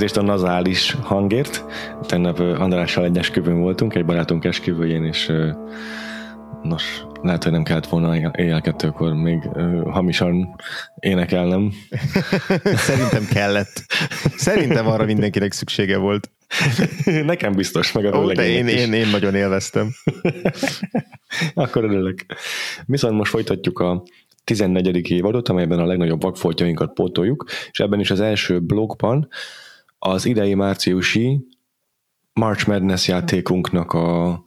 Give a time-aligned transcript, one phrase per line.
[0.00, 1.64] Elnézést a nazális hangért.
[2.06, 5.32] Tennap Andrással egy esküvőn voltunk, egy barátunk esküvőjén, és
[6.62, 9.48] nos, lehet, hogy nem kellett volna éjjel kettőkor még
[9.90, 10.56] hamisan
[10.98, 11.72] énekelnem.
[12.88, 13.84] Szerintem kellett.
[14.36, 16.30] Szerintem arra mindenkinek szüksége volt.
[17.24, 19.90] Nekem biztos, meg a Ó, de én, én, én nagyon élveztem.
[21.54, 22.24] Akkor örülök.
[22.86, 24.02] Viszont most folytatjuk a
[24.44, 25.10] 14.
[25.10, 29.28] évadot, amelyben a legnagyobb vakfoltjainkat pótoljuk, és ebben is az első blogban
[30.02, 31.46] az idei márciusi
[32.32, 34.42] March Madness játékunknak a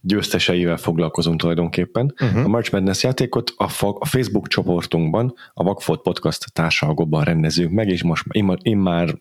[0.00, 2.14] győzteseivel foglalkozunk tulajdonképpen.
[2.20, 2.44] Uh-huh.
[2.44, 7.88] A March Madness játékot a, fa- a Facebook csoportunkban, a Vagfolt Podcast társalgóban rendezünk meg,
[7.88, 9.18] és most én, én már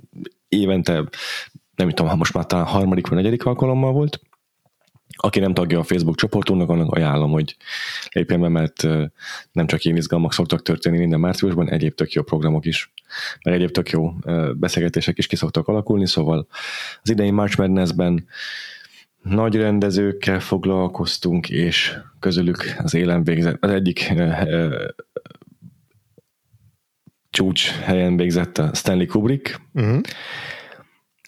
[0.48, 0.94] évente,
[1.76, 4.20] nem tudom, ha most már talán harmadik vagy negyedik alkalommal volt,
[5.16, 7.56] aki nem tagja a Facebook csoportunknak, annak ajánlom, hogy
[8.12, 8.84] lépjen be, mert
[9.52, 12.94] nem csak én izgalmak szoktak történni minden márciusban, egyéb tök jó programok is,
[13.44, 14.14] meg egyéb tök jó
[14.54, 16.48] beszélgetések is ki szoktak alakulni, szóval
[17.02, 18.28] az idei March Madness-ben
[19.22, 24.14] nagy rendezőkkel foglalkoztunk, és közülük az élen végzett, az egyik
[27.30, 30.02] csúcs helyen végzett a Stanley Kubrick, uh-huh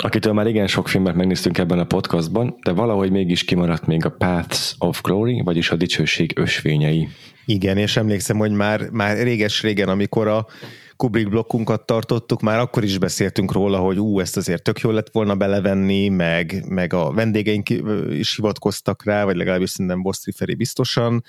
[0.03, 4.09] akitől már igen sok filmet megnéztünk ebben a podcastban, de valahogy mégis kimaradt még a
[4.09, 7.07] Paths of Glory, vagyis a dicsőség ösvényei.
[7.45, 10.47] Igen, és emlékszem, hogy már, már réges-régen, amikor a
[10.95, 15.09] Kubrick blokkunkat tartottuk, már akkor is beszéltünk róla, hogy ú, ezt azért tök jól lett
[15.11, 17.69] volna belevenni, meg, meg a vendégeink
[18.09, 21.23] is hivatkoztak rá, vagy legalábbis szerintem Bosztri Feri biztosan,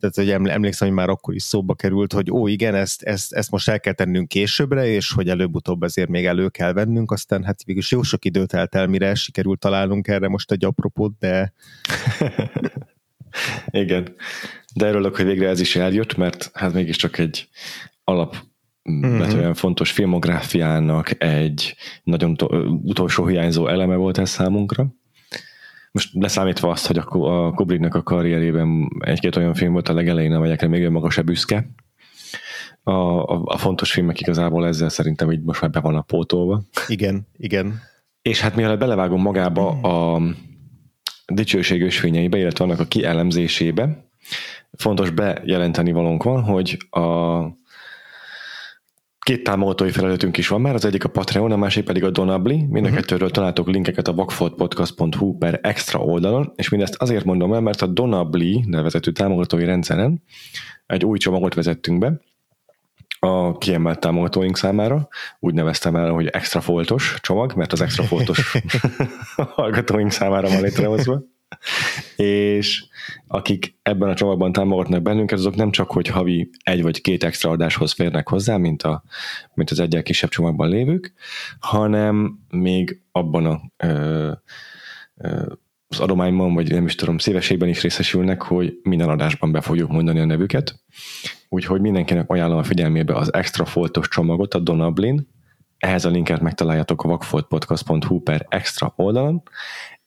[0.00, 3.50] tehát hogy emlékszem, hogy már akkor is szóba került, hogy ó, igen, ezt, ezt, ezt
[3.50, 7.64] most el kell tennünk későbbre, és hogy előbb-utóbb ezért még elő kell vennünk, aztán hát
[7.64, 11.52] végülis jó sok időt telt el, mire sikerült találnunk erre most egy apropót, de...
[13.70, 14.14] igen,
[14.74, 17.48] de örülök, hogy végre ez is eljött, mert hát mégiscsak egy
[18.04, 18.36] alap
[18.90, 19.50] mm-hmm.
[19.52, 22.52] fontos filmográfiának egy nagyon to-
[22.82, 24.86] utolsó hiányzó eleme volt ez számunkra
[25.96, 30.68] most leszámítva azt, hogy a Kubricknak a karrierében egy-két olyan film volt a legelején, amelyekre
[30.68, 31.68] még magas büszke.
[32.82, 36.62] A, a, a fontos filmek igazából ezzel szerintem így most már be vannak pótolva.
[36.88, 37.80] Igen, igen.
[38.22, 40.22] És hát mielőtt belevágom magába a
[41.26, 44.08] dicsőség ösvényeibe, illetve annak a kielemzésébe,
[44.72, 47.38] fontos bejelenteni valónk van, hogy a
[49.26, 52.54] Két támogatói felületünk is van már, az egyik a Patreon, a másik pedig a Donabli.
[52.54, 52.94] Mind a uh-huh.
[52.94, 57.86] kettőről találtok linkeket a vakfoltpodcast.hu per extra oldalon, és mindezt azért mondom el, mert a
[57.86, 60.22] Donabli nevezetű támogatói rendszeren
[60.86, 62.20] egy új csomagot vezettünk be,
[63.18, 65.08] a kiemelt támogatóink számára.
[65.40, 68.56] Úgy neveztem el, hogy extra foltos csomag, mert az extra foltos
[69.54, 71.22] hallgatóink számára van létrehozva
[72.16, 72.84] és
[73.26, 77.50] akik ebben a csomagban támogatnak bennünket, azok nem csak, hogy havi egy vagy két extra
[77.50, 79.02] adáshoz férnek hozzá, mint, a,
[79.54, 81.12] mint az egyel kisebb csomagban lévők,
[81.58, 84.32] hanem még abban a ö,
[85.16, 85.52] ö,
[85.88, 90.20] az adományban, vagy nem is tudom, szívességben is részesülnek, hogy minden adásban be fogjuk mondani
[90.20, 90.80] a nevüket.
[91.48, 95.28] Úgyhogy mindenkinek ajánlom a figyelmébe az extra foltos csomagot, a Donablin.
[95.78, 99.42] Ehhez a linket megtaláljátok a vakfoltpodcast.hu per extra oldalon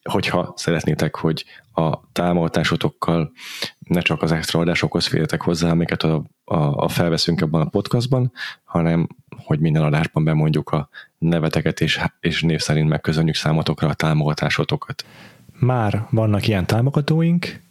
[0.04, 3.32] hogyha szeretnétek, hogy a támogatásotokkal
[3.80, 8.32] ne csak az extra adásokhoz férjetek hozzá, amiket a, a, a felveszünk ebben a podcastban,
[8.64, 9.08] hanem
[9.44, 15.06] hogy minden adásban bemondjuk a neveteket, és, és név szerint megköszönjük számotokra a támogatásotokat.
[15.60, 17.62] Már vannak ilyen támogatóink,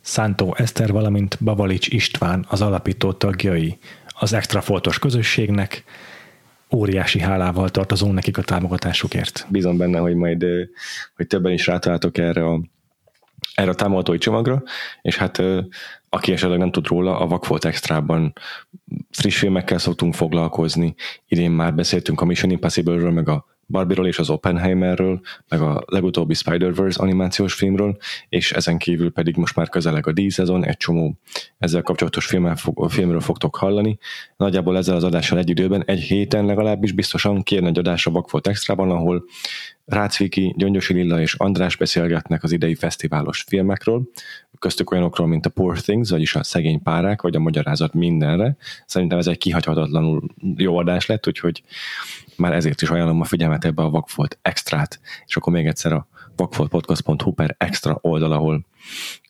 [0.00, 3.78] Szántó Eszter, valamint Bavalics István az alapító tagjai
[4.18, 5.84] az extra foltos közösségnek,
[6.74, 9.46] óriási hálával tartozunk nekik a támogatásukért.
[9.48, 10.44] Bízom benne, hogy majd
[11.16, 12.60] hogy többen is rátaláltok erre a,
[13.54, 14.62] erre a támogatói csomagra,
[15.02, 15.42] és hát
[16.08, 18.32] aki esetleg nem tud róla, a Vakfolt Extrában
[19.10, 20.94] friss filmekkel szoktunk foglalkozni.
[21.26, 26.34] Idén már beszéltünk a Mission Impossible-ről, meg a Barbie-ról és az Oppenheimerről, meg a legutóbbi
[26.34, 27.96] Spider-Verse animációs filmről,
[28.28, 31.18] és ezen kívül pedig most már közeleg a díszezon, egy csomó
[31.58, 32.56] ezzel kapcsolatos filmmel,
[32.88, 33.98] filmről fogtok hallani.
[34.36, 38.46] Nagyjából ezzel az adással egy időben, egy héten legalábbis biztosan kérne egy adás a Vagfolt
[38.46, 39.24] Extrában, ahol
[39.84, 44.02] Rácviki, Gyöngyosi Lilla és András beszélgetnek az idei fesztiválos filmekről,
[44.58, 48.56] köztük olyanokról, mint a Poor Things, vagyis a szegény párák, vagy a magyarázat mindenre.
[48.86, 50.22] Szerintem ez egy kihagyhatatlanul
[50.56, 51.62] jó adás lett, úgyhogy
[52.38, 56.08] már ezért is ajánlom a figyelmet ebbe a Vagfolt Extrát, és akkor még egyszer a
[56.36, 58.66] vagfoltpodcast.hu per extra oldal, ahol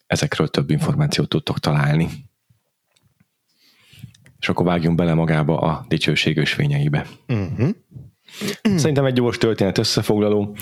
[0.06, 2.08] ezekről több információt tudtok találni.
[4.41, 7.06] És akkor vágjunk bele magába a dicsőség ösvényeibe.
[7.29, 7.69] Uh-huh.
[8.62, 10.56] Szerintem egy gyors történet összefoglaló.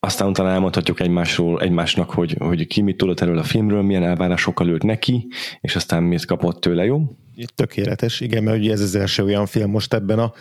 [0.00, 4.68] Aztán utána elmondhatjuk egymásról, egymásnak, hogy, hogy ki mit tudott erről a filmről, milyen elvárásokkal
[4.68, 5.28] ült neki,
[5.60, 7.16] és aztán mit kapott tőle, jó?
[7.54, 10.32] Tökéletes, igen, mert ugye ez az első olyan film most ebben a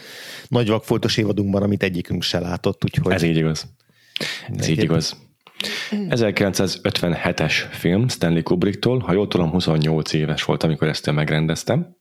[0.47, 3.13] nagy vakfoltos évadunkban, amit egyikünk se látott, úgyhogy...
[3.13, 3.67] Ez így igaz.
[4.57, 5.17] Ez így igaz.
[5.91, 11.95] 1957-es film Stanley Kubricktól, ha jól tudom, 28 éves volt, amikor ezt megrendeztem,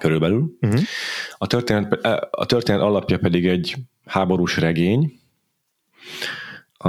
[0.00, 0.56] körülbelül.
[0.60, 0.80] Uh-huh.
[1.38, 1.92] A, történet,
[2.30, 5.12] a történet alapja pedig egy háborús regény,
[6.72, 6.88] a,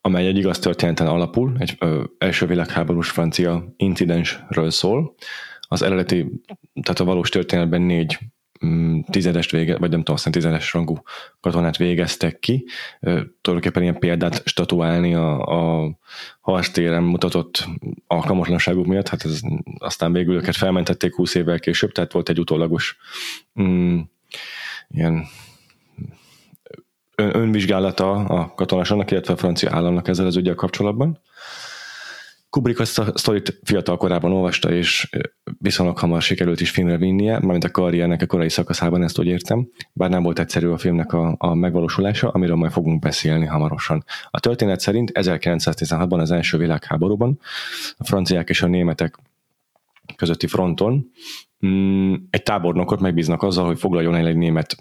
[0.00, 5.14] amely egy igaz történeten alapul, egy ö, első világháborús francia incidensről szól.
[5.68, 6.42] Az eredeti,
[6.82, 8.18] tehát a valós történetben négy
[8.66, 11.02] mm, tizedest vége, vagy nem tudom, aztán tizedes rangú
[11.40, 12.64] katonát végeztek ki.
[13.40, 15.40] Tulajdonképpen ilyen példát statuálni a,
[15.82, 15.90] a
[16.40, 17.68] harctéren mutatott
[18.06, 19.40] alkalmatlanságuk miatt, hát ez,
[19.78, 22.96] aztán végül őket felmentették 20 évvel később, tehát volt egy utólagos
[23.60, 23.98] mm,
[24.88, 25.26] ilyen
[27.14, 31.20] ön, önvizsgálata a katonásának, illetve a francia államnak ezzel az ügyel kapcsolatban.
[32.56, 35.08] Kubrick azt a sztorit fiatal korában olvasta, és
[35.58, 39.68] viszonylag hamar sikerült is filmre vinnie, mármint a karriernek a korai szakaszában ezt úgy értem,
[39.92, 44.04] bár nem volt egyszerű a filmnek a, a megvalósulása, amiről majd fogunk beszélni hamarosan.
[44.30, 47.40] A történet szerint 1916-ban az első világháborúban
[47.96, 49.18] a franciák és a németek
[50.16, 51.10] közötti fronton
[51.66, 54.76] mm, egy tábornokot megbíznak azzal, hogy foglaljon el egy német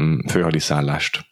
[0.00, 1.27] mm, főhadiszállást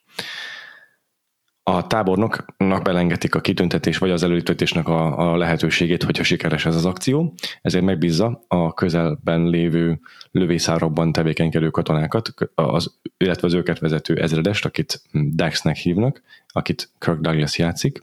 [1.69, 6.85] a tábornoknak belengetik a kitüntetés vagy az előtöltésnek a, a lehetőségét, hogyha sikeres ez az
[6.85, 14.65] akció, ezért megbízza a közelben lévő lövészárokban tevékenykedő katonákat, az, illetve az őket vezető ezredest,
[14.65, 15.03] akit
[15.35, 18.03] Daxnek hívnak, akit Kirk Douglas játszik,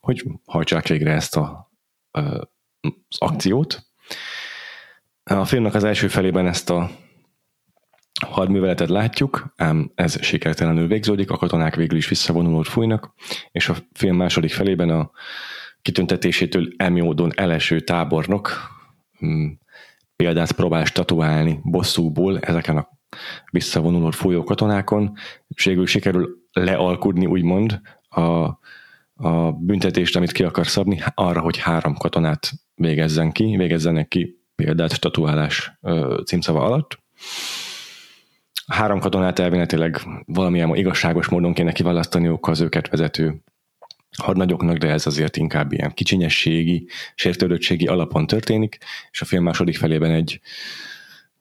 [0.00, 1.70] hogy hajtsák végre ezt a,
[2.10, 3.86] az akciót.
[5.24, 6.90] A filmnek az első felében ezt a
[8.26, 13.12] hadműveletet látjuk, ám ez sikertelenül végződik, a katonák végül is visszavonulót fújnak,
[13.52, 15.10] és a film második felében a
[15.82, 18.52] kitüntetésétől emiódon eleső tábornok
[19.18, 19.58] hmm,
[20.16, 22.88] példát próbál statuálni bosszúból ezeken a
[23.50, 25.12] visszavonuló fújó katonákon,
[25.48, 28.20] és végül sikerül lealkudni, úgymond, a,
[29.14, 34.92] a büntetést, amit ki akar szabni, arra, hogy három katonát végezzen ki, végezzenek ki példát
[34.92, 35.78] statuálás
[36.24, 36.98] címszava alatt
[38.68, 43.42] három katonát elvinetileg valamilyen igazságos módon kéne kiválasztaniuk az őket vezető
[44.16, 48.78] hadnagyoknak, de ez azért inkább ilyen kicsinyességi, sértődöttségi alapon történik,
[49.10, 50.40] és a film második felében egy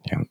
[0.03, 0.29] ilyen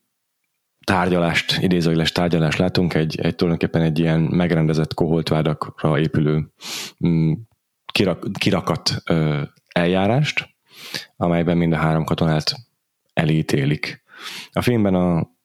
[0.85, 6.53] tárgyalást, idézőjeles tárgyalást látunk, egy, egy tulajdonképpen egy ilyen megrendezett koholtvádakra épülő
[7.07, 7.33] mm,
[7.93, 10.49] kirak, kirakat ö, eljárást,
[11.17, 12.55] amelyben mind a három katonát
[13.13, 14.03] elítélik.
[14.53, 15.36] A filmben a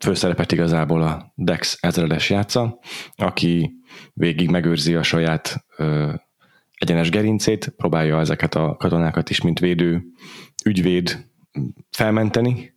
[0.00, 2.78] főszerepet igazából a Dex ezredes játsza,
[3.16, 3.72] aki
[4.12, 6.12] végig megőrzi a saját ö,
[6.74, 10.02] egyenes gerincét, próbálja ezeket a katonákat is, mint védő
[10.64, 11.28] ügyvéd
[11.90, 12.74] felmenteni,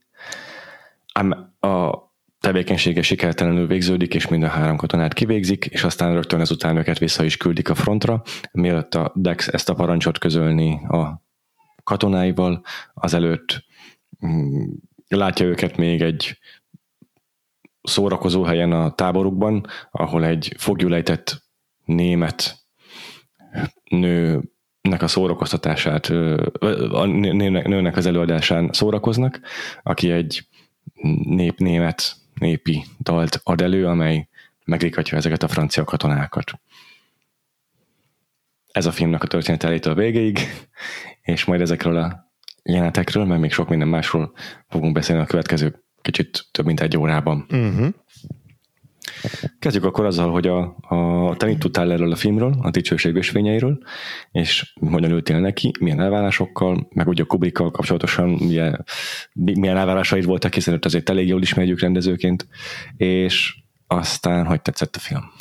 [1.14, 2.02] ám a
[2.40, 7.24] tevékenysége sikertelenül végződik, és mind a három katonát kivégzik, és aztán rögtön ezután őket vissza
[7.24, 11.24] is küldik a frontra, mielőtt a Dex ezt a parancsot közölni a
[11.84, 12.64] katonáival,
[12.94, 13.64] azelőtt
[14.26, 14.64] mm,
[15.08, 16.38] látja őket még egy
[17.84, 21.44] szórakozó helyen a táborukban, ahol egy fogjulejtett
[21.86, 22.58] német
[23.90, 26.06] nőnek a szórakoztatását,
[26.92, 29.40] a nőnek az előadásán szórakoznak,
[29.84, 30.48] aki egy
[31.24, 34.28] nép, német népi dalt ad elő, amely
[34.66, 36.52] megrikatja ezeket a francia katonákat.
[38.72, 40.40] Ez a filmnek a történet elétől végéig,
[41.22, 42.32] és majd ezekről a
[42.64, 44.34] jelenetekről, mert még sok minden másról
[44.68, 47.46] fogunk beszélni a következő kicsit több mint egy órában.
[47.50, 47.88] Uh-huh.
[49.60, 53.78] Kezdjük akkor azzal, hogy a, a te mit tudtál erről a filmről, a dicsőség ösvényeiről,
[54.32, 58.86] és hogyan ültél neki, milyen elvárásokkal, meg ugye a Kubrickkal kapcsolatosan milyen,
[59.34, 62.48] milyen elvárásaid voltak, hiszen őt azért elég jól ismerjük rendezőként,
[62.98, 63.56] és
[63.88, 65.32] aztán hogy tetszett a film?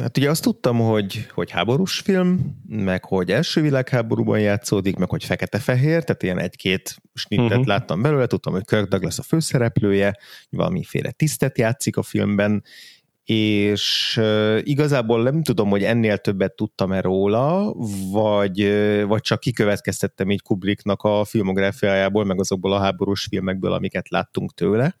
[0.00, 5.24] Hát ugye azt tudtam, hogy, hogy háborús film, meg hogy első világháborúban játszódik, meg hogy
[5.24, 7.66] fekete-fehér, tehát ilyen egy-két snittet uh-huh.
[7.66, 10.16] láttam belőle, tudtam, hogy Kirk Douglas a főszereplője,
[10.50, 12.64] valamiféle tisztet játszik a filmben,
[13.24, 14.20] és
[14.60, 17.74] igazából nem tudom, hogy ennél többet tudtam-e róla,
[18.10, 18.72] vagy,
[19.06, 24.96] vagy csak kikövetkeztettem így Kubricknak a filmográfiájából, meg azokból a háborús filmekből, amiket láttunk tőle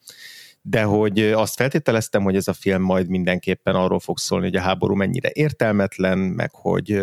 [0.68, 4.60] de hogy azt feltételeztem, hogy ez a film majd mindenképpen arról fog szólni, hogy a
[4.60, 7.00] háború mennyire értelmetlen, meg hogy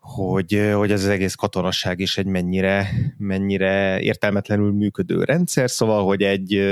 [0.00, 6.22] hogy, hogy ez az egész katonasság is egy mennyire, mennyire értelmetlenül működő rendszer, szóval, hogy
[6.22, 6.62] egy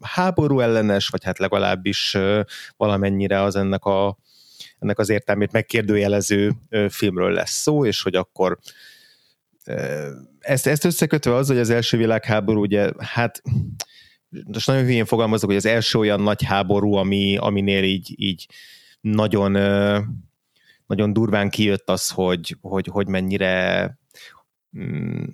[0.00, 2.16] háború ellenes, vagy hát legalábbis
[2.76, 4.18] valamennyire az ennek, a,
[4.78, 6.52] ennek az értelmét megkérdőjelező
[6.88, 8.58] filmről lesz szó, és hogy akkor
[10.38, 13.42] ezt, ezt összekötve az, hogy az első világháború ugye, hát
[14.52, 18.46] most nagyon hülyén fogalmazok, hogy az első olyan nagy háború, ami, aminél így, így
[19.00, 19.52] nagyon,
[20.86, 23.98] nagyon durván kijött az, hogy, hogy, hogy mennyire
[24.78, 25.24] mm,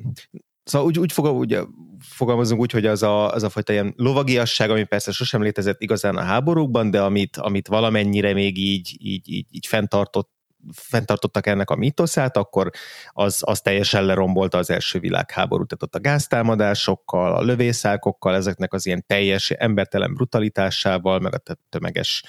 [0.67, 1.59] Szóval úgy, úgy, fogom, úgy
[2.01, 6.17] fogalmazunk úgy, hogy az a, az a fajta ilyen lovagiasság, ami persze sosem létezett igazán
[6.17, 10.31] a háborúkban, de amit, amit valamennyire még így, így, így, így fenntartott
[10.73, 12.71] fenntartottak ennek a mítoszát, akkor
[13.11, 15.69] az, az teljesen lerombolta az első világháborút.
[15.69, 22.23] Tehát ott a gáztámadásokkal, a lövészákokkal, ezeknek az ilyen teljes embertelen brutalitásával, meg a tömeges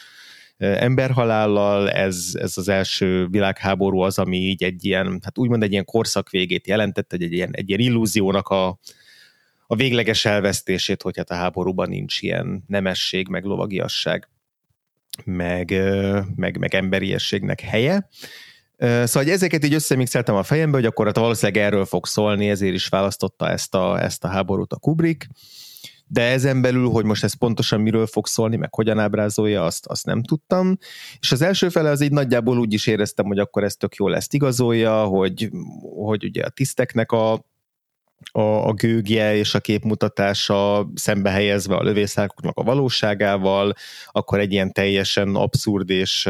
[0.57, 5.85] emberhalállal, ez, ez az első világháború az, ami így egy ilyen, hát úgymond egy ilyen
[5.85, 8.79] korszak végét jelentett, egy, egy ilyen, egy ilyen illúziónak a,
[9.67, 14.29] a végleges elvesztését, hogy hát a háborúban nincs ilyen nemesség, meg lovagiasság
[15.25, 15.73] meg,
[16.35, 18.09] meg, meg emberiességnek helye.
[18.77, 22.73] Szóval hogy ezeket így összemixeltem a fejembe, hogy akkor hát valószínűleg erről fog szólni, ezért
[22.73, 25.27] is választotta ezt a, ezt a háborút a Kubrick.
[26.09, 30.05] De ezen belül, hogy most ez pontosan miről fog szólni, meg hogyan ábrázolja, azt, azt
[30.05, 30.77] nem tudtam.
[31.19, 34.15] És az első fele az így nagyjából úgy is éreztem, hogy akkor ez tök jól
[34.15, 35.49] ezt igazolja, hogy,
[35.95, 37.45] hogy ugye a tiszteknek a
[38.31, 43.73] a, a gőgje és a képmutatása szembe helyezve a lövészárkoknak a valóságával,
[44.11, 46.29] akkor egy ilyen teljesen abszurd és,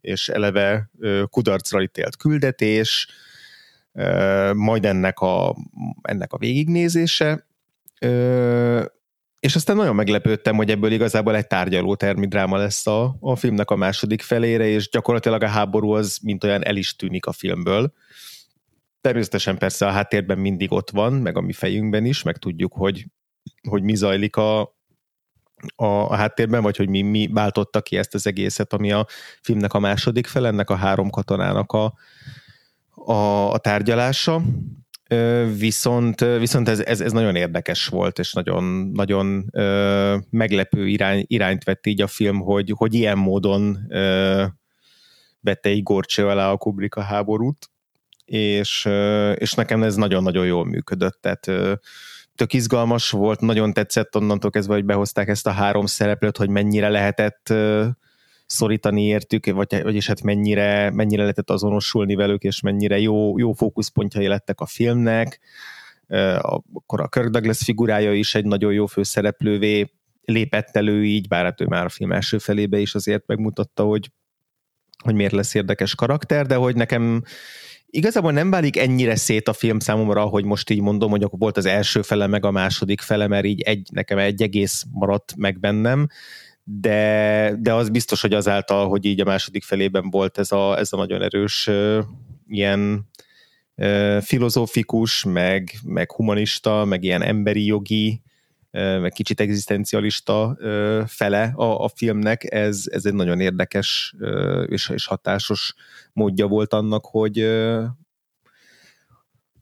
[0.00, 0.90] és eleve
[1.30, 3.08] kudarcra ítélt küldetés,
[4.52, 5.56] majd ennek a,
[6.02, 7.46] ennek a végignézése,
[9.40, 13.76] és aztán nagyon meglepődtem, hogy ebből igazából egy tárgyaló termidráma lesz a, a filmnek a
[13.76, 17.92] második felére, és gyakorlatilag a háború az mint olyan el is tűnik a filmből
[19.04, 23.06] Természetesen persze a háttérben mindig ott van, meg a mi fejünkben is, meg tudjuk, hogy,
[23.68, 24.60] hogy mi zajlik a,
[25.76, 29.06] a, a háttérben, vagy hogy mi, mi váltotta ki ezt az egészet, ami a
[29.40, 31.94] filmnek a második fel, ennek a három katonának a,
[32.94, 34.42] a, a tárgyalása.
[35.56, 41.64] Viszont, viszont ez, ez, ez nagyon érdekes volt, és nagyon, nagyon ö, meglepő irány, irányt
[41.64, 44.44] vett így a film, hogy, hogy ilyen módon ö,
[45.40, 47.72] vette így gorcső alá a Kubrick a háborút
[48.24, 48.88] és,
[49.34, 51.46] és nekem ez nagyon-nagyon jól működött, tehát
[52.34, 56.88] tök izgalmas volt, nagyon tetszett onnantól kezdve, hogy behozták ezt a három szereplőt, hogy mennyire
[56.88, 57.52] lehetett
[58.46, 64.26] szorítani értük, vagy, vagyis hát mennyire, mennyire lehetett azonosulni velük, és mennyire jó, jó fókuszpontjai
[64.26, 65.40] lettek a filmnek.
[66.38, 69.92] Akkor a Kirk Douglas figurája is egy nagyon jó főszereplővé
[70.24, 74.10] lépett elő így, bár hát ő már a film első felébe is azért megmutatta, hogy,
[75.02, 77.22] hogy miért lesz érdekes karakter, de hogy nekem
[77.94, 81.56] igazából nem válik ennyire szét a film számomra, hogy most így mondom, hogy akkor volt
[81.56, 85.60] az első fele, meg a második fele, mert így egy, nekem egy egész maradt meg
[85.60, 86.06] bennem,
[86.64, 90.92] de, de az biztos, hogy azáltal, hogy így a második felében volt ez a, ez
[90.92, 91.70] a nagyon erős
[92.48, 93.08] ilyen
[94.20, 98.22] filozófikus, meg, meg humanista, meg ilyen emberi jogi
[98.74, 100.56] meg kicsit egzisztencialista
[101.06, 104.14] fele a, a filmnek, ez, ez egy nagyon érdekes
[104.66, 105.74] és, és hatásos
[106.12, 107.48] módja volt annak, hogy,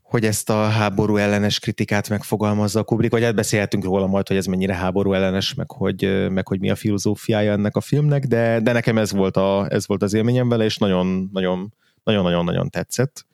[0.02, 4.37] hogy ezt a háború ellenes kritikát megfogalmazza a Kubrick, vagy hát beszélhetünk róla majd, hogy
[4.37, 8.61] ez mennyire háború ellenes, meg hogy, meg hogy mi a filozófiája ennek a filmnek, de,
[8.61, 11.73] de nekem ez volt, a, ez volt az élményem vele, és nagyon, nagyon,
[12.04, 13.26] nagyon-nagyon tetszett.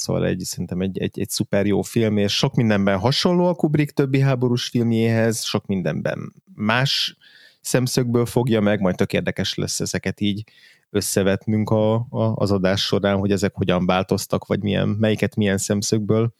[0.00, 3.94] Szóval egy, szerintem egy, egy, egy szuper jó film, és sok mindenben hasonló a Kubrick
[3.94, 7.16] többi háborús filmjéhez, sok mindenben más
[7.60, 10.44] szemszögből fogja meg, majd tök érdekes lesz ezeket így
[10.90, 16.34] összevetnünk a, a, az adás során, hogy ezek hogyan változtak, vagy milyen, melyiket milyen szemszögből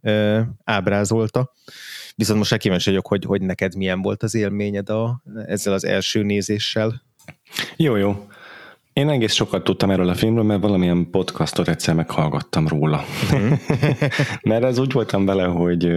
[0.00, 1.52] ö, ábrázolta.
[2.14, 6.22] Viszont most kíváncsi vagyok, hogy, hogy neked milyen volt az élményed a, ezzel az első
[6.22, 7.02] nézéssel.
[7.76, 8.26] Jó, jó.
[8.92, 13.04] Én egész sokat tudtam erről a filmről, mert valamilyen podcastot egyszer meghallgattam róla.
[13.32, 13.58] Uh-huh.
[14.42, 15.92] mert ez úgy voltam vele, hogy...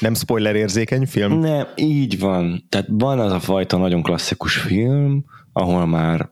[0.00, 1.38] Nem spoiler érzékeny film?
[1.38, 2.66] Nem, így van.
[2.68, 6.30] Tehát van az a fajta nagyon klasszikus film, ahol már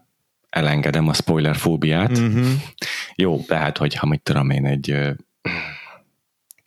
[0.51, 2.19] elengedem a spoiler fóbiát.
[2.19, 2.47] Uh-huh.
[3.15, 5.17] Jó, tehát, hogy ha mit tudom én egy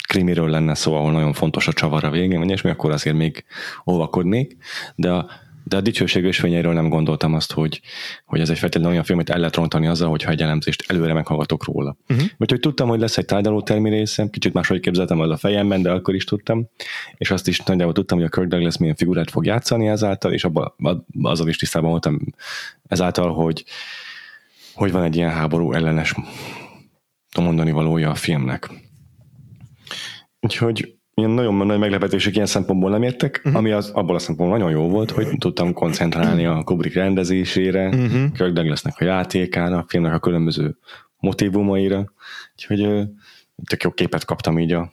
[0.07, 3.45] krimiről lenne szó, ahol nagyon fontos a csavar a végén, vagy és akkor azért még
[3.85, 4.57] óvakodnék,
[4.95, 5.29] de a
[5.71, 7.81] de a dicsőség ösvényeiről nem gondoltam azt, hogy,
[8.25, 11.13] hogy ez egy feltétlenül olyan film, amit el lehet rontani azzal, hogyha egy elemzést előre
[11.13, 11.97] meghallgatok róla.
[12.09, 12.27] Uh-huh.
[12.37, 15.91] Úgyhogy tudtam, hogy lesz egy tárgyaló termi részem, kicsit máshogy képzeltem el a fejemben, de
[15.91, 16.69] akkor is tudtam,
[17.17, 20.43] és azt is nagyjából tudtam, hogy a Kirk Douglas milyen figurát fog játszani ezáltal, és
[20.43, 22.19] abban azzal is tisztában voltam
[22.87, 23.63] ezáltal, hogy,
[24.73, 26.15] hogy van egy ilyen háború ellenes
[27.37, 28.69] mondani valója a filmnek.
[30.39, 33.55] Úgyhogy ilyen nagyon nagy meglepetések ilyen szempontból nem értek, uh-huh.
[33.55, 38.31] ami az, abból a szempontból nagyon jó volt, hogy tudtam koncentrálni a Kubrick rendezésére, uh-huh.
[38.31, 40.77] Kirk Douglasnek a játékára, a filmnek a különböző
[41.17, 42.13] motivumaira,
[42.55, 43.07] úgyhogy
[43.69, 44.91] tök jó képet kaptam így a,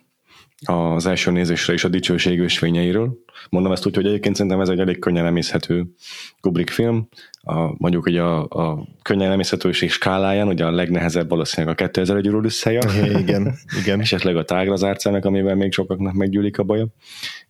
[0.64, 3.18] az első nézésre is a dicsőség ösvényeiről.
[3.50, 5.86] Mondom ezt úgy, hogy egyébként szerintem ez egy elég könnyen emészhető
[6.40, 7.08] Kubrick film.
[7.40, 12.80] A, mondjuk hogy a, a könnyen emészhetőség skáláján, ugye a legnehezebb valószínűleg a 2001 Ulysseja.
[13.20, 14.00] Igen, igen.
[14.06, 16.86] Esetleg a tágra zárcának, amivel még sokaknak meggyűlik a baja.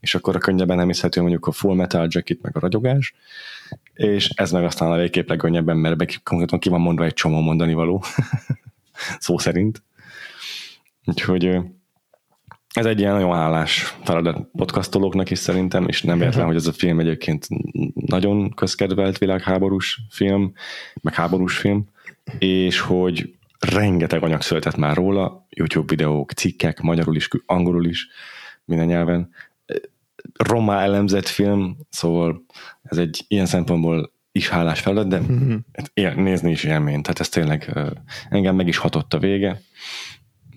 [0.00, 3.14] És akkor a könnyebben emészhető mondjuk a Full Metal Jacket, meg a ragyogás.
[3.94, 7.74] És ez meg aztán a végképp legkönnyebben, mert konkrétan ki van mondva egy csomó mondani
[7.74, 8.04] való.
[9.18, 9.82] Szó szerint.
[11.04, 11.60] Úgyhogy
[12.74, 16.72] ez egy ilyen nagyon állás feladat podcastolóknak is szerintem, és nem értem, hogy ez a
[16.72, 17.46] film egyébként
[17.94, 20.52] nagyon közkedvelt világháborús film,
[21.00, 21.88] meg háborús film,
[22.38, 28.08] és hogy rengeteg anyag született már róla, YouTube videók, cikkek, magyarul is, angolul is,
[28.64, 29.30] minden nyelven.
[30.34, 32.44] Roma elemzett film, szóval
[32.82, 36.14] ez egy ilyen szempontból is hálás feladat, de uh-huh.
[36.14, 37.02] nézni is élmény.
[37.02, 37.78] Tehát ez tényleg
[38.30, 39.60] engem meg is hatott a vége.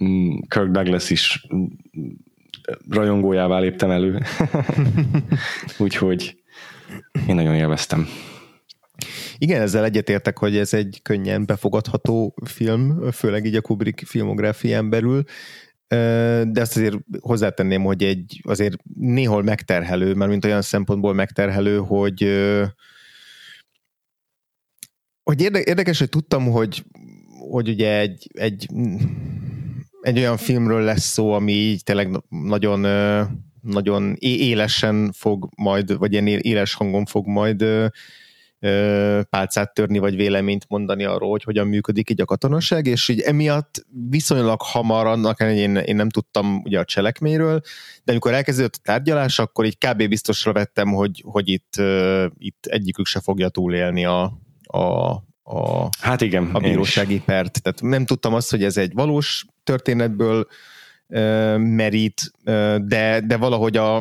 [0.03, 1.47] Mm, Kirk Douglas is
[2.89, 4.21] rajongójává léptem elő.
[5.77, 6.41] Úgyhogy
[7.27, 8.07] én nagyon élveztem.
[9.37, 15.23] Igen, ezzel egyetértek, hogy ez egy könnyen befogadható film, főleg így a Kubrick filmográfián belül,
[15.87, 22.21] de azt azért hozzátenném, hogy egy azért néhol megterhelő, mert mint olyan szempontból megterhelő, hogy
[25.23, 26.83] hogy érdekes, hogy tudtam, hogy,
[27.49, 28.67] hogy ugye egy, egy
[30.01, 32.79] egy olyan filmről lesz szó, ami így tényleg nagyon,
[33.61, 37.65] nagyon élesen fog majd, vagy ilyen éles hangon fog majd
[39.29, 43.85] pálcát törni, vagy véleményt mondani arról, hogy hogyan működik így a katonaság, és így emiatt
[44.09, 47.61] viszonylag hamar, annak én, én nem tudtam ugye a cselekményről,
[48.03, 50.07] de amikor elkezdődött a tárgyalás, akkor így kb.
[50.07, 51.73] biztosra vettem, hogy, hogy itt,
[52.37, 54.23] itt egyikük se fogja túlélni a,
[54.63, 55.11] a,
[55.51, 57.61] a, hát igen, a bírósági pert.
[57.61, 60.47] Tehát nem tudtam azt, hogy ez egy valós történetből
[61.07, 63.95] uh, merít, uh, de, de valahogy a,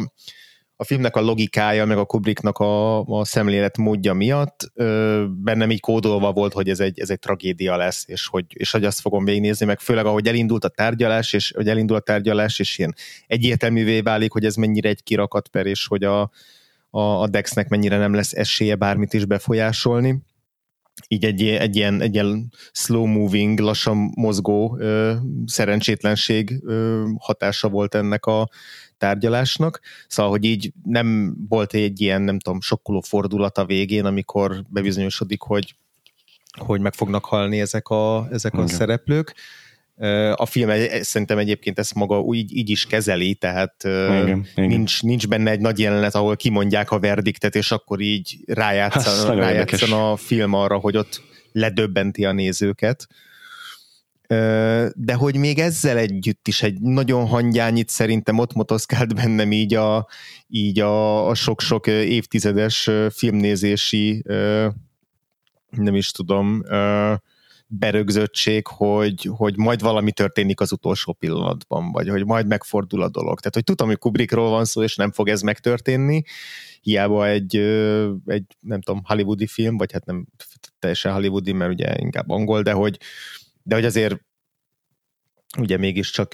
[0.76, 5.80] a filmnek a logikája, meg a Kubricknak a, a szemlélet módja miatt uh, bennem így
[5.80, 9.24] kódolva volt, hogy ez egy, ez egy tragédia lesz, és hogy, és hogy azt fogom
[9.24, 12.94] végignézni, meg főleg ahogy elindult a tárgyalás, és hogy elindul a tárgyalás, és ilyen
[13.26, 16.30] egyértelművé válik, hogy ez mennyire egy kirakat per, és hogy a,
[16.90, 20.28] a, a Dexnek mennyire nem lesz esélye bármit is befolyásolni
[21.08, 25.14] így egy, egy, ilyen, egy ilyen slow moving, lassan mozgó ö,
[25.46, 28.48] szerencsétlenség ö, hatása volt ennek a
[28.98, 29.80] tárgyalásnak.
[30.08, 35.40] Szóval, hogy így nem volt egy ilyen, nem tudom, sokkoló fordulat a végén, amikor bebizonyosodik,
[35.40, 35.74] hogy
[36.58, 39.34] hogy meg fognak halni ezek a, ezek a szereplők.
[40.34, 45.10] A film egy, szerintem egyébként ezt maga úgy, így is kezeli, tehát igen, nincs, igen.
[45.10, 50.16] nincs benne egy nagy jelenet, ahol kimondják a verdiktet, és akkor így rájátszan, rájátszan a
[50.16, 53.06] film arra, hogy ott ledöbbenti a nézőket.
[54.94, 60.08] De hogy még ezzel együtt is egy nagyon hangyányit szerintem ott motoszkált bennem így a,
[60.48, 64.22] így a, a sok-sok évtizedes filmnézési
[65.70, 66.62] nem is tudom,
[67.72, 73.38] berögzöttség, hogy, hogy majd valami történik az utolsó pillanatban, vagy hogy majd megfordul a dolog.
[73.38, 76.22] Tehát, hogy tudom, hogy Kubrickról van szó, és nem fog ez megtörténni,
[76.80, 77.56] hiába egy,
[78.26, 80.26] egy nem tudom, hollywoodi film, vagy hát nem
[80.78, 82.98] teljesen hollywoodi, mert ugye inkább angol, de hogy,
[83.62, 84.20] de hogy azért
[85.58, 86.32] ugye mégiscsak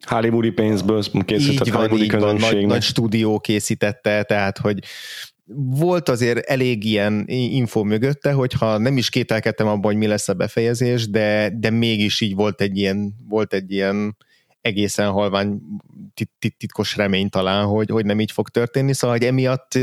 [0.00, 4.78] Hollywoodi pénzből készített Hollywoodi van, nagy, nagy stúdió készítette, tehát hogy
[5.56, 10.34] volt azért elég ilyen info mögötte, hogyha nem is kételkedtem abban, hogy mi lesz a
[10.34, 14.16] befejezés, de, de mégis így volt egy ilyen, volt egy ilyen
[14.60, 15.60] egészen halvány
[16.14, 19.78] tit- tit- titkos remény talán, hogy, hogy nem így fog történni, szóval hogy emiatt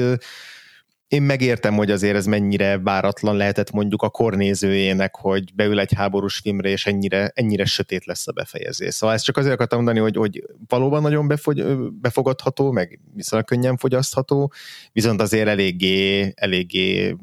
[1.11, 6.37] én megértem, hogy azért ez mennyire váratlan lehetett mondjuk a kornézőjének, hogy beül egy háborús
[6.37, 8.93] filmre, és ennyire, ennyire sötét lesz a befejezés.
[8.93, 11.65] Szóval ezt csak azért akartam mondani, hogy, hogy valóban nagyon befogy,
[12.01, 14.51] befogadható, meg viszonylag könnyen fogyasztható,
[14.91, 17.15] viszont azért eléggé, eléggé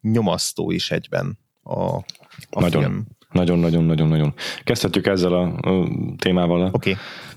[0.00, 1.94] nyomasztó is egyben a,
[2.50, 3.06] a nagyon, film.
[3.32, 4.34] Nagyon, nagyon, nagyon, nagyon.
[4.64, 6.96] Kezdhetjük ezzel a, a témával a okay.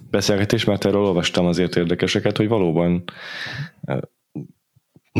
[0.09, 3.03] beszélgetést, mert erről olvastam azért érdekeseket, hogy valóban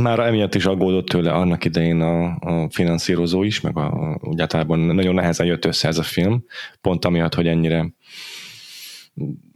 [0.01, 4.79] már emiatt is aggódott tőle annak idején a, a finanszírozó is, meg a, úgy általában
[4.79, 6.45] nagyon nehezen jött össze ez a film,
[6.81, 7.93] pont amiatt, hogy ennyire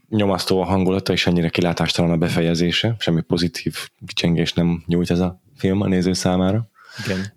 [0.09, 3.75] nyomasztó a hangulata, és ennyire kilátástalan a befejezése, semmi pozitív
[4.05, 6.69] kicsengés nem nyújt ez a film a néző számára.
[7.05, 7.33] Igen.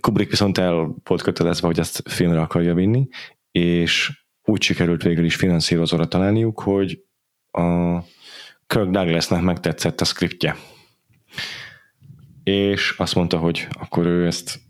[0.00, 3.08] Kubrick viszont el volt kötelezve, hogy ezt filmre akarja vinni,
[3.50, 4.12] és
[4.44, 7.02] úgy sikerült végül is finanszírozóra találniuk, hogy
[7.50, 7.98] a
[8.66, 10.56] Kirk Douglasnak megtetszett a skriptje
[12.44, 14.60] és azt mondta, hogy akkor ő ezt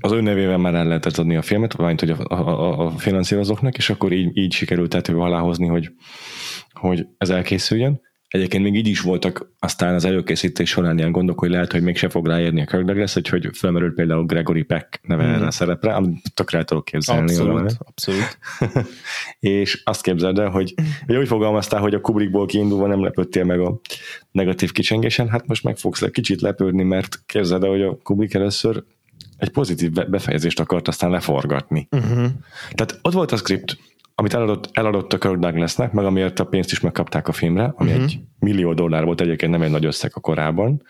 [0.00, 3.76] az ő nevével már el lehetett adni a filmet, vagy hogy a, a, a finanszírozóknak,
[3.76, 5.90] és akkor így, így sikerült tető alá hozni, hogy,
[6.72, 8.00] hogy ez elkészüljön.
[8.28, 12.08] Egyébként még így is voltak aztán az előkészítés során ilyen gondok, hogy lehet, hogy mégse
[12.08, 15.32] fog ráérni a Kirk Douglas, hogy, felmerült például Gregory Peck neve mm.
[15.32, 17.30] erre a szerepre, amit tökre el tudok képzelni.
[17.30, 17.70] Abszolút, valami.
[17.78, 18.38] abszolút.
[19.38, 20.74] és azt képzeld el, hogy,
[21.06, 23.80] hogy úgy fogalmaztál, hogy a Kubrickból kiindulva nem lepődtél meg a
[24.30, 28.34] negatív kicsengésen, hát most meg fogsz le kicsit lepődni, mert képzeld el, hogy a Kubrick
[28.34, 28.82] először
[29.36, 31.88] egy pozitív befejezést akart aztán leforgatni.
[31.90, 32.26] Uh-huh.
[32.70, 33.78] Tehát ott volt a script,
[34.20, 37.90] amit eladott, eladott a Kirk Douglasnek, meg amiért a pénzt is megkapták a filmre, ami
[37.90, 38.04] uh-huh.
[38.04, 40.82] egy millió dollár volt egyébként, nem egy nagy összeg a korában.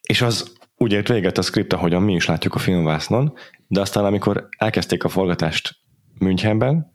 [0.00, 3.32] És az úgy ért véget a script, ahogyan mi is látjuk a filmvásznon,
[3.66, 5.76] de aztán amikor elkezdték a forgatást
[6.18, 6.92] Münchenben,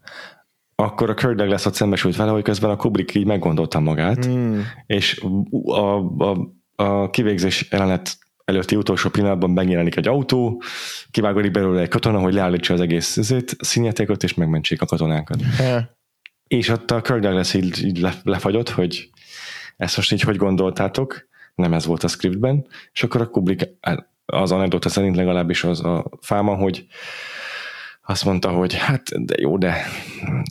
[0.75, 4.59] akkor a Kirk Douglas ott szembesült vele, hogy közben a Kubrick így meggondolta magát, mm.
[4.85, 5.23] és
[5.61, 10.61] a, a, a kivégzés jelenet előtti utolsó pillanatban megjelenik egy autó,
[11.11, 13.19] kivágódik belőle egy katona, hogy leállítsa az egész
[13.59, 15.41] színjátékot, és megmentsék a katonákat.
[15.59, 15.83] Yeah.
[16.47, 19.09] És ott a Kirk Douglas így, így lefagyott, hogy
[19.77, 23.69] ezt most így hogy gondoltátok, nem ez volt a scriptben, és akkor a Kubrick
[24.25, 26.87] az anekdota szerint legalábbis az a fáma, hogy
[28.01, 29.85] azt mondta, hogy hát de jó, de,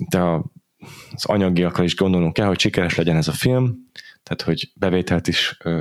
[0.08, 0.44] de a,
[1.12, 3.90] az anyagiakra is gondolnunk kell, hogy sikeres legyen ez a film,
[4.22, 5.80] tehát hogy bevételt is ö,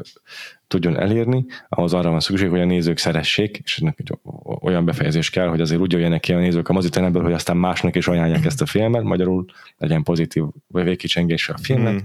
[0.67, 4.17] tudjon elérni, ahhoz arra van szükség, hogy a nézők szeressék, és ennek egy
[4.61, 7.95] olyan befejezés kell, hogy azért úgy jöjjenek ki a nézők a moziteremből, hogy aztán másnak
[7.95, 9.45] is ajánlják ezt a filmet, magyarul
[9.77, 11.97] legyen pozitív vagy végkicsengés a filmnek, mm.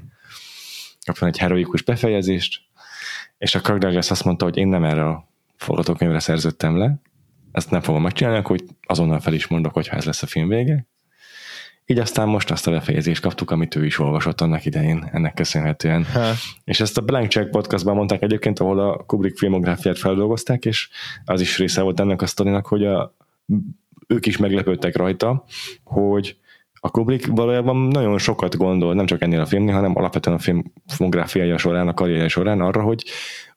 [1.06, 2.60] kapjon egy heroikus befejezést,
[3.38, 7.00] és a Kirk Douglas azt mondta, hogy én nem erre a forgatókönyvre szerződtem le,
[7.52, 10.48] ezt nem fogom megcsinálni, akkor azonnal fel is mondok, hogy ha ez lesz a film
[10.48, 10.86] vége.
[11.90, 16.04] Így aztán most azt a befejezést kaptuk, amit ő is olvasott annak idején, ennek köszönhetően.
[16.04, 16.32] Ha.
[16.64, 20.88] És ezt a Blank Check podcastban mondták egyébként, ahol a Kubrick filmográfiát feldolgozták, és
[21.24, 23.14] az is része volt ennek a sztorinak, hogy a,
[24.06, 25.44] ők is meglepődtek rajta,
[25.84, 26.36] hogy
[26.80, 31.58] a Kubrick valójában nagyon sokat gondol, nem csak ennél a filmnél, hanem alapvetően a filmográfiája
[31.58, 33.04] során, a karrierje során arra, hogy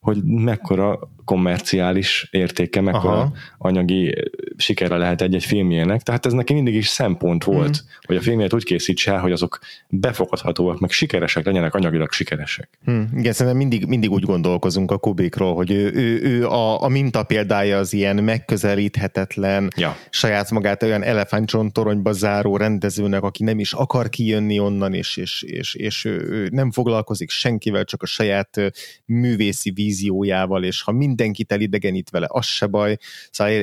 [0.02, 3.34] hogy mekkora kommerciális értéke, mekkora Aha.
[3.58, 4.16] anyagi
[4.58, 6.02] sikere lehet egy-egy filmjének.
[6.02, 7.88] Tehát ez neki mindig is szempont volt, mm.
[8.02, 9.60] hogy a filmjét úgy készítse hogy azok
[9.90, 12.70] befogadhatóak, meg sikeresek legyenek, anyagilag sikeresek.
[12.86, 13.10] Hmm.
[13.16, 17.24] Igen, szerintem mindig, mindig úgy gondolkozunk a Kubrickról, hogy ő, ő, ő a, a minta
[17.24, 19.98] példája az ilyen megközelíthetetlen, ja.
[20.10, 25.76] saját magát olyan elefántcsontoronyba záró rendezőnek, aki nem is akar kijönni onnan, és, és, és,
[25.76, 28.60] és ő, ő nem foglalkozik senkivel, csak a saját
[29.06, 32.98] művészi víz víziójával, és ha mindenkit elidegenít vele, az se baj.
[33.32, 33.54] Szóval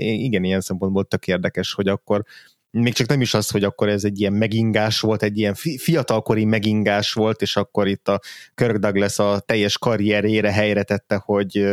[0.00, 2.24] igen, ilyen szempontból tök érdekes, hogy akkor
[2.70, 6.44] még csak nem is az, hogy akkor ez egy ilyen megingás volt, egy ilyen fiatalkori
[6.44, 8.20] megingás volt, és akkor itt a
[8.54, 11.64] Kirk Douglas a teljes karrierére helyre tette, hogy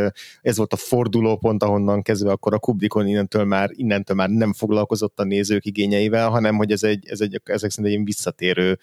[0.41, 5.19] ez volt a fordulópont, ahonnan kezdve akkor a Kubrickon innentől már, innentől már nem foglalkozott
[5.19, 8.79] a nézők igényeivel, hanem hogy ez egy, ez egy ezek szerint egy ilyen visszatérő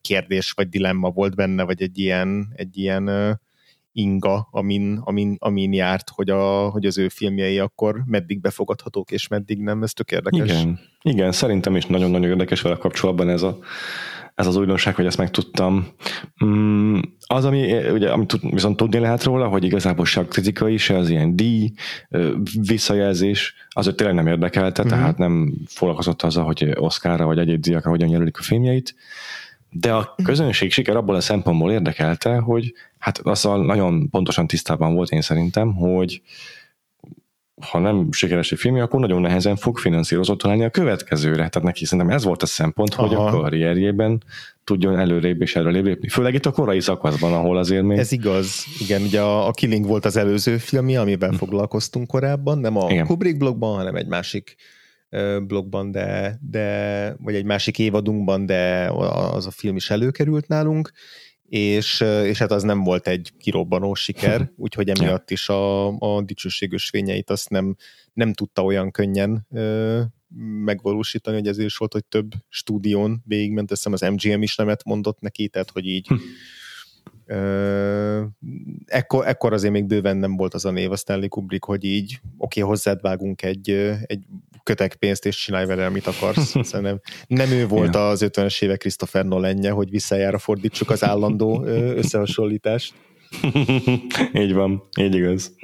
[0.00, 3.40] kérdés vagy dilemma volt benne, vagy egy ilyen, egy ilyen
[3.92, 9.28] inga, amin, amin, amin járt, hogy, a, hogy az ő filmjei akkor meddig befogadhatók, és
[9.28, 10.50] meddig nem, ez tök érdekes.
[10.50, 13.58] Igen, igen szerintem is nagyon-nagyon érdekes vele kapcsolatban ez a,
[14.34, 15.86] ez az újdonság, hogy ezt megtudtam.
[16.44, 20.82] Mm, az, ami, ugye, amit viszont tudni lehet róla, hogy igazából se a kritika is,
[20.82, 21.72] se az ilyen díj,
[22.60, 24.90] visszajelzés, az hogy tényleg nem érdekelte, mm-hmm.
[24.90, 28.94] tehát nem foglalkozott azzal, hogy Oscarra vagy egyéb díjakra hogyan jelölik a filmjeit,
[29.72, 35.10] de a közönség siker abból a szempontból érdekelte, hogy hát azzal nagyon pontosan tisztában volt
[35.10, 36.22] én szerintem, hogy
[37.70, 41.36] ha nem sikeres egy filmje, akkor nagyon nehezen fog finanszírozott találni a következőre.
[41.36, 43.06] Tehát neki szerintem ez volt a szempont, Aha.
[43.06, 44.22] hogy a karrierjében
[44.64, 46.08] tudjon előrébb és előrébb lépni.
[46.08, 47.98] Főleg itt a korai szakaszban, ahol azért még...
[47.98, 48.64] Ez igaz.
[48.80, 51.36] Igen, ugye a, a Killing volt az előző filmje, amivel hm.
[51.36, 53.06] foglalkoztunk korábban, nem a Igen.
[53.06, 54.56] Kubrick blogban, hanem egy másik
[55.46, 58.90] blogban, de, de, vagy egy másik évadunkban, de
[59.32, 60.92] az a film is előkerült nálunk,
[61.52, 66.88] és, és hát az nem volt egy kirobbanó siker, úgyhogy emiatt is a, a dicsőségös
[66.88, 67.76] fényeit azt nem,
[68.12, 70.00] nem tudta olyan könnyen ö,
[70.64, 75.20] megvalósítani, hogy ezért is volt, hogy több stúdión végigment, azt az MGM is nemet mondott
[75.20, 76.16] neki, tehát hogy így hm.
[78.86, 82.20] ekkor, ekkor azért még bőven nem volt az a név a Stanley Kubrick, hogy így
[82.36, 83.70] oké, okay, hozzád vágunk egy,
[84.06, 84.24] egy
[84.62, 86.54] kötek pénzt és csinálj vele, amit akarsz.
[86.70, 88.08] Szerintem nem ő volt ja.
[88.08, 92.94] az 50-es évek Christopher Nolanje, hogy visszajára fordítsuk az állandó összehasonlítást.
[94.42, 95.54] így van, így igaz.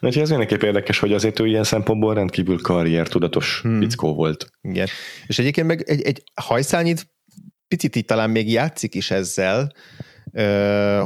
[0.00, 3.78] Úgyhogy ez mindenképp érdekes, hogy azért ő ilyen szempontból rendkívül karrier tudatos hmm.
[3.78, 4.50] pickó volt.
[4.60, 4.86] Igen.
[5.26, 7.10] És egyébként meg egy, egy hajszányit
[7.68, 9.72] picit így talán még játszik is ezzel,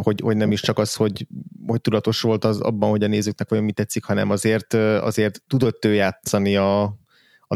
[0.02, 1.26] hogy, hogy nem is csak az, hogy,
[1.66, 5.84] hogy tudatos volt az abban, hogy a nézőknek olyan mit tetszik, hanem azért, azért tudott
[5.84, 6.98] ő játszani a,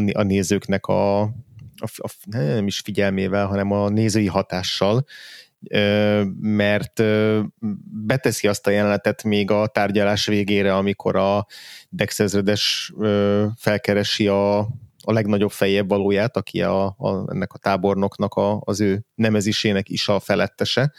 [0.07, 5.05] a, a nézőknek a, a, a, nem is figyelmével, hanem a nézői hatással,
[6.39, 7.03] mert
[8.05, 11.45] beteszi azt a jelenetet még a tárgyalás végére, amikor a
[11.89, 12.23] Dex
[13.55, 14.57] felkeresi a,
[15.03, 20.07] a legnagyobb fejebb valóját, aki a, a, ennek a tábornoknak a, az ő nemezisének is
[20.07, 20.91] a felettese,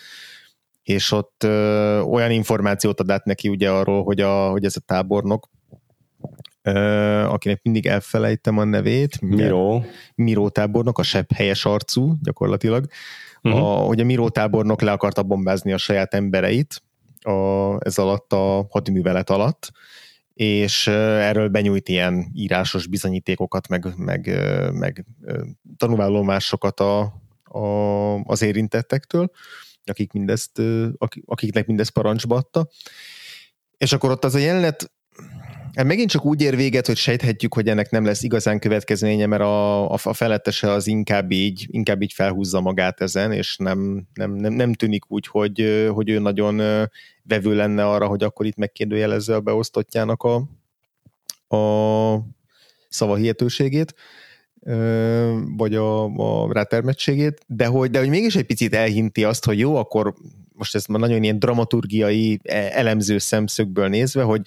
[0.82, 4.80] és ott ö, olyan információt ad át neki ugye arról, hogy, a, hogy ez a
[4.80, 5.48] tábornok
[7.26, 9.20] akinek mindig elfelejtem a nevét.
[9.20, 9.84] Miró.
[10.14, 12.86] Miró tábornok, a sebb helyes arcú gyakorlatilag,
[13.42, 13.62] uh-huh.
[13.62, 16.82] a, hogy a Miró tábornok le akarta bombázni a saját embereit
[17.20, 19.72] a, ez alatt a hadiművelet alatt,
[20.34, 24.30] és erről benyújt ilyen írásos bizonyítékokat, meg, meg,
[24.72, 25.04] meg
[25.76, 27.00] tanulmányomásokat a,
[27.44, 29.30] a, az érintettektől,
[29.84, 30.62] akik mindezt,
[31.24, 32.68] akiknek mindezt parancsba adta.
[33.76, 34.92] És akkor ott az a jelenet
[35.80, 39.42] Hát megint csak úgy ér véget, hogy sejthetjük, hogy ennek nem lesz igazán következménye, mert
[39.42, 44.32] a, a, a felettese az inkább így, inkább így felhúzza magát ezen, és nem, nem,
[44.32, 46.56] nem, nem tűnik úgy, hogy, hogy ő nagyon
[47.22, 50.34] vevő lenne arra, hogy akkor itt megkérdőjelezze a beosztottjának a,
[51.56, 52.20] a
[52.88, 53.94] szavahihetőségét
[55.56, 59.76] vagy a, a rátermettségét, de hogy, de hogy mégis egy picit elhinti azt, hogy jó,
[59.76, 60.14] akkor
[60.52, 64.40] most ez már nagyon ilyen dramaturgiai e, elemző szemszögből nézve, hogy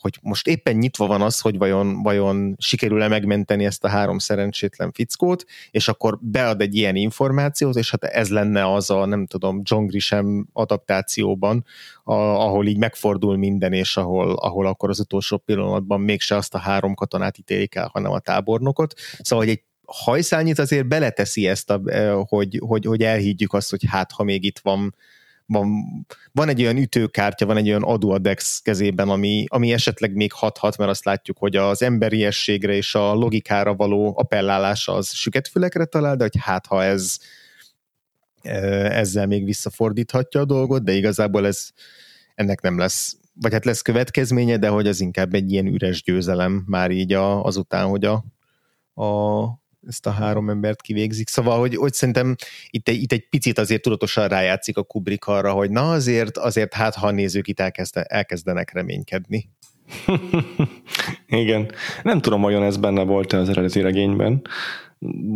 [0.00, 4.92] hogy most éppen nyitva van az, hogy vajon, vajon sikerül-e megmenteni ezt a három szerencsétlen
[4.92, 9.60] fickót, és akkor bead egy ilyen információt, és hát ez lenne az a, nem tudom,
[9.64, 11.64] John Grisham adaptációban,
[12.04, 16.58] a, ahol így megfordul minden, és ahol, ahol akkor az utolsó pillanatban mégse azt a
[16.58, 18.94] három katonát ítélik el, hanem a tábornokot.
[19.18, 23.84] Szóval, hogy egy hajszányit azért beleteszi ezt, a, eh, hogy, hogy, hogy elhiggyük azt, hogy
[23.88, 24.94] hát, ha még itt van
[25.50, 25.84] van,
[26.32, 30.90] van egy olyan ütőkártya, van egy olyan adóadex kezében, ami, ami esetleg még hathat, mert
[30.90, 36.36] azt látjuk, hogy az emberiességre és a logikára való appellálása az süketfülekre talál, de hogy
[36.40, 37.18] hát ha ez
[38.42, 41.70] ezzel még visszafordíthatja a dolgot, de igazából ez
[42.34, 46.64] ennek nem lesz, vagy hát lesz következménye, de hogy az inkább egy ilyen üres győzelem
[46.66, 48.24] már így a, azután, hogy a,
[49.02, 49.42] a,
[49.88, 51.28] ezt a három embert kivégzik.
[51.28, 52.36] Szóval, hogy, hogy szerintem
[52.70, 56.74] itt egy, itt egy picit azért tudatosan rájátszik a Kubrick arra, hogy na azért, azért
[56.74, 59.48] hát ha a nézők itt elkezde, elkezdenek reménykedni.
[61.26, 61.70] igen.
[62.02, 64.42] Nem tudom, vajon ez benne volt-e az eredeti regényben,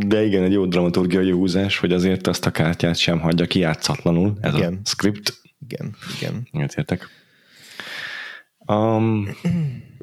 [0.06, 4.54] de igen, egy jó dramaturgiai húzás, hogy azért azt a kártyát sem hagyja kijátszatlanul, ez
[4.54, 4.80] igen.
[4.84, 5.42] a script.
[5.68, 6.48] Igen, igen.
[6.76, 7.23] Értek.
[8.66, 9.28] Um,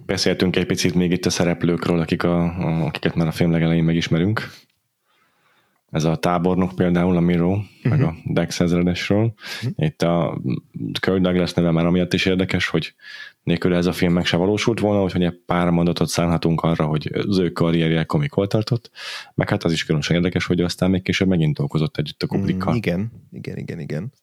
[0.05, 3.83] Beszéltünk egy picit még itt a szereplőkről, akik a, a, akiket már a film legelején
[3.83, 4.49] megismerünk.
[5.91, 7.65] Ez a tábornok például, a Miro, uh-huh.
[7.83, 8.33] meg a mhm.
[8.33, 9.33] Dex ezredesről.
[9.63, 9.85] Uh-huh.
[9.85, 10.41] Itt a
[10.99, 12.93] Kirk Douglas neve már amiatt is érdekes, hogy
[13.43, 17.11] nélkül ez a film meg se valósult volna, hogy egy pár mondatot szánhatunk arra, hogy
[17.13, 18.91] az ő karrierje komik hol tartott,
[19.33, 22.73] meg hát az is különösen érdekes, hogy aztán még később megint dolgozott együtt a Kubrickkal.
[22.73, 24.13] Mm, igen, igen, igen, igen.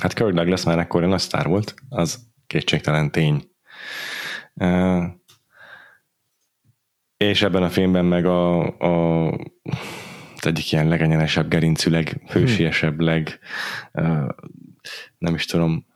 [0.00, 3.50] Hát Kirk Douglas már ekkor nagy sztár volt, az kétségtelen tény.
[7.16, 9.28] És ebben a filmben meg a, a
[10.36, 13.38] az egyik ilyen legenyenesebb, gerincű, leghősiesebb, leg
[15.18, 15.86] nem is tudom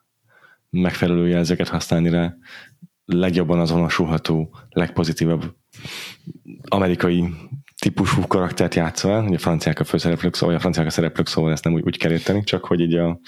[0.71, 2.35] megfelelő jelzőket használni rá,
[3.05, 5.55] legjobban azonosulható, legpozitívabb
[6.69, 7.35] amerikai
[7.79, 11.65] típusú karaktert játszol el, a franciák a főszereplők, szóval a franciák a szereplők, szóval ezt
[11.65, 13.21] nem úgy, úgy kell érteni, csak hogy így a,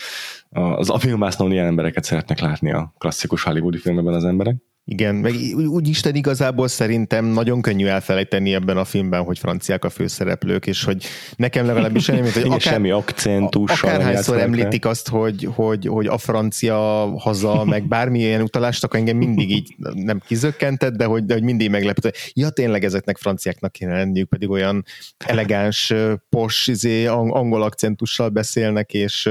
[0.52, 4.56] a, az afilmásznól ilyen embereket szeretnek látni a klasszikus hollywoodi filmben az emberek.
[4.84, 9.84] Igen, meg úgy, úgy Isten igazából szerintem nagyon könnyű elfelejteni ebben a filmben, hogy franciák
[9.84, 11.04] a főszereplők, és hogy
[11.36, 13.82] nekem legalábbis semmi, hogy akár, semmi akcentus.
[13.82, 16.78] Akárhányszor említik azt, hogy, hogy, hogy a francia
[17.18, 21.70] haza, meg bármilyen utalást, akkor engem mindig így nem kizökkentett, de hogy, de hogy mindig
[21.70, 24.84] meglepett, ja tényleg ezeknek franciáknak kéne lenniük, pedig olyan
[25.16, 25.92] elegáns,
[26.28, 29.30] pos, izé, angol akcentussal beszélnek, és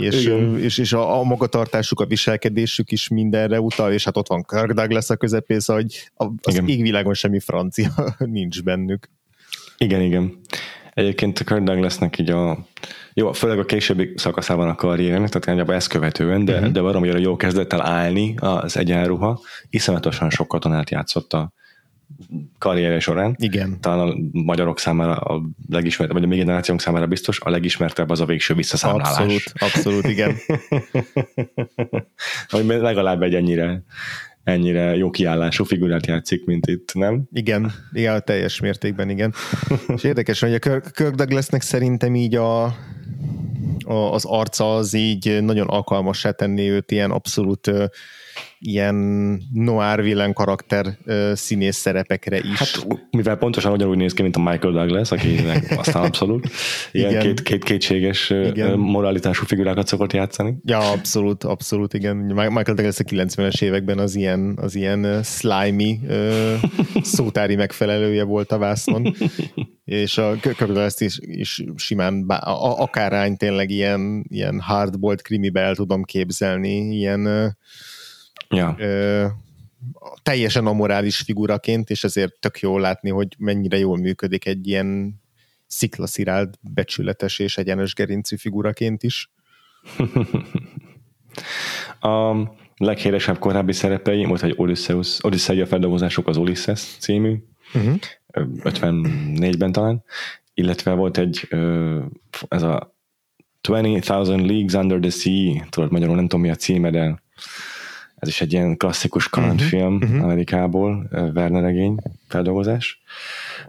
[0.00, 4.42] és, és, és a, a magatartásuk, a viselkedésük is mindenre utal, és hát ott van
[4.42, 6.10] Kirk Douglas a közepén, szóval hogy
[6.42, 6.68] az igen.
[6.68, 9.10] égvilágon semmi francia nincs bennük.
[9.78, 10.40] Igen, igen.
[10.94, 12.66] Egyébként a Kirk Douglasnek így a
[13.14, 16.72] jó, főleg a későbbi szakaszában a karriernek, tehát nagyjából ezt követően, de, uh-huh.
[16.72, 21.52] de valamiért jó kezdett el állni az egyenruha, iszonyatosan sok katonát játszott a
[22.58, 23.36] karrierje során.
[23.38, 23.80] Igen.
[23.80, 28.20] Talán a magyarok számára a legismertebb, vagy a mi generációnk számára biztos, a legismertebb az
[28.20, 29.18] a végső visszaszámlálás.
[29.18, 30.36] Abszolút, abszolút, igen.
[32.50, 33.84] hogy legalább egy ennyire
[34.44, 37.22] ennyire jó kiállású figurát játszik, mint itt, nem?
[37.32, 39.34] Igen, igen, teljes mértékben, igen.
[39.94, 42.64] És érdekes, hogy a Kirk Douglasnek szerintem így a,
[43.84, 47.70] a, az arca az így nagyon alkalmassá tenni őt ilyen abszolút
[48.58, 48.94] ilyen
[49.52, 50.98] noir villain karakter
[51.32, 52.58] színész szerepekre is.
[52.58, 55.36] Hát, mivel pontosan ugyanúgy néz ki, mint a Michael Douglas, aki
[55.76, 56.50] aztán abszolút
[56.92, 57.22] ilyen igen.
[57.22, 58.78] két, két kétséges igen.
[58.78, 60.54] moralitású figurákat szokott játszani.
[60.64, 62.16] Ja, abszolút, abszolút, igen.
[62.16, 66.00] Michael Douglas a 90-es években az ilyen, az ilyen slimy
[67.02, 69.14] szótári megfelelője volt a vászon,
[69.84, 70.64] és a Kirk
[70.98, 77.56] is, is simán, bá, a, akár tényleg ilyen, ilyen hardbolt krimibe el tudom képzelni, ilyen
[78.50, 78.74] ja.
[78.78, 79.26] ö,
[80.22, 85.20] teljesen amorális figuraként, és ezért tök jó látni, hogy mennyire jól működik egy ilyen
[85.66, 89.30] sziklaszirált, becsületes és egyenes gerincű figuraként is.
[92.00, 92.36] a
[92.76, 97.36] leghíresebb korábbi szerepei volt egy Odysseus, Odyssey a feldolgozások az Ulysses című,
[97.74, 97.94] uh-huh.
[98.32, 100.04] 54-ben talán,
[100.54, 101.48] illetve volt egy
[102.48, 102.94] ez a
[103.62, 107.22] 20,000 Leagues Under the Sea, tudod magyarul nem tudom mi a címe, de
[108.20, 110.24] ez is egy ilyen klasszikus kalandfilm uh-huh, uh-huh.
[110.24, 111.96] Amerikából, Werner regény
[112.28, 113.02] feldolgozás.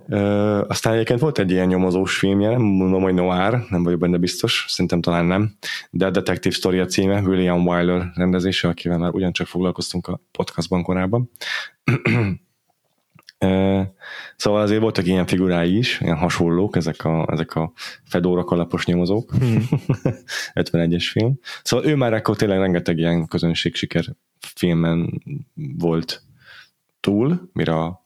[0.07, 4.17] Uh, aztán egyébként volt egy ilyen nyomozós filmje, nem mondom, hogy noir, nem vagyok benne
[4.17, 5.55] biztos, szerintem talán nem,
[5.89, 10.83] de a Detective Story a címe, William Wyler rendezése, akivel már ugyancsak foglalkoztunk a podcastban
[10.83, 11.29] korábban.
[13.45, 13.81] Uh,
[14.35, 17.71] szóval azért voltak ilyen figurái is, ilyen hasonlók, ezek a, ezek a
[18.03, 19.31] Fedora kalapos nyomozók.
[19.37, 19.67] Hmm.
[20.53, 21.39] 51-es film.
[21.63, 24.05] Szóval ő már akkor tényleg rengeteg ilyen közönség siker
[24.45, 25.21] filmen
[25.77, 26.23] volt
[26.99, 28.05] túl, mire a,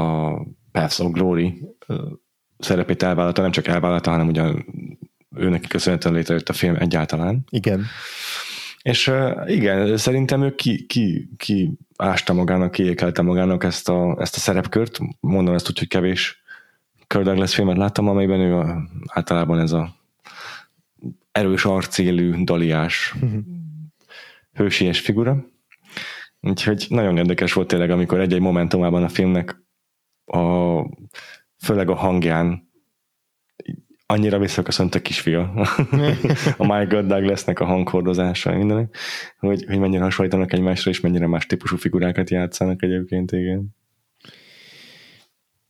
[0.00, 0.34] a
[0.72, 1.60] Paths of Glory
[2.58, 4.66] szerepét elvállalta, nem csak elvállalta, hanem ugyan
[5.36, 7.44] őnek köszönhetően létrejött a film egyáltalán.
[7.50, 7.84] Igen.
[8.82, 9.12] És
[9.46, 14.98] igen, szerintem ő ki, ki, ki ásta magának, kiékelte magának ezt a, ezt a szerepkört.
[15.20, 16.42] Mondom ezt úgy, hogy kevés
[17.06, 19.94] Kirk Douglas filmet láttam, amelyben ő a, általában ez a
[21.32, 23.40] erős arcélű, daliás, uh-huh.
[24.54, 25.46] Hősies figura.
[26.40, 29.62] Úgyhogy nagyon érdekes volt tényleg, amikor egy-egy momentumában a filmnek
[30.24, 30.80] a,
[31.58, 32.72] főleg a hangján
[34.06, 35.40] annyira visszaköszönt a kisfia,
[36.58, 38.90] a Michael Douglasnek a hanghordozása, minden,
[39.38, 43.76] hogy, hogy mennyire hasonlítanak egymásra, és mennyire más típusú figurákat játszanak egyébként, igen.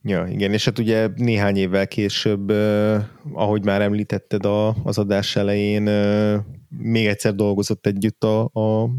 [0.03, 5.37] Ja, igen, és hát ugye néhány évvel később, eh, ahogy már említetted a, az adás
[5.37, 6.40] elején, eh,
[6.79, 8.91] még egyszer dolgozott együtt a, a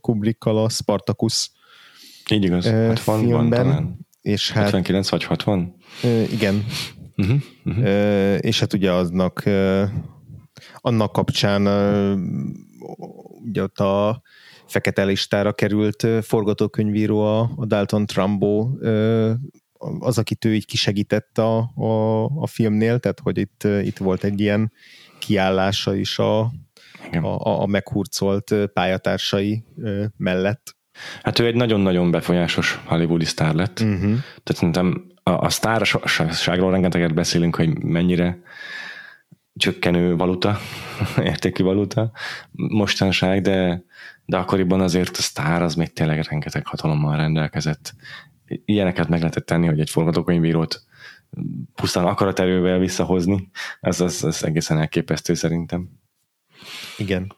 [0.00, 1.50] Kubrickkal a Spartacus
[2.30, 3.98] Így igaz, eh, 60 filmben, van talán.
[4.20, 5.74] És hát, 59 vagy 60?
[6.02, 6.64] Eh, igen,
[7.20, 8.38] Uh-huh, uh-huh.
[8.40, 9.42] És hát ugye aznak
[10.74, 11.66] annak kapcsán
[13.44, 14.22] ugye ott a
[14.66, 17.20] fekete listára került forgatókönyvíró
[17.56, 18.68] a Dalton Trumbo,
[19.98, 24.40] az, akit ő így kisegített a, a, a filmnél, tehát hogy itt, itt volt egy
[24.40, 24.72] ilyen
[25.18, 26.52] kiállása is a,
[27.12, 29.64] a, a meghurcolt pályatársai
[30.16, 30.78] mellett.
[31.22, 33.80] Hát ő egy nagyon-nagyon befolyásos hollywoodi sztár lett.
[33.80, 34.00] Uh-huh.
[34.42, 38.42] Tehát szerintem a, a sztárságról rengeteget beszélünk, hogy mennyire
[39.54, 40.58] csökkenő valuta,
[41.22, 42.10] értékű valuta
[42.50, 43.84] mostanság, de,
[44.24, 47.94] de akkoriban azért a sztár az még tényleg rengeteg hatalommal rendelkezett.
[48.64, 50.82] Ilyeneket meg lehetett tenni, hogy egy forgatókönyvírót
[51.74, 55.88] pusztán akaraterővel visszahozni, ez, az, az egészen elképesztő szerintem.
[57.00, 57.32] Igen.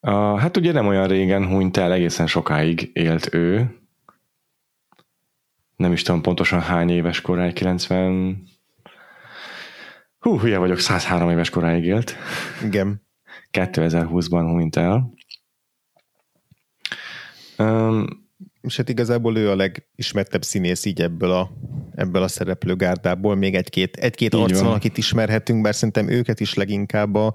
[0.00, 3.78] Uh, hát ugye nem olyan régen hunyt el, egészen sokáig élt ő,
[5.76, 8.52] nem is tudom pontosan hány éves koráig, 90...
[10.18, 12.16] Hú, hülye vagyok, 103 éves koráig élt.
[12.62, 13.02] Igen.
[13.52, 15.12] 2020-ban hunyt el.
[17.58, 18.23] Um,
[18.64, 21.50] és hát igazából ő a legismertebb színész így ebből a,
[21.94, 23.34] ebből a szereplőgárdából.
[23.34, 27.32] Még egy-két, egy-két arc van, akit ismerhetünk, bár szerintem őket is leginkább a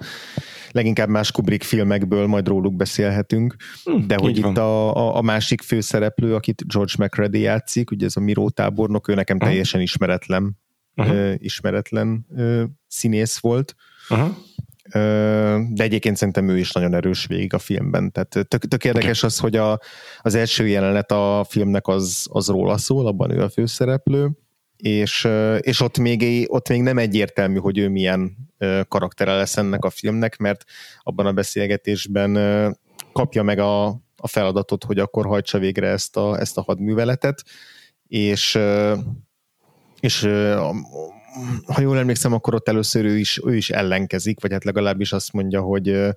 [0.72, 5.62] leginkább más Kubrick filmekből majd róluk beszélhetünk, hm, de hogy itt a, a, a másik
[5.62, 10.58] főszereplő, akit George McReady játszik, ugye ez a Miró tábornok, ő nekem teljesen ismeretlen,
[10.96, 11.16] uh-huh.
[11.16, 13.76] uh, ismeretlen uh, színész volt.
[14.10, 14.36] Uh-huh
[15.70, 18.12] de egyébként szerintem ő is nagyon erős végig a filmben.
[18.12, 19.80] Tehát tök, tök érdekes az, hogy a,
[20.22, 24.30] az első jelenet a filmnek az, az róla szól, abban ő a főszereplő,
[24.78, 25.28] és,
[25.60, 28.38] és ott, még, ott még nem egyértelmű, hogy ő milyen
[28.88, 30.64] karaktere lesz ennek a filmnek, mert
[31.02, 32.38] abban a beszélgetésben
[33.14, 33.86] kapja meg a,
[34.16, 37.44] a feladatot, hogy akkor hajtsa végre ezt a, ezt a hadműveletet,
[38.08, 38.60] és,
[40.00, 40.22] és
[41.66, 45.34] ha jól emlékszem, akkor ott először ő is, ő is ellenkezik, vagy hát legalábbis azt
[45.34, 46.16] mondja, hogy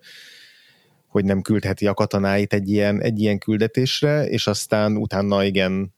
[1.12, 5.94] hogy nem küldheti a katonáit egy ilyen, egy ilyen küldetésre, és aztán utána igen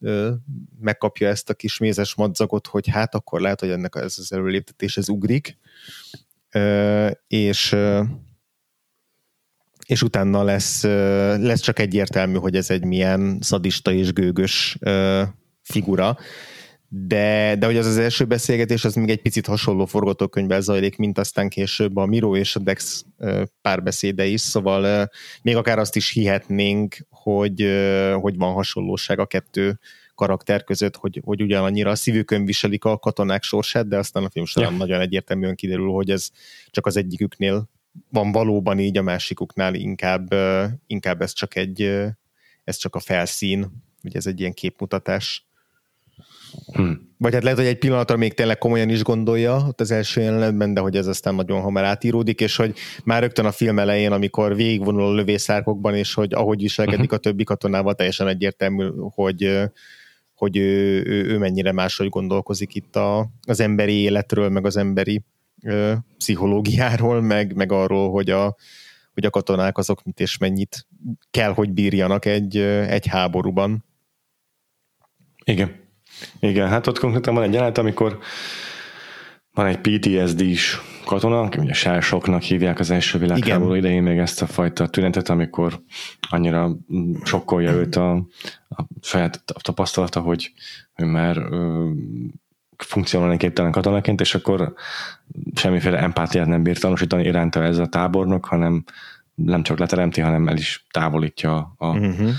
[0.80, 4.96] megkapja ezt a kis mézes madzagot, hogy hát akkor lehet, hogy ennek ez az előléptetés
[4.96, 5.58] ez ugrik,
[7.26, 7.76] és
[9.86, 10.82] és utána lesz,
[11.38, 14.78] lesz csak egyértelmű, hogy ez egy milyen szadista és gőgös
[15.62, 16.18] figura,
[16.88, 21.18] de, de hogy az az első beszélgetés, az még egy picit hasonló forgatókönyvben zajlik, mint
[21.18, 23.04] aztán később a Miro és a Dex
[23.60, 25.10] párbeszéde is, szóval
[25.42, 27.66] még akár azt is hihetnénk, hogy,
[28.20, 29.78] hogy van hasonlóság a kettő
[30.14, 34.44] karakter között, hogy, hogy ugyanannyira a szívükön viselik a katonák sorsát, de aztán a film
[34.44, 34.78] során ja.
[34.78, 36.28] nagyon egyértelműen kiderül, hogy ez
[36.70, 37.68] csak az egyiküknél
[38.10, 40.34] van valóban így, a másikuknál inkább,
[40.86, 41.82] inkább ez csak egy
[42.64, 45.46] ez csak a felszín, ugye ez egy ilyen képmutatás
[46.72, 47.12] Hmm.
[47.18, 50.74] Vagy hát lehet, hogy egy pillanatra még tényleg komolyan is gondolja ott az első jelenetben,
[50.74, 54.56] de hogy ez aztán nagyon hamar átíródik, és hogy már rögtön a film elején, amikor
[54.56, 57.18] végigvonul a lövészárkokban, és hogy ahogy viselkedik uh-huh.
[57.18, 59.70] a többi katonával, teljesen egyértelmű, hogy
[60.34, 65.24] hogy ő, ő, ő mennyire máshogy gondolkozik itt a, az emberi életről, meg az emberi
[65.62, 68.56] ö, pszichológiáról, meg, meg arról, hogy a,
[69.12, 70.86] hogy a katonák azok mit és mennyit
[71.30, 73.84] kell, hogy bírjanak egy, egy háborúban.
[75.44, 75.83] Igen.
[76.40, 78.18] Igen, hát ott konkrétan van egy jelenet, amikor
[79.54, 84.46] van egy PTSD-s katona, aki ugye sársoknak hívják az első világháború idején még ezt a
[84.46, 85.80] fajta tünetet, amikor
[86.30, 86.70] annyira
[87.24, 88.12] sokkolja őt a,
[88.68, 90.52] a saját tapasztalata, hogy
[90.96, 91.90] ő már ö,
[92.76, 94.74] funkcionálni képtelen katonaként, és akkor
[95.54, 98.84] semmiféle empátiát nem bír tanúsítani iránta ez a tábornok, hanem
[99.34, 102.30] nem csak leteremti, hanem el is távolítja a, uh-huh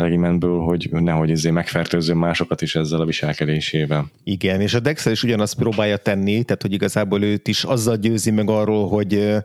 [0.00, 4.10] regimentből, hogy nehogy ezért megfertőzzön másokat is ezzel a viselkedésével.
[4.24, 8.30] Igen, és a Dexter is ugyanazt próbálja tenni, tehát hogy igazából őt is azzal győzi
[8.30, 9.36] meg arról, hogy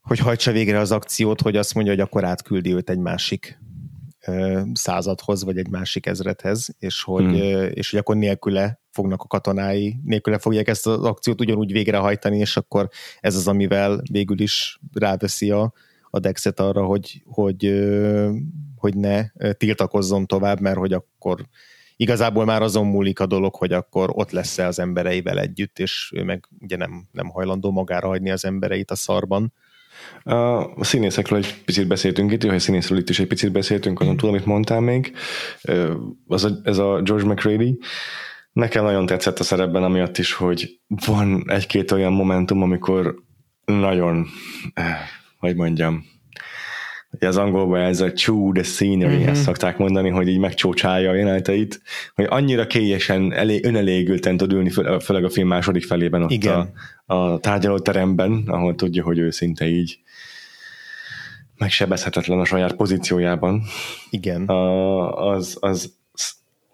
[0.00, 3.58] hogy hajtsa végre az akciót, hogy azt mondja, hogy akkor átküldi őt egy másik
[4.72, 7.70] századhoz, vagy egy másik ezredhez, és hogy, hmm.
[7.72, 12.56] és hogy akkor nélküle fognak a katonái, nélküle fogják ezt az akciót ugyanúgy végrehajtani, és
[12.56, 12.88] akkor
[13.20, 15.72] ez az, amivel végül is ráveszi a,
[16.10, 17.64] a Dexet arra, hogy, hogy
[18.80, 21.46] hogy ne tiltakozzon tovább, mert hogy akkor
[21.96, 26.24] igazából már azon múlik a dolog, hogy akkor ott lesz-e az embereivel együtt, és ő
[26.24, 29.52] meg ugye nem, nem hajlandó magára hagyni az embereit a szarban.
[30.74, 34.28] A színészekről egy picit beszéltünk itt, hogy színészről itt is egy picit beszéltünk, azon túl,
[34.28, 35.16] amit mondtál még.
[36.26, 37.78] Az a, ez a George McRady.
[38.52, 43.14] Nekem nagyon tetszett a szerepben, amiatt is, hogy van egy-két olyan momentum, amikor
[43.64, 44.26] nagyon,
[45.38, 46.04] hogy mondjam,
[47.12, 49.28] Ugye az angolban ez a chew the scenery, mm-hmm.
[49.28, 51.82] ezt szokták mondani, hogy így megcsócsálja a jeleneteit,
[52.14, 56.72] hogy annyira kélyesen, elég, önelégülten tud ülni, főleg a film második felében ott Igen.
[57.06, 59.98] a, a tárgyalóteremben, ahol tudja, hogy ő szinte így
[61.56, 63.62] megsebezhetetlen a saját pozíciójában.
[64.10, 64.44] Igen.
[64.46, 65.98] A, az, az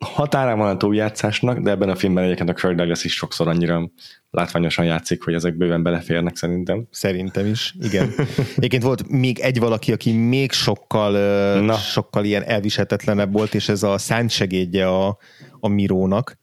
[0.06, 3.90] határán van a túljátszásnak, de ebben a filmben egyébként a Kirk Douglas is sokszor annyira
[4.30, 6.86] látványosan játszik, hogy ezek bőven beleférnek szerintem.
[6.90, 8.12] Szerintem is, igen.
[8.56, 11.12] Egyébként volt még egy valaki, aki még sokkal,
[11.60, 11.74] Na.
[11.74, 15.18] sokkal ilyen elviselhetetlenebb volt, és ez a szántsegédje a,
[15.60, 16.38] a Mirónak,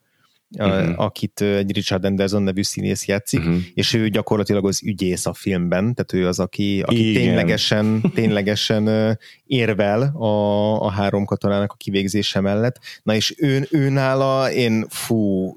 [0.60, 0.99] uh-huh.
[0.99, 3.58] akit egy Richard Anderson nevű színész játszik, uh-huh.
[3.74, 10.01] és ő gyakorlatilag az ügyész a filmben, tehát ő az, aki, aki ténylegesen, ténylegesen érvel
[10.01, 12.80] a, a három katonának a kivégzése mellett.
[13.04, 15.54] Na és ő, ő nála én fú,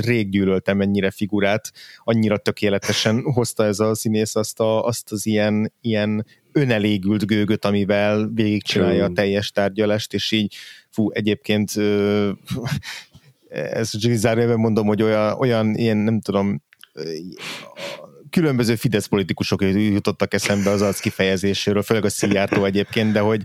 [0.00, 1.72] rég gyűlöltem ennyire figurát,
[2.04, 8.30] annyira tökéletesen hozta ez a színész azt, a, azt az ilyen, ilyen önelégült gőgöt, amivel
[8.34, 10.54] végigcsinálja a teljes tárgyalást, és így
[10.90, 11.72] fú, egyébként
[13.54, 16.62] ezt csak zárójelben mondom, hogy olyan, olyan ilyen, nem tudom,
[18.30, 23.42] különböző Fidesz politikusok jutottak eszembe az arc kifejezéséről, főleg a Szijjártó egyébként, de hogy,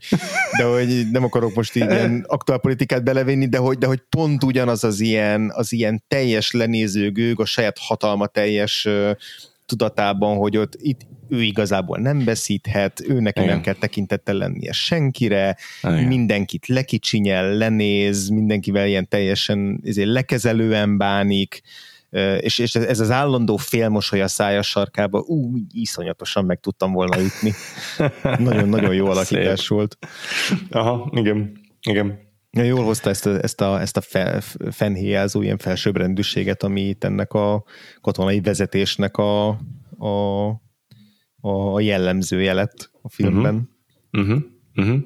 [0.57, 1.86] de hogy nem akarok most így
[2.24, 7.12] aktuál politikát belevenni, de hogy, de hogy pont ugyanaz az ilyen, az ilyen teljes lenéző
[7.12, 8.88] gőg, a saját hatalma teljes
[9.70, 13.53] tudatában, hogy ott itt ő igazából nem veszíthet, ő neki Igen.
[13.53, 16.03] nem kell tekintettel lennie senkire, Igen.
[16.03, 21.61] mindenkit lekicsinyel, lenéz, mindenkivel ilyen teljesen ezért lekezelően bánik,
[22.39, 27.53] és, és ez az állandó félmosoly a szája sarkába, ú, iszonyatosan meg tudtam volna ütni.
[28.49, 29.70] Nagyon-nagyon jó alakítás Szép.
[29.70, 29.97] volt.
[30.70, 31.51] Aha, igen,
[31.82, 32.29] igen.
[32.52, 34.41] Ja, jól hozta ezt a, ezt a, ezt a fe,
[34.72, 37.64] fennhéjázó ilyen felsőbbrendűséget, ami itt ennek a
[38.02, 39.47] katonai vezetésnek a,
[39.97, 40.47] a,
[41.41, 43.70] a jellemzője lett a filmben.
[44.12, 44.30] Uh-huh.
[44.30, 44.43] Uh-huh.
[44.76, 45.00] Uh-huh.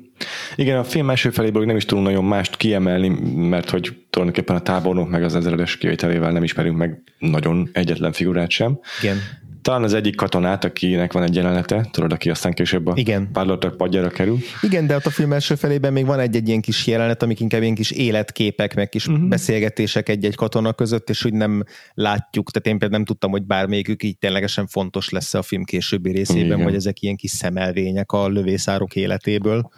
[0.56, 3.08] Igen, a film első feléből nem is tudunk nagyon mást kiemelni,
[3.48, 8.50] mert hogy tulajdonképpen a tábornok meg az ezredes kivételével nem ismerünk meg nagyon egyetlen figurát
[8.50, 8.80] sem.
[9.02, 9.18] Igen.
[9.64, 13.32] Talán az egyik katonát, akinek van egy jelenete, tudod, aki aztán később a Igen.
[13.32, 14.38] párlottak padjára kerül.
[14.62, 17.62] Igen, de ott a film első felében még van egy-egy ilyen kis jelenet, amik inkább
[17.62, 19.28] ilyen kis életképek, meg kis uh-huh.
[19.28, 24.04] beszélgetések egy-egy katona között, és úgy nem látjuk, tehát én például nem tudtam, hogy bármelyikük
[24.04, 26.64] így ténylegesen fontos lesz a film későbbi részében, Igen.
[26.64, 29.70] vagy ezek ilyen kis szemelvények a lövészárok életéből.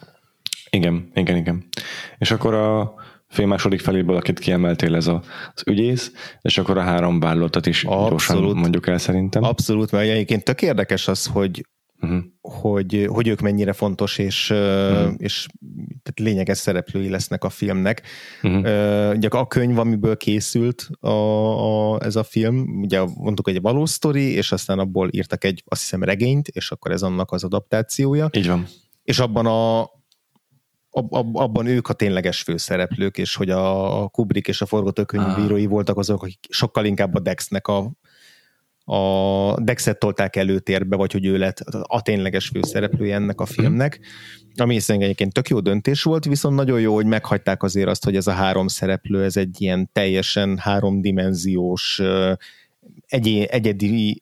[0.70, 1.64] Igen, igen, igen.
[2.18, 2.94] És akkor a
[3.36, 5.22] film második feléből, akit kiemeltél, ez a,
[5.54, 8.10] az ügyész, és akkor a három vállalatot is Abszolút.
[8.10, 9.42] gyorsan mondjuk el szerintem.
[9.42, 11.66] Abszolút, mert egyébként tök érdekes az, hogy
[12.00, 12.22] uh-huh.
[12.40, 15.14] hogy, hogy ők mennyire fontos és, uh-huh.
[15.16, 15.46] és
[16.02, 18.02] tehát lényeges szereplői lesznek a filmnek.
[18.42, 19.14] Uh-huh.
[19.16, 24.32] Ugye a könyv, amiből készült a, a, ez a film, ugye mondtuk, egy valós sztori,
[24.32, 28.28] és aztán abból írtak egy, azt hiszem, regényt, és akkor ez annak az adaptációja.
[28.32, 28.66] Így van.
[29.02, 29.90] És abban a,
[30.96, 35.70] ab, ab, abban ők a tényleges főszereplők, és hogy a Kubrick és a forgatókönyvírói ah.
[35.70, 37.92] voltak azok, akik sokkal inkább a Dexnek a,
[38.84, 43.52] a Dexet tolták előtérbe, vagy hogy ő lett a tényleges főszereplője ennek a mhm.
[43.52, 44.00] filmnek,
[44.56, 48.16] ami szerintem egyébként tök jó döntés volt, viszont nagyon jó, hogy meghagyták azért azt, hogy
[48.16, 52.02] ez a három szereplő, ez egy ilyen teljesen háromdimenziós
[53.06, 54.20] egy, egyedi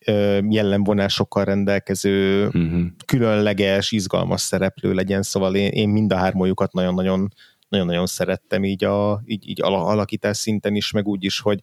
[0.48, 2.82] jellemvonásokkal rendelkező, uh-huh.
[3.06, 7.32] különleges, izgalmas szereplő legyen, szóval én, én mind a hármójukat nagyon-nagyon
[7.68, 11.58] nagyon-nagyon szerettem így, a, így, így alakítás szinten is, meg úgy is, hogy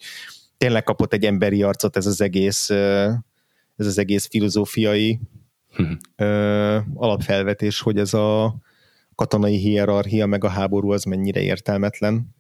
[0.57, 2.69] tényleg kapott egy emberi arcot ez az egész
[3.75, 5.19] ez az egész filozófiai
[5.77, 6.83] uh-huh.
[6.93, 8.55] alapfelvetés, hogy ez a
[9.15, 12.35] katonai hierarchia meg a háború az mennyire értelmetlen,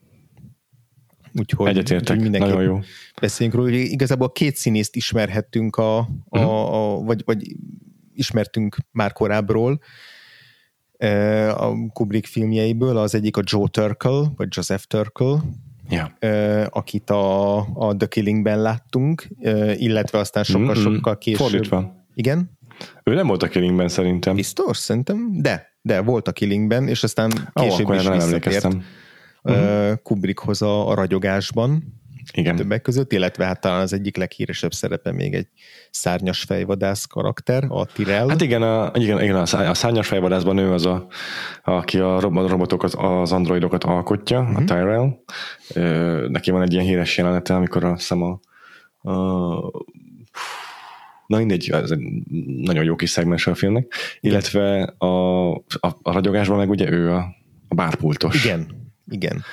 [1.39, 2.79] Úgyhogy, Egyetértek, úgyhogy nagyon jó.
[3.21, 6.73] Beszéljünk róla, hogy igazából két színészt ismerhettünk, a, a, uh-huh.
[6.73, 7.55] a, vagy, vagy
[8.13, 9.79] ismertünk már korábbról
[10.97, 15.43] e, a Kubrick filmjeiből, az egyik a Joe Turkel, vagy Joseph Turkel,
[15.89, 16.67] yeah.
[16.69, 21.19] akit a, a The Killing-ben láttunk, e, illetve aztán sokkal-sokkal mm-hmm.
[21.19, 21.47] később.
[21.47, 22.05] Fordítva.
[22.13, 22.59] Igen?
[23.03, 24.35] Ő nem volt a Killingben szerintem.
[24.35, 28.23] Biztos, szerintem, de, de volt a Killingben, és aztán később oh, is nem visszatért.
[28.23, 28.83] Emlékeztem
[29.43, 29.93] uh-huh.
[30.03, 31.99] Kubrickhoz a, a ragyogásban,
[32.33, 32.55] igen.
[32.55, 35.47] többek között, illetve hát talán az egyik leghíresebb szerepe még egy
[35.89, 38.29] szárnyas fejvadász karakter, a Tyrell.
[38.29, 41.07] Hát igen, a, igen, igen a szárnyas fejvadászban ő az, a,
[41.63, 44.55] aki a robotokat, az androidokat alkotja, uh-huh.
[44.55, 44.65] a mhm.
[44.65, 45.17] Tyrell.
[46.27, 48.39] Neki van egy ilyen híres jelenete, amikor azt hiszem a,
[49.09, 49.71] a
[51.27, 51.99] na mindegy, ez egy
[52.61, 57.35] nagyon jó kis szegmens a filmnek, illetve a, a, a ragyogásban meg ugye ő a,
[57.67, 58.45] a bárpultos.
[58.45, 58.80] Igen,
[59.11, 59.43] igen.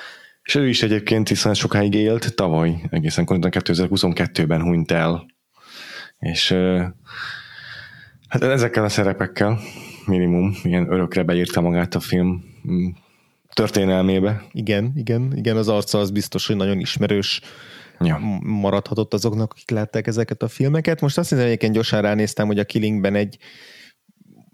[0.43, 5.25] És ő is egyébként hiszen sokáig élt, tavaly, egészen konkrétan 2022-ben hunyt el.
[6.19, 6.51] És
[8.27, 9.59] hát ezekkel a szerepekkel
[10.05, 12.87] minimum ilyen örökre beírta magát a film mm,
[13.53, 14.43] történelmébe.
[14.51, 17.41] Igen, igen, igen, az arca az biztos, hogy nagyon ismerős
[17.99, 18.17] ja.
[18.41, 21.01] maradhatott azoknak, akik látták ezeket a filmeket.
[21.01, 23.37] Most azt hiszem, egyébként gyorsan ránéztem, hogy a Killingben egy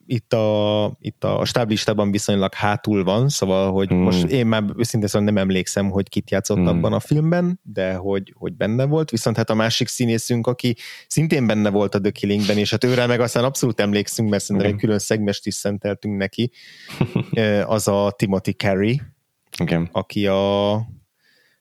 [0.05, 3.97] itt a, itt a stáblistában viszonylag hátul van, szóval, hogy hmm.
[3.97, 6.67] most én már őszintén szóval nem emlékszem, hogy kit játszott hmm.
[6.67, 10.75] abban a filmben, de hogy, hogy benne volt, viszont hát a másik színészünk, aki
[11.07, 14.71] szintén benne volt a The Killingben, és hát őre meg aztán abszolút emlékszünk, mert szerintem
[14.71, 16.51] egy külön szegmest is szenteltünk neki,
[17.75, 19.01] az a Timothy Carey,
[19.61, 19.83] okay.
[19.91, 20.73] aki a,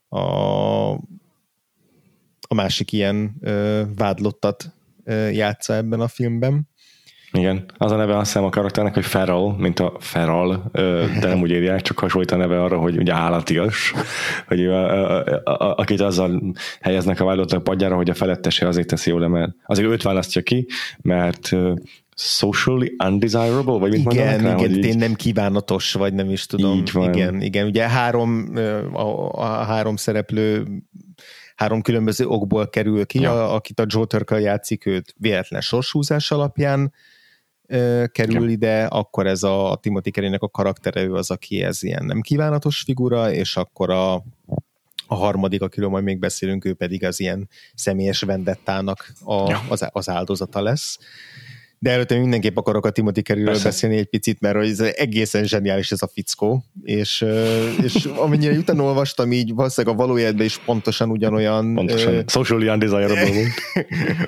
[0.08, 1.00] a
[2.48, 4.72] a másik ilyen ö, vádlottat
[5.04, 6.68] ö, játsza ebben a filmben.
[7.38, 10.70] Igen, az a neve azt hiszem a karakternek, hogy Feral, mint a Feral,
[11.20, 13.92] de nem úgy írják, csak hasonlít a neve arra, hogy ugye állatias,
[14.48, 16.42] hogy a, a, a, akit azzal
[16.80, 20.66] helyeznek a vállalatok padjára, hogy a felettese azért teszi jól, mert azért őt választja ki,
[21.02, 21.50] mert
[22.14, 24.96] socially undesirable, vagy mit igen, rá, igen, hogy így...
[24.96, 26.76] nem kívánatos, vagy nem is tudom.
[26.76, 27.12] Így van.
[27.14, 28.52] Igen, igen, ugye három,
[28.92, 30.66] a, a három szereplő
[31.56, 33.32] három különböző okból kerül ki, ja.
[33.32, 36.92] a, akit a Joe Turkel játszik, őt véletlen sorshúzás alapján
[37.66, 38.50] ö, kerül ja.
[38.50, 42.20] ide, akkor ez a, a Timothy Kerének a karaktere, ő az, aki ez ilyen nem
[42.20, 44.14] kívánatos figura, és akkor a,
[45.06, 49.62] a harmadik, akiről majd még beszélünk, ő pedig az ilyen személyes vendettának a, ja.
[49.68, 50.98] az, az áldozata lesz.
[51.84, 56.02] De előtte mindenképp akarok a Timothy Kerryről beszélni egy picit, mert ez egészen zseniális ez
[56.02, 57.24] a fickó, és,
[57.86, 62.14] és amennyire utána olvastam, így valószínűleg a valójában is pontosan ugyanolyan pontosan.
[62.14, 63.48] Uh, socially undesirable volt.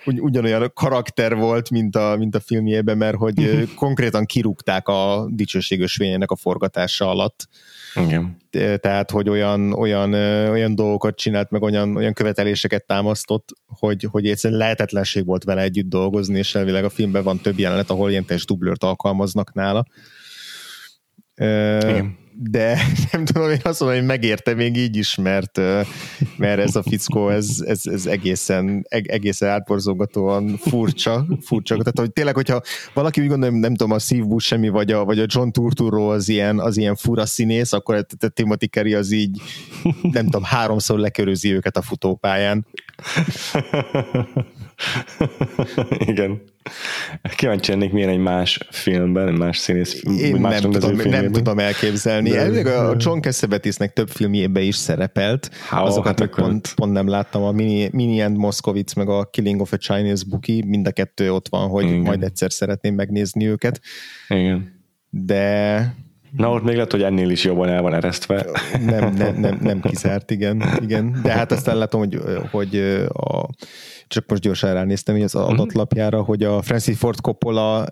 [0.04, 5.96] ugy, ugyanolyan karakter volt, mint a, mint a filmjében, mert hogy konkrétan kirúgták a dicsőséges
[5.96, 7.48] vényének a forgatása alatt
[7.96, 8.36] igen.
[8.80, 10.12] Tehát, hogy olyan, olyan,
[10.50, 15.88] olyan dolgokat csinált, meg olyan, olyan követeléseket támasztott, hogy, hogy egyszerűen lehetetlenség volt vele együtt
[15.88, 19.84] dolgozni, és elvileg a filmben van több jelenet, ahol ilyen teljes dublőrt alkalmaznak nála.
[21.36, 22.78] Igen de
[23.12, 25.56] nem tudom, én azt mondom, hogy megérte még így is, mert,
[26.36, 31.76] mert ez a fickó, ez, ez, ez egészen, egészen átborzolgatóan furcsa, furcsa.
[31.76, 32.62] Tehát, hogy tényleg, hogyha
[32.94, 36.28] valaki úgy gondolja, nem tudom, a Steve Buscemi vagy a, vagy a John Turturro az
[36.28, 39.40] ilyen, az ilyen fura színész, akkor a Timothy Kerry az így,
[40.02, 42.66] nem tudom, háromszor lekörözi őket a futópályán.
[46.10, 46.42] Igen.
[47.36, 52.30] Kíváncsi lennék milyen egy más filmben, más színész, Én más nem, tudom, nem tudom elképzelni.
[52.30, 55.50] De, Elég a John Cassavetisnek több filmjében is szerepelt.
[55.68, 57.42] Ha, Azokat hát pont, pont, nem láttam.
[57.42, 61.32] A Mini, Mini and Moskowitz meg a Killing of a Chinese Bookie, mind a kettő
[61.32, 61.98] ott van, hogy Igen.
[61.98, 63.80] majd egyszer szeretném megnézni őket.
[64.28, 64.74] Igen.
[65.10, 65.94] De
[66.36, 68.46] Na ott még lehet, hogy ennél is jobban el van eresztve.
[68.84, 71.20] Nem, nem, nem, nem kizárt, igen, igen.
[71.22, 72.20] De hát aztán látom, hogy,
[72.50, 72.76] hogy
[73.12, 73.48] a
[74.08, 75.42] csak most gyorsan ránéztem hogy az mhm.
[75.42, 77.82] adatlapjára, hogy a Francis Ford Coppola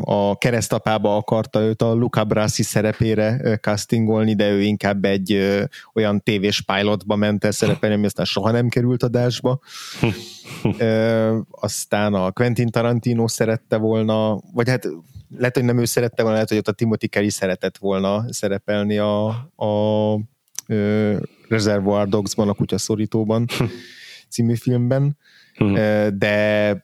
[0.00, 5.58] a keresztapába akarta őt a Luca Brasi szerepére castingolni, de ő inkább egy
[5.94, 9.60] olyan tévés pilotba ment el szerepelni, ami aztán soha nem került adásba.
[11.50, 14.88] aztán a Quentin Tarantino szerette volna, vagy hát
[15.36, 18.98] lehet, hogy nem ő szerette volna, lehet, hogy ott a Timothy Kelly szeretett volna szerepelni
[18.98, 19.26] a,
[19.56, 20.18] a
[20.66, 21.16] ö,
[21.48, 23.46] Reservoir Dogs-ban, a kutyaszorítóban
[24.30, 25.16] című filmben
[25.56, 25.74] hmm.
[26.18, 26.80] de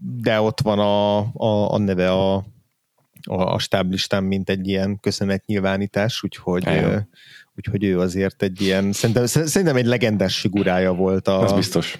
[0.00, 2.34] de ott van a, a, a neve a,
[3.22, 6.64] a, a stáblistán, mint egy ilyen köszönetnyilvánítás, úgyhogy,
[7.58, 11.98] úgyhogy ő azért egy ilyen, szerintem, szerintem egy legendás figurája volt a, Ez biztos.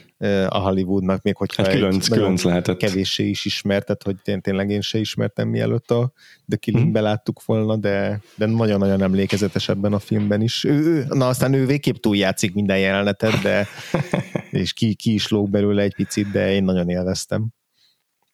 [0.49, 2.77] a Hollywoodnak, még hogyha hát különc, különc lehetett.
[2.77, 6.13] kevéssé is ismertet, hogy én tényleg én se ismertem mielőtt a
[6.49, 7.09] The Killing-be hmm.
[7.09, 10.65] láttuk volna, de, de nagyon-nagyon emlékezetes ebben a filmben is.
[10.65, 13.67] Ő, ő, na aztán ő végképp túljátszik minden jelenetet, de
[14.51, 17.47] és ki, ki is lóg belőle egy picit, de én nagyon élveztem.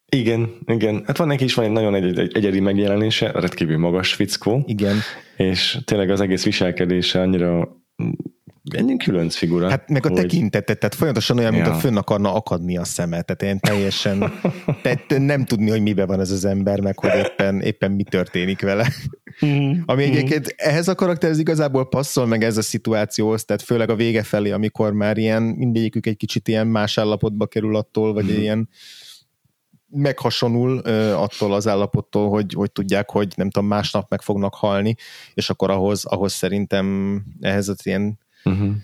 [0.09, 1.03] Igen, igen.
[1.07, 4.63] Hát van neki is van egy nagyon egy, egy egyedi megjelenése, rendkívül magas fickó.
[4.67, 4.97] Igen.
[5.37, 7.77] És tényleg az egész viselkedése annyira
[8.71, 9.69] ennyi különc figura.
[9.69, 10.21] Hát meg a hogy...
[10.21, 11.63] tekintetet, tehát folyamatosan olyan, ja.
[11.63, 14.33] mint a fönn akarna akadni a szeme, tehát én teljesen
[14.83, 18.61] tehát nem tudni, hogy mibe van ez az ember, meg hogy éppen, éppen mi történik
[18.61, 18.89] vele.
[19.47, 19.81] Mm-hmm.
[19.87, 24.23] Ami egyébként ehhez a karakterhez igazából passzol meg ez a szituációhoz, tehát főleg a vége
[24.23, 28.41] felé, amikor már ilyen mindegyikük egy kicsit ilyen más állapotba kerül attól, vagy mm-hmm.
[28.41, 28.69] ilyen
[29.95, 30.79] meghasonul
[31.15, 34.95] attól az állapottól, hogy, hogy tudják, hogy nem tudom, másnap meg fognak halni,
[35.35, 38.75] és akkor ahhoz, ahhoz szerintem ehhez az ilyen uh-huh.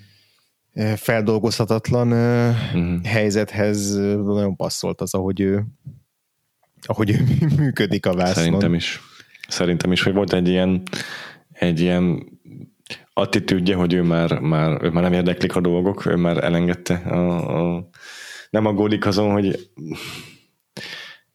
[0.97, 3.05] feldolgozhatatlan uh-huh.
[3.05, 3.95] helyzethez
[4.25, 5.65] nagyon passzolt az, ahogy ő
[6.83, 7.25] ahogy ő
[7.63, 8.45] működik a vásznon.
[8.45, 9.01] Szerintem is.
[9.49, 10.83] Szerintem is, hogy volt egy ilyen
[11.53, 12.25] egy ilyen
[13.13, 17.75] attitűdje, hogy ő már, már, ő már nem érdeklik a dolgok, ő már elengedte a,
[17.75, 17.89] a
[18.51, 19.71] nem aggódik azon, hogy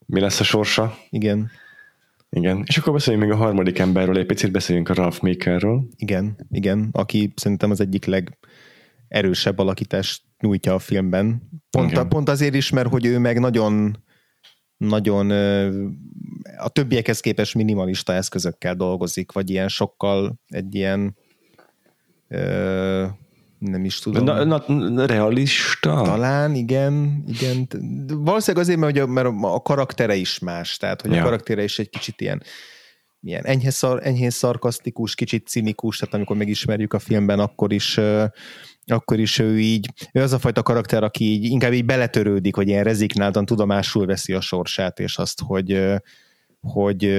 [0.06, 0.96] mi lesz a sorsa.
[1.10, 1.50] Igen.
[2.30, 2.64] Igen.
[2.66, 5.88] És akkor beszéljünk még a harmadik emberről, egy picit beszéljünk a Ralph Makerről.
[5.96, 8.04] Igen, igen, aki szerintem az egyik
[9.08, 11.50] legerősebb alakítást nyújtja a filmben.
[11.70, 14.04] Pont, a, pont azért is, mert hogy ő meg nagyon
[14.76, 15.30] nagyon
[16.58, 21.16] a többiekhez képest minimalista eszközökkel dolgozik, vagy ilyen sokkal egy ilyen
[23.70, 24.24] nem is tudom.
[24.24, 26.02] Na, na, realista?
[26.02, 27.68] Talán, igen, igen.
[28.06, 31.20] Valószínűleg azért, mert, a, mert a karaktere is más, tehát hogy ja.
[31.20, 32.42] a karaktere is egy kicsit ilyen
[33.20, 38.00] ilyen enyhe szar, enyhén szarkasztikus, kicsit cinikus, tehát amikor megismerjük a filmben, akkor is
[38.86, 42.68] akkor is ő így, ő az a fajta karakter, aki így inkább így beletörődik, hogy
[42.68, 45.98] ilyen rezignáltan tudomásul veszi a sorsát, és azt, hogy
[46.60, 47.12] hogy,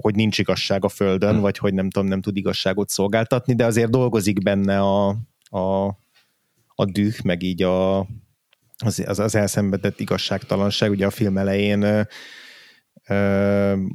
[0.00, 1.40] hogy nincs igazság a földön, hmm.
[1.40, 5.16] vagy hogy nem tudom, nem tud igazságot szolgáltatni, de azért dolgozik benne a,
[5.54, 5.86] a,
[6.74, 7.98] a düh, meg így a,
[8.78, 10.90] az, az, az elszenvedett igazságtalanság.
[10.90, 11.82] Ugye a film elején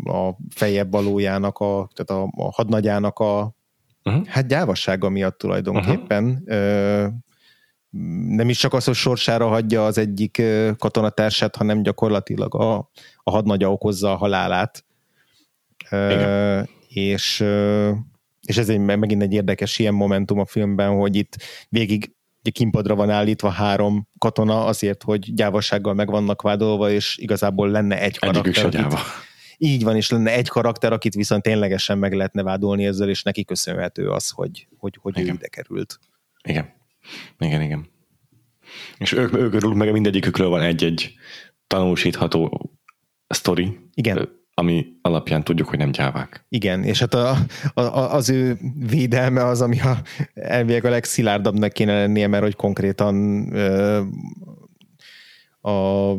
[0.03, 3.55] a fejebb valójának, a, tehát a, a hadnagyának a
[4.03, 4.26] uh-huh.
[4.26, 7.14] hát gyávassága miatt tulajdonképpen uh-huh.
[8.36, 10.41] nem is csak az, hogy sorsára hagyja az egyik
[10.78, 12.89] katonatársát, hanem gyakorlatilag a,
[13.24, 14.86] a hadnagya okozza a halálát.
[15.89, 16.70] Igen.
[16.88, 17.45] És,
[18.50, 21.36] és ez egy, megint egy érdekes ilyen momentum a filmben, hogy itt
[21.70, 27.70] végig ugye kimpadra van állítva három katona azért, hogy gyávasággal meg vannak vádolva, és igazából
[27.70, 28.66] lenne egy karakter.
[28.66, 29.00] Akit,
[29.58, 33.45] így van, és lenne egy karakter, akit viszont ténylegesen meg lehetne vádolni ezzel, és neki
[33.45, 36.00] köszönhető az, hogy, hogy, hogy ő ide került.
[36.43, 36.74] Igen.
[37.39, 37.89] Igen, igen.
[38.97, 41.14] És ők, ők meg mindegyikükről van egy-egy
[41.68, 42.72] tanúsítható
[43.28, 43.78] sztori.
[43.93, 46.45] Igen ami alapján tudjuk, hogy nem gyávák.
[46.49, 47.38] Igen, és hát a,
[47.74, 48.57] a, az ő
[48.89, 50.01] védelme az, ami a,
[50.34, 54.01] elvileg a legszilárdabbnak kéne lennie, mert hogy konkrétan ö,
[55.62, 56.14] a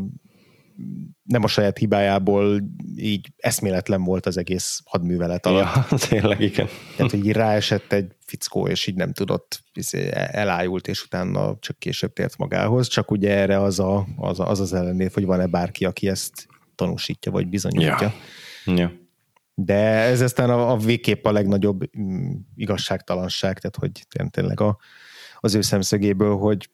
[1.23, 2.63] nem a saját hibájából
[2.97, 5.91] így eszméletlen volt az egész hadművelet alatt.
[5.91, 6.69] Ja, tényleg, igen.
[6.97, 11.79] Tehát, hogy így ráesett egy fickó, és így nem tudott, izé, elájult, és utána csak
[11.79, 15.85] később tért magához, csak ugye erre az a, az, az, az ellennév, hogy van-e bárki,
[15.85, 16.47] aki ezt
[16.81, 18.13] tanúsítja, vagy bizonyítja.
[18.65, 18.75] Ja.
[18.75, 18.93] ja.
[19.55, 24.79] De ez aztán a, a végképp a legnagyobb mm, igazságtalanság, tehát hogy tényleg a,
[25.41, 26.71] az ő szemszögéből, hogy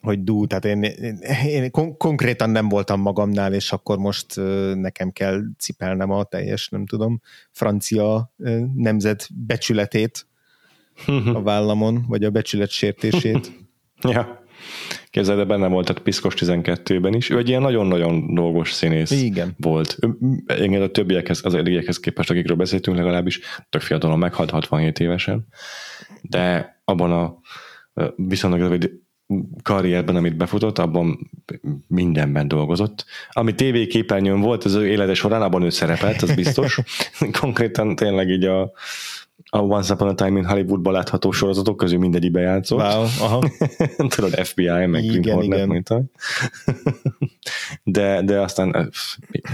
[0.00, 4.26] hogy dú, tehát én, én, én kon- konkrétan nem voltam magamnál, és akkor most
[4.74, 8.32] nekem kell cipelnem a teljes, nem tudom, francia
[8.74, 10.26] nemzet becsületét
[11.34, 13.52] a vállamon, vagy a becsület sértését.
[14.02, 14.46] ja.
[15.10, 17.30] Képzeld, de benne volt a Piszkos 12-ben is.
[17.30, 19.54] Ő egy ilyen nagyon-nagyon dolgos színész Igen.
[19.56, 19.98] volt.
[20.58, 25.46] Igen, a többiekhez, az eddigiekhez képest, akikről beszéltünk legalábbis, tök fiatalon meghalt 67 évesen,
[26.22, 27.38] de abban a
[28.16, 28.90] viszonylag rövid
[29.62, 31.30] karrierben, amit befutott, abban
[31.86, 33.04] mindenben dolgozott.
[33.30, 36.78] Ami tévéképernyőn volt az ő élete során, abban ő szerepelt, az biztos.
[37.40, 38.72] Konkrétan tényleg így a,
[39.50, 42.80] a Once Upon a Time in Hollywoodban látható sorozatok közül mindegyikbe játszott.
[42.80, 43.50] Wow, aha.
[44.14, 46.02] Tudod, FBI, meg igen, Green Hornet, mondta.
[47.82, 48.90] de, de aztán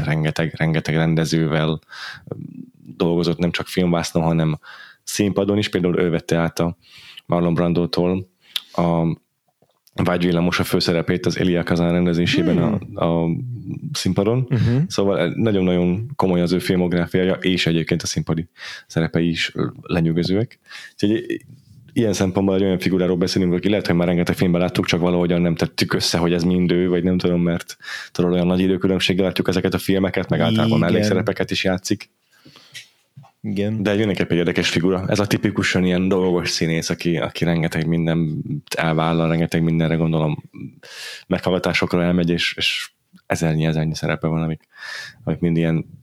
[0.04, 1.80] rengeteg, rengeteg rendezővel
[2.96, 4.58] dolgozott, nem csak filmvásznon, hanem
[5.02, 5.68] színpadon is.
[5.68, 6.76] Például ő vette át a
[7.26, 8.28] Marlon Brandótól
[8.72, 9.16] a
[9.94, 12.96] Vágyvillamos a főszerepét az Elia Kazan rendezésében hmm.
[12.96, 13.28] a, a
[13.92, 14.82] színpadon, uh-huh.
[14.86, 18.48] szóval nagyon-nagyon komoly az ő filmográfiája, és egyébként a színpadi
[18.86, 20.58] szerepei is lenyűgözőek.
[20.92, 21.44] Úgyhogy
[21.92, 25.40] ilyen szempontból egy olyan figuráról beszélünk, aki lehet, hogy már rengeteg filmben láttuk, csak valahogyan
[25.40, 27.76] nem tettük össze, hogy ez mind ő, vagy nem tudom, mert
[28.12, 32.10] tudod, olyan nagy időkülönbséggel látjuk ezeket a filmeket, meg általában mellékszerepeket is játszik.
[33.44, 33.82] Igen.
[33.82, 35.04] De mindenképp egy érdekes figura.
[35.08, 38.42] Ez a tipikusan ilyen dolgos színész, aki, aki rengeteg minden
[38.76, 40.42] elvállal, rengeteg mindenre gondolom
[41.26, 42.90] meghallgatásokra elmegy, és, és
[43.26, 44.62] ezernyi, ezernyi szerepe van, amik,
[45.24, 46.02] amik mind ilyen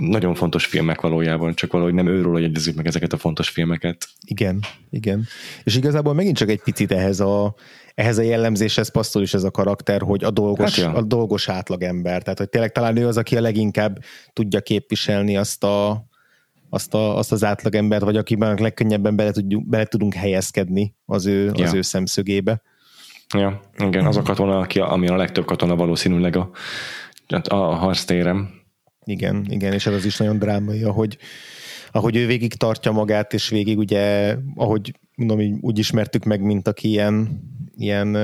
[0.00, 4.08] nagyon fontos filmek valójában, csak valahogy nem őről jegyezzük meg ezeket a fontos filmeket.
[4.26, 4.60] Igen,
[4.90, 5.26] igen.
[5.64, 7.54] És igazából megint csak egy picit ehhez a,
[7.94, 10.98] ehhez a jellemzéshez passzol is ez a karakter, hogy a dolgos, hát ja.
[10.98, 12.22] a dolgos átlagember.
[12.22, 13.98] Tehát, hogy tényleg talán ő az, aki a leginkább
[14.32, 16.08] tudja képviselni azt a,
[16.70, 21.26] azt, a, azt az átlagembert, vagy akiben a legkönnyebben bele, tudjuk, bele tudunk helyezkedni az
[21.26, 21.64] ő, ja.
[21.64, 22.62] az ő szemszögébe.
[23.34, 26.50] Ja, igen, az a katona, aki, ami a legtöbb katona valószínűleg a,
[27.48, 28.50] a harctérem.
[29.04, 31.18] Igen, igen, és ez az is nagyon drámai, ahogy,
[31.92, 36.88] ahogy ő végig tartja magát, és végig ugye, ahogy mondom, úgy ismertük meg, mint aki
[36.88, 37.42] ilyen,
[37.76, 38.16] ilyen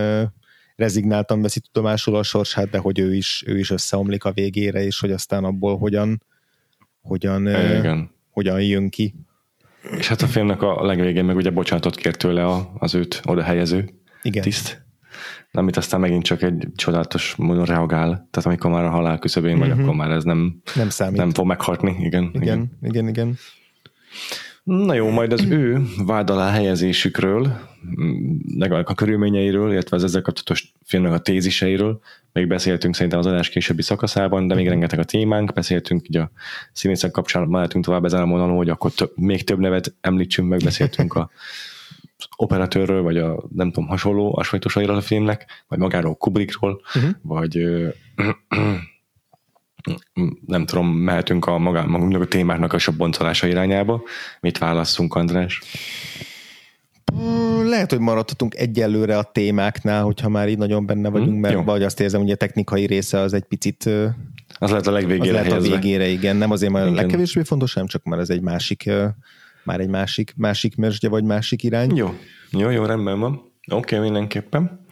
[0.76, 5.01] rezignáltan veszi tudomásul a sorsát, de hogy ő is, ő is összeomlik a végére, és
[5.01, 6.22] hogy aztán abból hogyan,
[7.01, 9.14] hogyan igen hogyan jön ki.
[9.99, 13.89] És hát a filmnek a legvégén meg ugye bocsánatot kért tőle az őt oda helyező
[14.22, 14.43] Igen.
[14.43, 14.87] tiszt,
[15.53, 18.28] amit aztán megint csak egy csodálatos módon reagál.
[18.30, 19.82] Tehát amikor már a halál küszöbén vagy, uh-huh.
[19.82, 21.16] akkor már ez nem, nem, számít.
[21.16, 21.97] nem fog meghatni.
[22.01, 22.78] Igen, igen, igen.
[22.82, 23.39] igen, igen.
[24.67, 27.59] Na jó, majd az ő vád alá helyezésükről,
[28.57, 32.01] legalább a körülményeiről, illetve az ezzel kapcsolatos filmnek a téziseiről
[32.33, 36.31] még beszéltünk szerintem az adás későbbi szakaszában, de még rengeteg a témánk, beszéltünk így a
[36.73, 40.61] színészek kapcsán, lehetünk tovább ezen a mondanon, hogy akkor több, még több nevet említsünk meg,
[40.64, 41.31] beszéltünk a
[42.37, 47.11] operatőrről, vagy a nem tudom, hasonló aspektusairól a filmnek, vagy magáról Kubrickról, uh-huh.
[47.23, 47.67] vagy
[50.47, 54.03] nem tudom, mehetünk a magá, magunknak a témáknak a boncolása irányába.
[54.41, 55.61] Mit válasszunk, András?
[57.64, 61.62] Lehet, hogy maradhatunk egyelőre a témáknál, hogyha már így nagyon benne vagyunk, hmm, mert jó.
[61.62, 63.91] vagy azt érzem, hogy a technikai része az egy picit
[64.59, 66.37] az lehet a legvégére az lehet a végére, igen.
[66.37, 68.91] Nem azért, mert a legkevésbé fontos, nem csak már ez egy másik,
[69.64, 71.97] már egy másik, másik mesdje, vagy másik irány.
[71.97, 72.14] Jó,
[72.51, 73.32] jó, jó, rendben van.
[73.70, 74.87] Oké, okay, mindenképpen.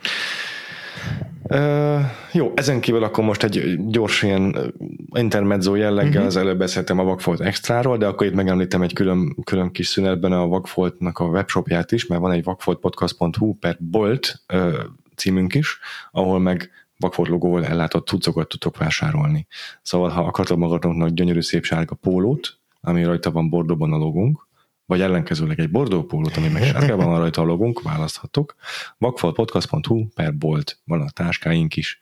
[1.48, 2.00] Uh,
[2.32, 4.74] jó, ezen kívül akkor most egy gyors ilyen
[5.12, 6.26] intermezzo jelleggel uh-huh.
[6.26, 10.32] az előbb beszéltem a Vagfolt Extráról, de akkor itt megemlítem egy külön, külön kis szünetben
[10.32, 14.74] a Vagfoltnak a webshopját is, mert van egy vagfoltpodcast.hu per bolt uh,
[15.16, 15.78] címünk is,
[16.10, 19.46] ahol meg Vagfolt logóval ellátott cuccokat tudtok vásárolni.
[19.82, 24.46] Szóval, ha akartok magatoknak gyönyörű szép sárga pólót, ami rajta van bordóban a logunk,
[24.86, 28.54] vagy ellenkezőleg egy bordó pólót, ami meg sárgában van rajta a logunk, választhatok.
[28.98, 32.00] Vakfalpodcast.hu per bolt van a táskáink is.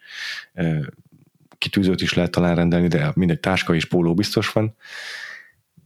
[1.59, 4.75] Kitűzőt is lehet talán rendelni, de mindegy táska és póló biztos van.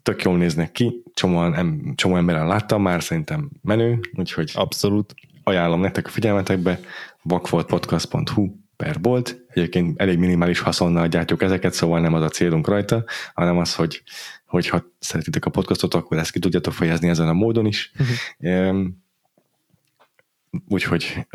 [0.03, 5.15] Tök jól néznek ki, csomóan, em, csomó emberen láttam már, szerintem menő, úgyhogy Abszolút.
[5.43, 6.81] ajánlom nektek a figyelmetekbe,
[7.23, 9.45] vakfoltpodcast.hu per bolt.
[9.49, 14.03] Egyébként elég minimális haszonnal gyártjuk ezeket, szóval nem az a célunk rajta, hanem az, hogy
[14.47, 17.93] hogyha szeretitek a podcastot, akkor ezt ki tudjátok fejezni ezen a módon is.
[18.41, 18.87] Uh-huh.
[20.69, 21.27] Úgyhogy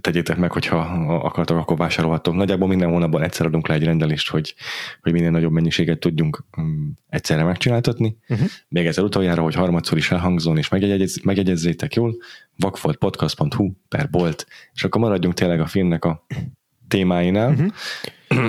[0.00, 0.76] tegyétek meg, hogyha
[1.22, 2.34] akartok, akkor vásárolhatok.
[2.34, 4.54] Nagyjából minden hónapban egyszer adunk le egy rendelést, hogy,
[5.02, 8.16] hogy minél nagyobb mennyiséget tudjunk um, egyszerre megcsináltatni.
[8.28, 8.48] Uh-huh.
[8.68, 12.16] Még ezzel utoljára, hogy harmadszor is elhangzon, és megjegyez, megjegyezzétek jól,
[12.56, 16.26] vakfoltpodcast.hu per bolt, és akkor maradjunk tényleg a filmnek a
[16.88, 17.50] témáinál.
[17.50, 17.72] Uh-huh.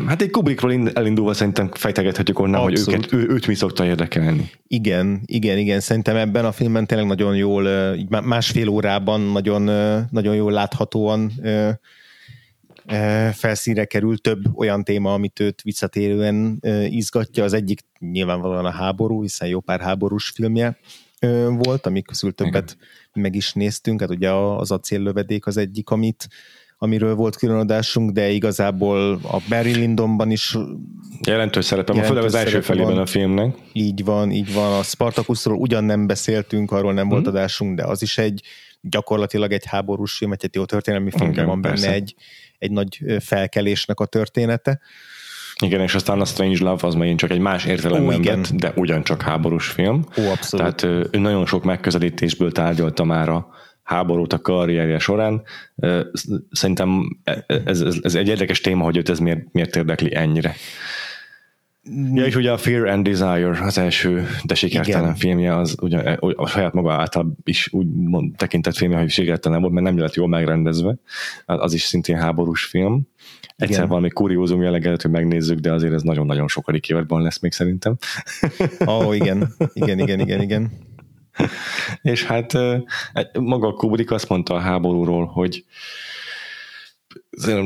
[0.08, 2.86] Hát egy Kubrickról elindulva szerintem fejtegethetjük onnan, Abszolút.
[2.86, 4.50] hogy őket, ő, őt mi szokta érdekelni.
[4.68, 5.80] Igen, igen, igen.
[5.80, 9.62] Szerintem ebben a filmben tényleg nagyon jól, másfél órában nagyon,
[10.12, 11.32] nagyon jól láthatóan
[13.34, 16.60] felszínre kerül több olyan téma, amit őt visszatérően
[16.90, 17.44] izgatja.
[17.44, 20.78] Az egyik nyilvánvalóan a háború, hiszen jó pár háborús filmje
[21.48, 22.88] volt, amik közül többet Igen.
[23.14, 24.00] meg is néztünk.
[24.00, 26.28] Hát ugye az acéllövedék az egyik, amit
[26.82, 30.58] amiről volt különadásunk, de igazából a Barry Lyndonban is
[31.28, 33.02] jelentős szerepem, jelentős főleg az első felében van.
[33.02, 33.56] a filmnek.
[33.74, 34.80] Így van, így van.
[34.80, 37.10] A Spartacusról ugyan nem beszéltünk, arról nem mm.
[37.10, 37.36] volt mhm.
[37.36, 38.42] adásunk, de az is egy
[38.82, 42.16] gyakorlatilag egy háborús film, egy jó történelmi film, okay, van benne egy,
[42.58, 44.80] egy nagy felkelésnek a története.
[45.64, 49.22] Igen, és aztán a Strange Love az megint csak egy más értelemben vett, de ugyancsak
[49.22, 50.06] háborús film.
[50.18, 50.78] Ó, abszolút.
[50.78, 53.50] Tehát ő nagyon sok megközelítésből tárgyalta már a,
[53.90, 55.42] háborút a karrierje során.
[56.52, 60.56] Szerintem ez, ez, ez egy érdekes téma, hogy őt ez miért, miért érdekli ennyire.
[62.14, 65.16] Ja, és ugye a Fear and Desire az első, de sikertelen Igen.
[65.16, 67.88] filmje, az ugye a saját maga által is úgy
[68.36, 70.96] tekintett filmje, hogy sikertelen volt, mert nem lett jól megrendezve.
[71.46, 73.08] Az is szintén háborús film.
[73.56, 73.88] Egyszer Igen.
[73.88, 77.98] valami kuriózum jelleget, hogy megnézzük, de azért ez nagyon-nagyon sokadik évadban lesz még szerintem.
[78.88, 79.54] Ó, oh, igen.
[79.74, 80.72] Igen, igen, igen, igen.
[82.02, 82.54] és hát
[83.40, 85.66] maga a Kubrick azt mondta a háborúról, hogy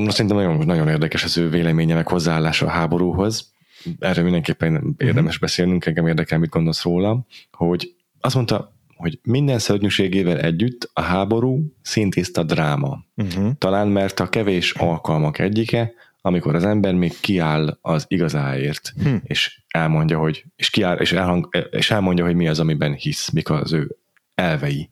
[0.08, 3.52] szerintem nagyon, nagyon érdekes az ő véleménye, meg hozzáállása a háborúhoz.
[4.00, 5.40] Erről mindenképpen érdemes uh-huh.
[5.40, 11.74] beszélnünk, engem érdekel, mit gondolsz róla, hogy azt mondta, hogy minden szörnyűségével együtt a háború
[11.82, 13.04] szintiszta dráma.
[13.16, 13.52] Uh-huh.
[13.58, 15.94] Talán mert a kevés alkalmak egyike,
[16.26, 19.16] amikor az ember még kiáll az igazáért, hm.
[19.24, 23.50] és elmondja, hogy, és kiáll, és, elhang, és elmondja, hogy mi az, amiben hisz, mik
[23.50, 23.98] az ő
[24.36, 24.90] elvei.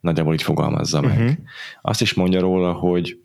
[0.00, 1.18] Nagyjából így fogalmazza meg.
[1.18, 1.36] Uh-huh.
[1.82, 3.20] Azt is mondja róla, hogy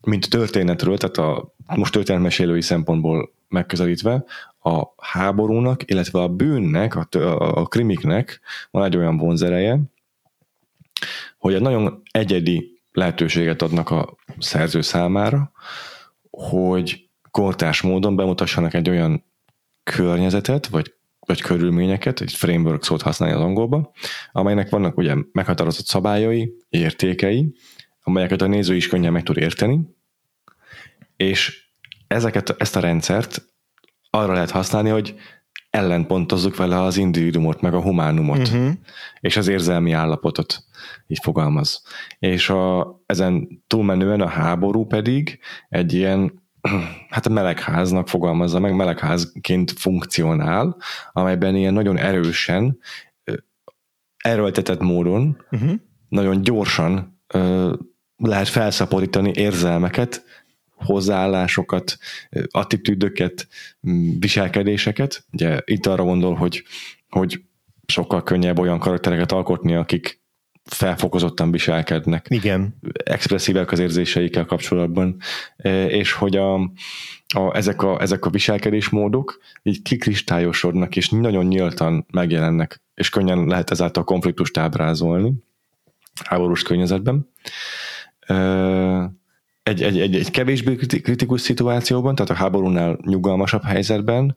[0.00, 4.24] mint történetről, tehát a most történetmesélői szempontból megközelítve,
[4.62, 8.40] a háborúnak, illetve a bűnnek, a, a, a krimiknek
[8.70, 9.80] van egy olyan vonzereje,
[11.38, 15.52] hogy egy nagyon egyedi lehetőséget adnak a szerző számára,
[16.38, 19.24] hogy kortás módon bemutassanak egy olyan
[19.82, 23.92] környezetet, vagy, vagy körülményeket, egy framework szót használja az angolba,
[24.32, 27.54] amelynek vannak ugye meghatározott szabályai, értékei,
[28.02, 29.80] amelyeket a néző is könnyen meg tud érteni,
[31.16, 31.70] és
[32.06, 33.44] ezeket, ezt a rendszert
[34.10, 35.14] arra lehet használni, hogy
[35.72, 38.70] ellenpontozzuk vele az individumot, meg a humánumot, uh-huh.
[39.20, 40.64] és az érzelmi állapotot,
[41.06, 41.82] így fogalmaz.
[42.18, 46.42] És a, ezen túlmenően a háború pedig egy ilyen,
[47.08, 50.76] hát a melegháznak fogalmazza meg, melegházként funkcionál,
[51.12, 52.78] amelyben ilyen nagyon erősen,
[54.16, 55.72] erőltetett módon, uh-huh.
[56.08, 57.20] nagyon gyorsan
[58.16, 60.24] lehet felszaporítani érzelmeket,
[60.84, 61.98] hozzáállásokat,
[62.50, 63.48] attitűdöket,
[64.18, 65.24] viselkedéseket.
[65.32, 66.62] Ugye itt arra gondol, hogy,
[67.08, 67.42] hogy
[67.86, 70.20] sokkal könnyebb olyan karaktereket alkotni, akik
[70.64, 72.26] felfokozottan viselkednek.
[72.28, 72.78] Igen.
[73.04, 75.16] Expresszívek az érzéseikkel kapcsolatban,
[75.88, 76.54] és hogy a,
[77.34, 83.70] a, ezek, a, ezek a viselkedésmódok így kikristályosodnak, és nagyon nyíltan megjelennek, és könnyen lehet
[83.70, 85.32] ezáltal konfliktust ábrázolni
[86.24, 87.28] háborús környezetben
[89.62, 94.36] egy, egy, egy, egy kevésbé kritikus szituációban, tehát a háborúnál nyugalmasabb helyzetben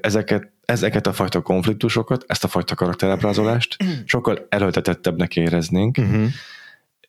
[0.00, 6.26] ezeket, ezeket a fajta konfliktusokat, ezt a fajta karakterábrázolást sokkal erőltetettebbnek éreznénk, uh-huh.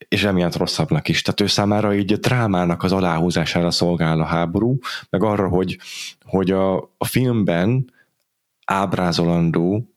[0.08, 1.22] és emiatt rosszabbnak is.
[1.22, 4.80] Tehát ő számára így a drámának az aláhúzására szolgál a háború,
[5.10, 5.78] meg arra, hogy,
[6.24, 7.94] hogy a, a filmben
[8.66, 9.90] ábrázolandó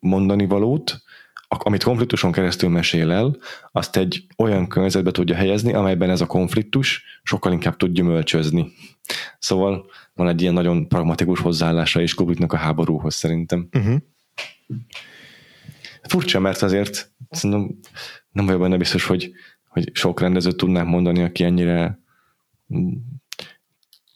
[0.00, 1.02] mondani valót,
[1.48, 3.36] amit konfliktuson keresztül mesél el,
[3.72, 8.72] azt egy olyan környezetbe tudja helyezni, amelyben ez a konfliktus sokkal inkább tud gyümölcsözni.
[9.38, 13.68] Szóval van egy ilyen nagyon pragmatikus hozzáállása is Kubricknak a háborúhoz szerintem.
[13.72, 13.96] Uh-huh.
[16.02, 17.78] Furcsa, mert azért szerintem
[18.30, 19.32] nem vagyok benne biztos, hogy,
[19.68, 22.00] hogy sok rendezőt tudnák mondani, aki ennyire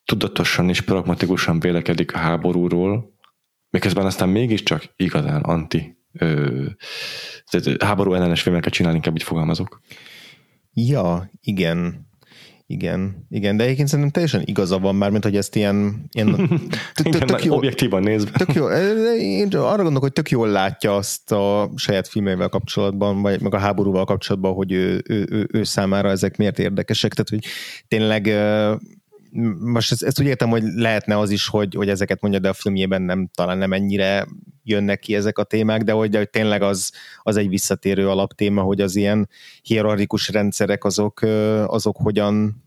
[0.04, 3.18] tudatosan és pragmatikusan vélekedik a háborúról,
[3.70, 6.64] miközben aztán mégiscsak igazán anti ö,
[7.84, 9.80] háború ellenes filmeket csinálni, inkább így fogalmazok.
[10.72, 12.08] Ja, igen.
[12.70, 16.60] Igen, igen, de egyébként szerintem teljesen igaza van már, mint hogy ezt ilyen, ilyen
[17.26, 18.30] tök jó, objektívan nézve.
[18.30, 18.68] Tök jó,
[19.18, 23.58] én arra gondolok, hogy tök jól látja azt a saját filmével kapcsolatban, vagy meg a
[23.58, 27.52] háborúval kapcsolatban, hogy ő, ő, ő, ő számára ezek miért érdekesek, tehát hogy
[27.88, 28.30] tényleg
[29.60, 32.52] most ezt, ezt úgy értem, hogy lehetne az is, hogy, hogy ezeket mondja, de a
[32.52, 34.26] filmjében nem, talán nem ennyire
[34.70, 36.92] jönnek ki ezek a témák, de hogy, de hogy tényleg az,
[37.22, 39.28] az egy visszatérő alaptéma, hogy az ilyen
[39.62, 41.22] hierarchikus rendszerek azok,
[41.66, 42.62] azok hogyan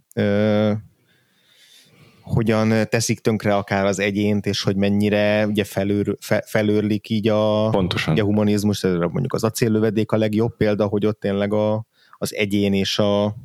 [2.24, 7.70] hogyan teszik tönkre akár az egyént, és hogy mennyire ugye felőr, fe, felőrlik így a,
[7.70, 8.14] Pontosan.
[8.14, 11.86] Így a humanizmus, mondjuk az acéllövedék a legjobb példa, hogy ott tényleg a,
[12.18, 13.36] az egyén és a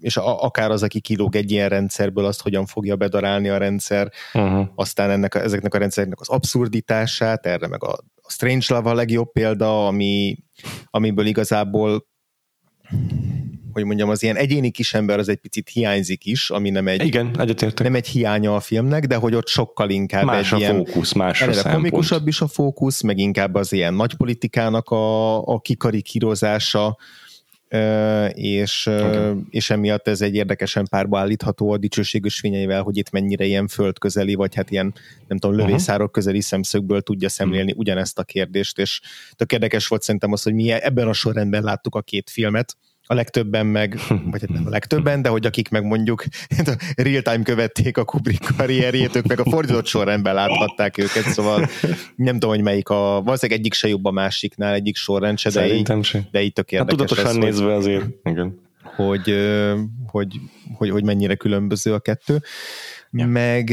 [0.00, 4.12] és a, akár az, aki kilóg egy ilyen rendszerből, azt hogyan fogja bedarálni a rendszer,
[4.34, 4.66] uh-huh.
[4.74, 8.94] aztán ennek a, ezeknek a rendszereknek az abszurditását, erre meg a, a Strange Love a
[8.94, 10.36] legjobb példa, ami,
[10.90, 12.08] amiből igazából
[13.72, 17.30] hogy mondjam, az ilyen egyéni kisember az egy picit hiányzik is, ami nem egy, Igen,
[17.38, 17.86] egyetértek.
[17.86, 21.12] nem egy hiánya a filmnek, de hogy ott sokkal inkább más egy a ilyen, fókusz,
[21.12, 21.74] más a szempont.
[21.74, 26.96] komikusabb is a fókusz, meg inkább az ilyen nagy politikának a, a kikarikírozása,
[28.34, 29.34] és, okay.
[29.50, 34.34] és emiatt ez egy érdekesen párba állítható a dicsőséges fényeivel, hogy itt mennyire ilyen földközeli,
[34.34, 34.94] vagy hát ilyen,
[35.28, 37.80] nem tudom, lövészárok közeli szemszögből tudja szemlélni uh-huh.
[37.80, 39.00] ugyanezt a kérdést, és
[39.36, 42.76] tök érdekes volt szerintem az, hogy mi ebben a sorrendben láttuk a két filmet,
[43.10, 43.98] a legtöbben meg,
[44.30, 46.24] vagy hát nem a legtöbben, de hogy akik meg mondjuk
[46.96, 51.68] real-time követték a Kubrick karrierjét, ők meg a fordított sorrendben láthatták őket, szóval
[52.16, 55.74] nem tudom, hogy melyik a, valószínűleg egyik se jobb a másiknál, egyik sorrend se, de
[55.74, 56.28] így, se.
[56.30, 56.98] de így tök érdekes.
[56.98, 58.60] Hát tudatosan ez, nézve azért, igen.
[58.82, 59.34] Hogy,
[60.06, 60.40] hogy,
[60.74, 62.42] hogy, hogy mennyire különböző a kettő.
[63.12, 63.26] Ja.
[63.26, 63.70] Meg,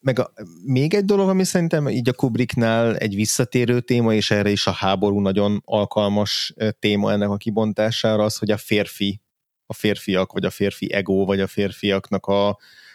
[0.00, 0.32] meg a,
[0.64, 4.70] még egy dolog, ami szerintem így a Kubricknál egy visszatérő téma, és erre is a
[4.70, 9.20] háború nagyon alkalmas téma ennek a kibontására, az, hogy a férfi,
[9.66, 12.48] a férfiak, vagy a férfi ego, vagy a férfiaknak a,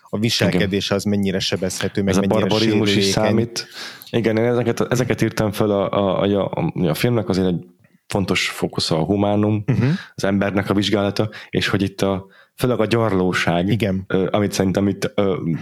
[0.09, 3.67] a viselkedés az mennyire sebezhető, meg Ez mennyire a barbarizmus is számít.
[4.09, 7.65] Igen, én ezeket, ezeket írtam fel a, a, a, a, a filmnek, azért egy
[8.07, 9.89] fontos fókusza a humánum, uh-huh.
[10.15, 12.26] az embernek a vizsgálata, és hogy itt a,
[12.56, 14.06] főleg a gyarlóság, Igen.
[14.30, 15.14] amit szerintem itt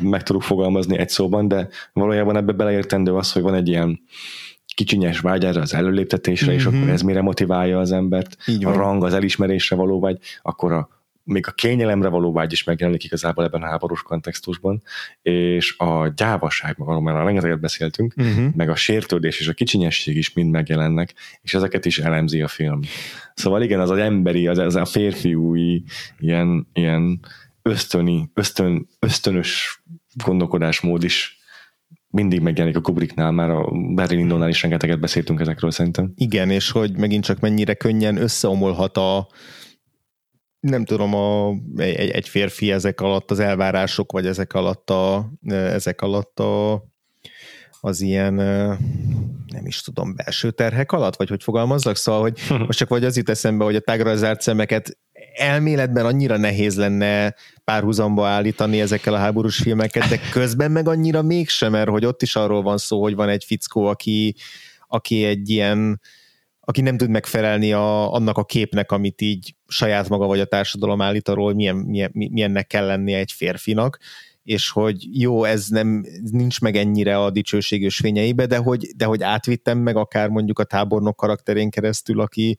[0.02, 4.00] meg tudok fogalmazni egy szóban, de valójában ebbe beleértendő az, hogy van egy ilyen
[4.76, 6.56] kicsinyes vágy erre az előléptetésre, mm-hmm.
[6.58, 6.76] és mhm.
[6.76, 8.74] akkor ez mire motiválja az embert, Így van.
[8.74, 10.90] a rang, az elismerésre való vagy, akkor a
[11.24, 14.84] még a kényelemre való vágy is megjelenik igazából ebben a háborús kontextusban,
[15.22, 18.56] és a gyávaság, arról már rengeteget beszéltünk, uh-huh.
[18.56, 22.80] meg a sértődés és a kicsinyesség is mind megjelennek, és ezeket is elemzi a film.
[23.34, 25.84] Szóval igen, az az emberi, az, az a férfiúi,
[26.20, 27.20] ilyen, ilyen
[27.62, 29.82] ösztöni, ösztön, ösztönös
[30.26, 31.38] gondolkodásmód is
[32.08, 36.14] mindig megjelenik a Kubricknál, már a Barry Lyndonnál is rengeteget beszéltünk ezekről szerintem.
[36.16, 39.28] Igen, és hogy megint csak mennyire könnyen összeomolhat a,
[40.64, 46.02] nem tudom, a, egy, egy férfi ezek alatt az elvárások, vagy ezek alatt a, ezek
[46.02, 46.84] alatt a,
[47.82, 48.34] az ilyen,
[49.48, 53.18] nem is tudom, belső terhek alatt, vagy hogy fogalmazzak, szóval, hogy most csak vagy az
[53.18, 54.98] jut eszembe, hogy a tágra zárt szemeket
[55.34, 61.72] elméletben annyira nehéz lenne párhuzamba állítani ezekkel a háborús filmeket, de közben meg annyira mégsem,
[61.72, 64.36] mert hogy ott is arról van szó, hogy van egy fickó, aki,
[64.88, 66.00] aki egy ilyen
[66.66, 71.02] aki nem tud megfelelni a, annak a képnek, amit így saját maga vagy a társadalom
[71.02, 73.98] állít arról, milyen, milyen, milyennek kell lennie egy férfinak,
[74.44, 79.24] és hogy jó, ez nem nincs meg ennyire a dicsőséges fényeibe, de hogy, de hogy
[79.24, 82.58] átvittem meg akár mondjuk a tábornok karakterén keresztül, aki,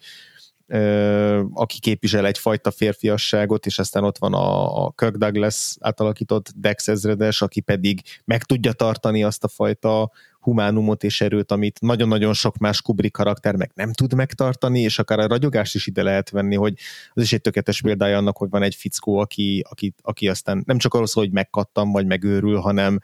[1.53, 7.43] aki képvisel egyfajta férfiasságot, és aztán ott van a, a Kirk Douglas átalakított Dex ezredes,
[7.43, 10.11] aki pedig meg tudja tartani azt a fajta
[10.45, 15.19] humánumot és erőt, amit nagyon-nagyon sok más Kubrick karakter meg nem tud megtartani, és akár
[15.19, 16.75] a ragyogást is ide lehet venni, hogy
[17.13, 20.79] az is egy tökéletes példája annak, hogy van egy fickó, aki, aki, aki aztán nem
[20.79, 22.99] csak arról szól, hogy megkattam, vagy megőrül, hanem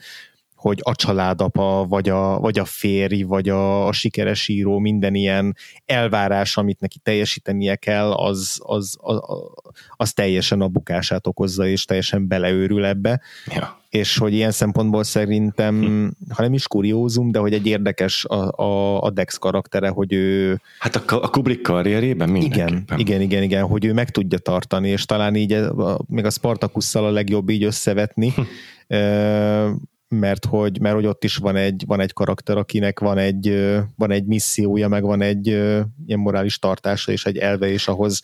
[0.61, 5.56] hogy a családapa, vagy a, vagy a férj, vagy a, a sikeres író, minden ilyen
[5.86, 9.20] elvárás, amit neki teljesítenie kell, az, az, az,
[9.96, 13.20] az teljesen a bukását okozza, és teljesen beleőrül ebbe.
[13.46, 13.78] Ja.
[13.88, 16.06] És hogy ilyen szempontból szerintem, hm.
[16.34, 20.61] ha nem is kuriózum, de hogy egy érdekes a, a, a Dex karaktere, hogy ő...
[20.78, 22.98] Hát a, a Kubrick karrierében mindenképpen.
[22.98, 26.30] Igen, igen, igen, igen, hogy ő meg tudja tartani, és talán így a, még a
[26.30, 28.42] Spartakusszal a legjobb így összevetni, hm
[30.14, 34.11] mert hogy, mert hogy ott is van egy, van egy karakter, akinek van egy, van
[34.11, 35.46] egy missziója, meg van egy
[36.06, 38.22] ilyen morális tartása és egy elve, és ahhoz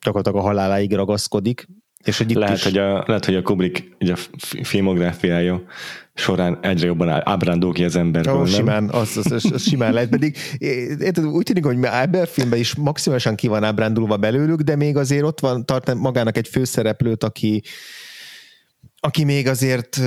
[0.00, 1.66] gyakorlatilag a haláláig ragaszkodik.
[2.04, 2.62] És hogy itt lehet, is...
[2.62, 4.18] hogy a, lehet, hogy a Kubrick ugye a
[4.62, 5.62] filmográfiája
[6.14, 10.08] során egyre jobban ábrándul ki az emberből, oh, simán, az, az, az, az, simán lehet,
[10.08, 10.36] pedig
[10.98, 14.96] érted, úgy tűnik, hogy ebben a filmben is maximálisan ki van ábrándulva belőlük, de még
[14.96, 17.62] azért ott van, tart magának egy főszereplőt, aki,
[19.04, 20.00] aki még azért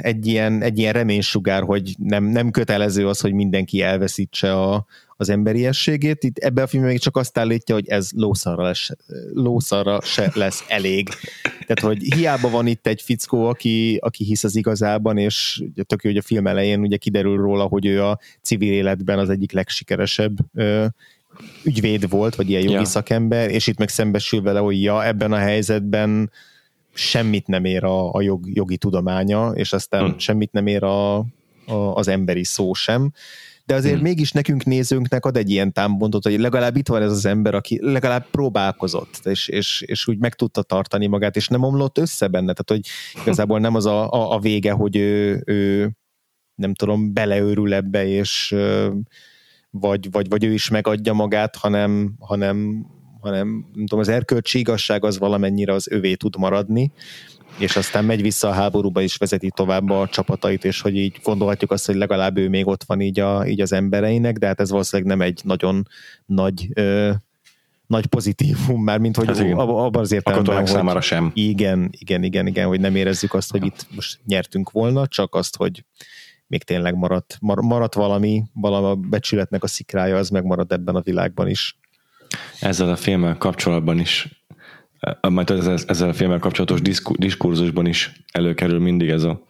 [0.00, 4.86] egy ilyen, egy ilyen reménysugár, hogy nem, nem kötelező az, hogy mindenki elveszítse a,
[5.16, 6.24] az emberiességét.
[6.24, 8.88] Itt ebben a filmben még csak azt állítja, hogy ez lószarra, lesz,
[9.32, 11.08] lószarra se lesz elég.
[11.42, 16.10] Tehát, hogy hiába van itt egy fickó, aki, aki hisz az igazában, és tök jó,
[16.10, 20.36] hogy a film elején ugye kiderül róla, hogy ő a civil életben az egyik legsikeresebb
[20.54, 20.86] ö,
[21.64, 22.84] ügyvéd volt, vagy ilyen jogi ja.
[22.84, 26.30] szakember, és itt meg szembesül vele, hogy ja, ebben a helyzetben
[26.92, 30.18] semmit nem ér a, a jog, jogi tudománya, és aztán hmm.
[30.18, 31.24] semmit nem ér a, a,
[31.94, 33.12] az emberi szó sem.
[33.64, 34.02] De azért hmm.
[34.02, 37.78] mégis nekünk nézőnknek ad egy ilyen támpontot, hogy legalább itt van ez az ember, aki
[37.82, 42.52] legalább próbálkozott, és, és, és úgy meg tudta tartani magát, és nem omlott össze benne.
[42.52, 42.80] Tehát, hogy
[43.20, 45.90] igazából nem az a, a, a vége, hogy ő, ő
[46.54, 48.54] nem tudom, beleőrül ebbe, és
[49.70, 52.86] vagy, vagy, vagy ő is megadja magát, hanem, hanem
[53.20, 56.92] hanem nem tudom, az erkölcsi igazság az valamennyire az övé tud maradni,
[57.58, 61.70] és aztán megy vissza a háborúba és vezeti tovább a csapatait, és hogy így gondolhatjuk
[61.70, 64.70] azt, hogy legalább ő még ott van így, a, így az embereinek, de hát ez
[64.70, 65.86] valószínűleg nem egy nagyon
[66.26, 67.10] nagy ö,
[67.86, 71.30] nagy pozitívum, már mint hogy hát abban az értelemben, hogy számára sem.
[71.34, 75.56] Igen, igen, igen, igen, hogy nem érezzük azt, hogy itt most nyertünk volna, csak azt,
[75.56, 75.84] hogy
[76.46, 81.48] még tényleg maradt, maradt valami, valami a becsületnek a szikrája, az megmarad ebben a világban
[81.48, 81.79] is
[82.60, 84.44] ezzel a filmmel kapcsolatban is,
[85.28, 85.50] majd
[85.86, 86.80] ezzel a filmmel kapcsolatos
[87.16, 89.44] diskurzusban is előkerül mindig ez a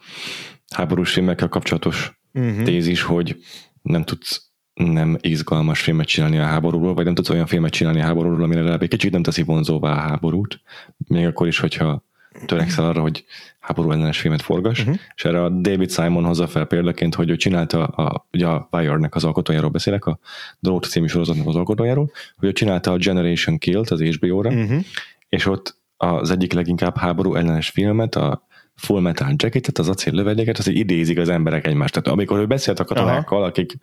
[0.75, 2.63] háborús filmekkel kapcsolatos uh-huh.
[2.63, 3.37] tézis, hogy
[3.81, 8.03] nem tudsz nem izgalmas filmet csinálni a háborúról, vagy nem tudsz olyan filmet csinálni a
[8.03, 10.61] háborúról, amire legalább egy kicsit nem teszi vonzóvá a háborút,
[10.97, 12.03] még akkor is, hogyha
[12.45, 13.25] törekszel arra, hogy
[13.59, 14.95] háború ellenes filmet forgas, uh-huh.
[15.15, 19.15] és erre a David Simon hozza fel példaként, hogy ő csinálta, a, ugye a Wire-nek
[19.15, 20.19] az alkotójáról beszélek, a
[20.59, 24.83] Drót című sorozatnak az alkotójáról, hogy ő csinálta a Generation Kill-t az HBO-ra, uh-huh.
[25.29, 28.47] és ott az egyik leginkább háború ellenes filmet, a
[28.81, 31.93] Full Metal Jacketet, az acél lövedéket, az idézik az emberek egymást.
[31.93, 33.73] Tehát amikor ő beszélt a katonákkal, akik,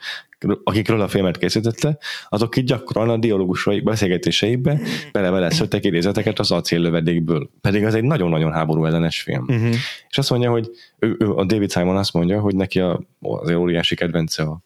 [0.64, 4.80] akikről a filmet készítette, azok így gyakran a dialógusai beszélgetéseibe
[5.12, 7.50] bele-bele szöttek idézeteket az acél lövedékből.
[7.60, 9.44] Pedig az egy nagyon-nagyon háború ellenes film.
[9.48, 9.74] Uh-huh.
[10.08, 13.50] És azt mondja, hogy ő, ő, a David Simon azt mondja, hogy neki a, az
[13.50, 14.60] óriási kedvence a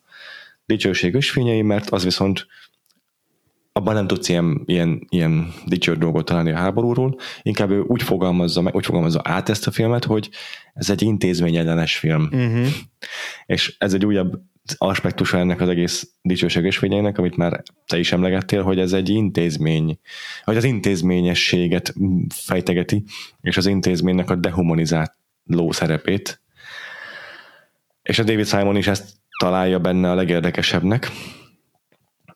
[0.66, 2.46] dicsőség ösvényei, mert az viszont
[3.72, 8.60] abban nem tudsz ilyen, ilyen, ilyen dicsőr dolgot találni a háborúról, inkább ő úgy fogalmazza,
[8.60, 10.30] meg, úgy fogalmazza át ezt a filmet, hogy
[10.74, 12.22] ez egy intézményellenes film.
[12.22, 12.66] Uh-huh.
[13.46, 14.32] És ez egy újabb
[14.76, 19.98] aspektusa ennek az egész dicsőséges fényeinek, amit már te is emlegettél, hogy ez egy intézmény,
[20.44, 21.94] hogy az intézményességet
[22.28, 23.04] fejtegeti,
[23.40, 26.40] és az intézménynek a dehumanizáló szerepét.
[28.02, 31.10] És a David Simon is ezt találja benne a legérdekesebbnek,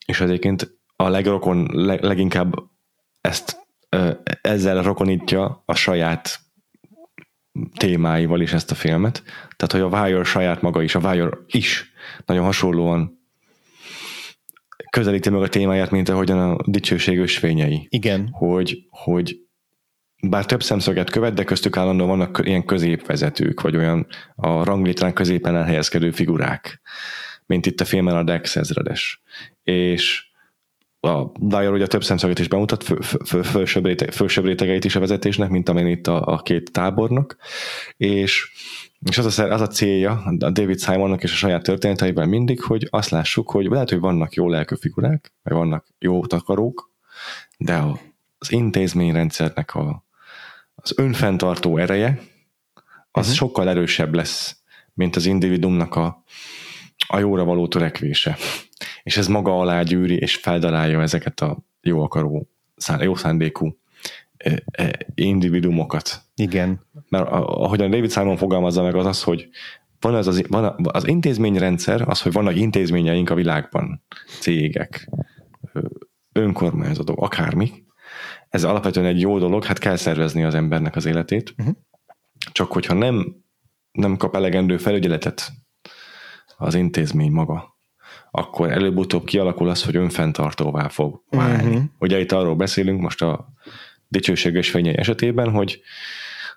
[0.06, 2.54] és egyébként a legrokon, leg, leginkább
[3.20, 3.66] ezt
[4.40, 6.40] ezzel rokonítja a saját
[7.76, 9.22] témáival is ezt a filmet.
[9.56, 11.92] Tehát, hogy a Wire saját maga is, a Wire is
[12.26, 13.20] nagyon hasonlóan
[14.90, 17.86] közelíti meg a témáját, mint ahogyan a dicsőség ösvényei.
[17.90, 18.28] Igen.
[18.32, 19.36] Hogy, hogy
[20.22, 25.56] bár több szemszöget követ, de köztük állandóan vannak ilyen középvezetők, vagy olyan a ranglétrán középen
[25.56, 26.80] elhelyezkedő figurák,
[27.46, 29.22] mint itt a filmen a Dex ezredes.
[29.62, 30.25] És
[31.06, 35.00] a Dyer ugye több szemszöget is bemutat, fő, fő, fősebb, réteg, fősebb rétegeit is a
[35.00, 37.36] vezetésnek, mint amelyen itt a, a két tábornak,
[37.96, 38.50] és,
[39.10, 42.86] és az, a, az a célja a David Simonnak és a saját történeteiben mindig, hogy
[42.90, 46.90] azt lássuk, hogy lehet, hogy vannak jó lelkű figurák, vagy vannak jó takarók,
[47.58, 47.84] de
[48.38, 50.04] az intézményrendszernek a,
[50.74, 52.20] az önfenntartó ereje,
[53.10, 53.34] az uh-huh.
[53.34, 54.56] sokkal erősebb lesz,
[54.94, 56.24] mint az individumnak a,
[57.06, 58.36] a jóra való törekvése
[59.06, 62.48] és ez maga alá gyűri és feldalálja ezeket a jó akaró,
[63.00, 63.78] jó szándékú
[65.14, 66.22] individumokat.
[66.34, 66.80] Igen.
[67.08, 69.48] Mert ahogyan David Simon fogalmazza meg az az, hogy
[70.00, 74.04] van az, az, van az intézményrendszer, az, hogy vannak intézményeink a világban,
[74.40, 75.10] cégek,
[76.32, 77.72] önkormányzatok, akármi.
[78.48, 81.54] Ez alapvetően egy jó dolog, hát kell szervezni az embernek az életét.
[81.58, 81.74] Uh-huh.
[82.52, 83.36] Csak hogyha nem,
[83.92, 85.52] nem kap elegendő felügyeletet
[86.56, 87.75] az intézmény maga,
[88.36, 91.68] akkor előbb-utóbb kialakul az, hogy önfenntartóvá fog válni.
[91.68, 91.84] Uh-huh.
[91.98, 93.48] Ugye itt arról beszélünk most a
[94.08, 95.80] dicsőséges fényei esetében, hogy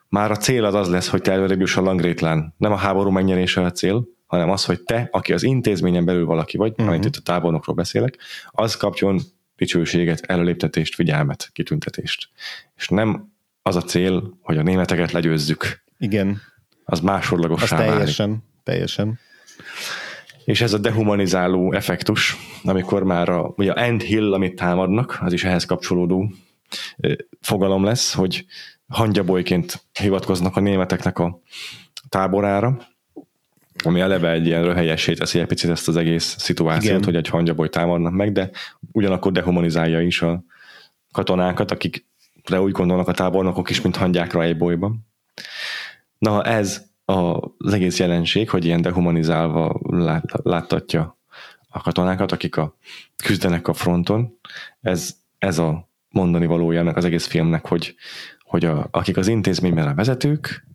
[0.08, 2.54] már a cél az az lesz, hogy te előrébb juss a langrétlán.
[2.58, 6.58] Nem a háború megnyerése a cél, hanem az, hogy te, aki az intézményen belül valaki
[6.58, 6.88] vagy, uh-huh.
[6.88, 8.18] amit itt a tábornokról beszélek,
[8.50, 9.20] az kapjon
[9.56, 12.30] dicsőséget, előléptetést, figyelmet, kitüntetést.
[12.76, 15.84] És nem az a cél, hogy a németeket legyőzzük.
[15.98, 16.42] Igen.
[16.84, 18.44] Az másodlagos az teljesen, válik.
[18.64, 19.20] teljesen.
[20.50, 25.34] És ez a dehumanizáló effektus, amikor már a, ugye a end hill, amit támadnak, az
[25.34, 26.32] is ehhez kapcsolódó
[27.42, 28.46] fogalom lesz, hogy
[28.88, 31.40] hangyabolyként hivatkoznak a németeknek a
[32.10, 32.78] táborára,
[33.84, 37.04] ami eleve egy ilyen röhelyessé teszi egy picit ezt az egész szituációt, Igen.
[37.04, 38.50] hogy egy hangyaboly támadnak meg, de
[38.92, 40.44] ugyanakkor dehumanizálja is a
[41.12, 42.06] katonákat, akik
[42.46, 45.08] de úgy gondolnak a tábornokok is, mint hangyákra egy bolyban.
[46.18, 51.18] Na, ez az egész jelenség, hogy ilyen dehumanizálva lát, láttatja
[51.70, 52.78] a katonákat, akik a,
[53.24, 54.40] küzdenek a fronton,
[54.82, 57.96] ez, ez a mondani valójának az egész filmnek, hogy,
[58.44, 60.68] hogy a, akik az intézményben a vezetők,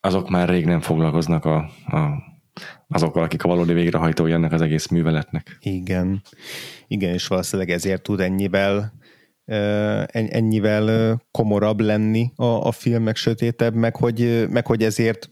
[0.00, 1.56] azok már rég nem foglalkoznak a,
[1.86, 2.10] a,
[2.88, 5.58] azokkal, akik a valódi végrehajtói ennek az egész műveletnek.
[5.60, 6.22] Igen.
[6.86, 8.92] Igen, és valószínűleg ezért tud ennyivel
[10.12, 15.30] ennyivel komorabb lenni a, a film, meg sötétebb, meg hogy, meg hogy ezért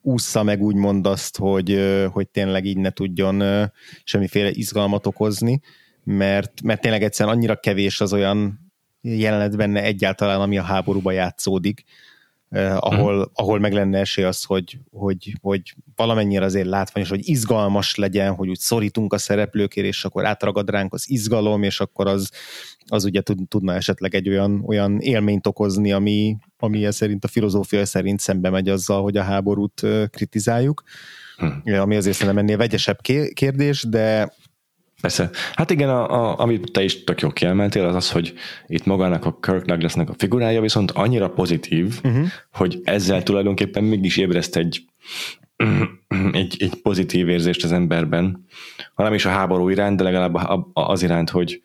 [0.00, 1.80] ússza meg úgymond azt, hogy,
[2.12, 3.68] hogy tényleg így ne tudjon
[4.04, 5.60] semmiféle izgalmat okozni,
[6.04, 8.70] mert, mert tényleg egyszerűen annyira kevés az olyan
[9.00, 11.84] jelenet benne egyáltalán, ami a háborúba játszódik,
[12.52, 13.30] eh, ahol, uh-huh.
[13.34, 18.48] ahol meg lenne esély az, hogy, hogy, hogy valamennyire azért látványos, hogy izgalmas legyen, hogy
[18.48, 22.30] úgy szorítunk a szereplőkért, és akkor átragad ránk az izgalom, és akkor az,
[22.86, 28.20] az ugye tudna esetleg egy olyan, olyan élményt okozni, ami, ami szerint a filozófia szerint
[28.20, 30.82] szembe megy azzal, hogy a háborút kritizáljuk.
[31.36, 31.62] Hmm.
[31.80, 33.00] Ami azért szerintem ennél vegyesebb
[33.32, 34.32] kérdés, de
[35.02, 35.30] Persze.
[35.54, 38.34] Hát igen, a, a, amit te is tök jó kiemeltél, az az, hogy
[38.66, 42.26] itt magának a Kirk Douglasnak a figurája viszont annyira pozitív, uh-huh.
[42.52, 44.84] hogy ezzel tulajdonképpen mégis ébreszt egy,
[46.32, 48.46] egy, egy pozitív érzést az emberben,
[48.94, 50.38] hanem is a háború iránt, de legalább
[50.72, 51.62] az iránt, hogy,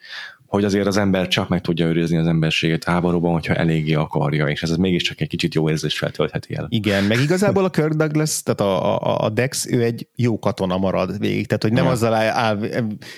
[0.47, 4.63] hogy azért az ember csak meg tudja őrizni az emberséget háborúban, hogyha eléggé akarja, és
[4.63, 6.67] ez mégiscsak egy kicsit jó érzést feltöltheti el.
[6.69, 10.77] Igen, meg igazából a Kirk Douglas, tehát a, a, a Dex, ő egy jó katona
[10.77, 11.91] marad végig, tehát hogy nem ja.
[11.91, 12.59] azzal áll, áll,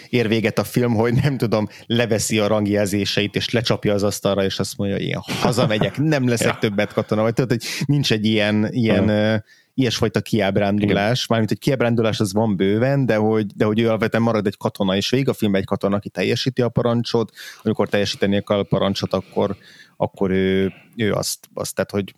[0.10, 4.60] ér véget a film, hogy nem tudom, leveszi a rangjelzéseit, és lecsapja az asztalra, és
[4.60, 6.58] azt mondja, hogy én hazamegyek, nem leszek ja.
[6.60, 9.44] többet katona, vagy tehát, hogy nincs egy ilyen, ilyen ja
[9.80, 14.48] ilyesfajta kiábrándulás, mármint egy kiábrándulás az van bőven, de hogy, de hogy ő alapvetően marad
[14.48, 17.32] egy katona, és végig a filmben egy katona, aki teljesíti a parancsot,
[17.64, 19.56] amikor teljesíteni a parancsot, akkor,
[19.98, 22.14] akkor ő, ő azt, azt tehát, hogy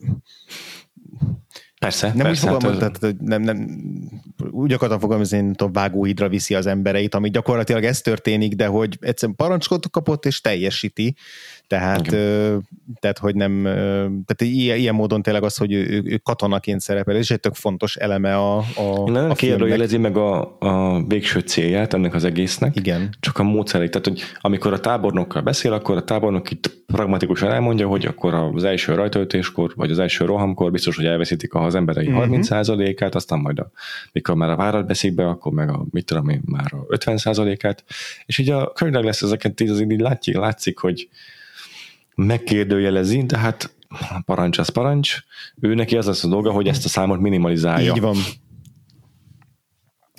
[1.80, 2.52] Persze, nem persze.
[2.52, 3.68] Úgy fogalmaz, hát, tehát, nem, nem,
[4.52, 8.98] úgy akartam fogalmazni, hogy tudom, vágóhidra viszi az embereit, ami gyakorlatilag ez történik, de hogy
[9.00, 11.16] egyszerűen parancsot kapott és teljesíti,
[11.72, 12.58] tehát, ö,
[13.00, 17.16] tehát hogy nem, ö, tehát ilyen, ilyen módon tényleg az, hogy ő, ő, katonaként szerepel,
[17.16, 21.94] és egy tök fontos eleme a, a, Nem a kérdőjelezi meg a, a végső célját
[21.94, 23.10] ennek az egésznek, Igen.
[23.20, 23.92] csak a módszerét.
[23.92, 28.64] Tehát, hogy amikor a tábornokkal beszél, akkor a tábornok itt pragmatikusan elmondja, hogy akkor az
[28.64, 32.26] első rajtaütéskor, vagy az első rohamkor biztos, hogy elveszítik az emberei uh-huh.
[32.26, 32.40] Mhm.
[32.42, 33.72] 30%-át, aztán majd a,
[34.12, 37.84] mikor már a várat veszik be, akkor meg a, mit tudom én, már a 50%-át,
[38.26, 41.10] és így a Kirk lesz ezeket így, így látszik, látszik, hogy
[42.16, 43.76] megkérdőjelezi, tehát
[44.26, 45.18] parancs az parancs,
[45.60, 47.94] ő neki az lesz a dolga, hogy ezt a számot minimalizálja.
[47.94, 48.16] Így van.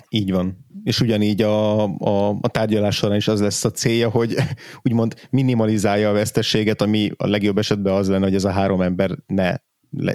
[0.09, 0.65] Így van.
[0.83, 4.35] És ugyanígy a, a, a tárgyalás során is az lesz a célja, hogy
[4.83, 9.17] úgymond minimalizálja a veszteséget, ami a legjobb esetben az lenne, hogy ez a három ember
[9.27, 9.55] ne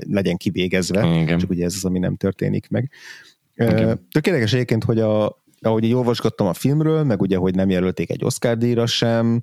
[0.09, 1.39] legyen kivégezve, Igen.
[1.39, 2.91] csak ugye ez az, ami nem történik meg.
[3.55, 4.07] Igen.
[4.11, 8.11] Tök érdekes egyébként, hogy a, ahogy így olvasgattam a filmről, meg ugye, hogy nem jelölték
[8.11, 9.43] egy Oscar díjra sem,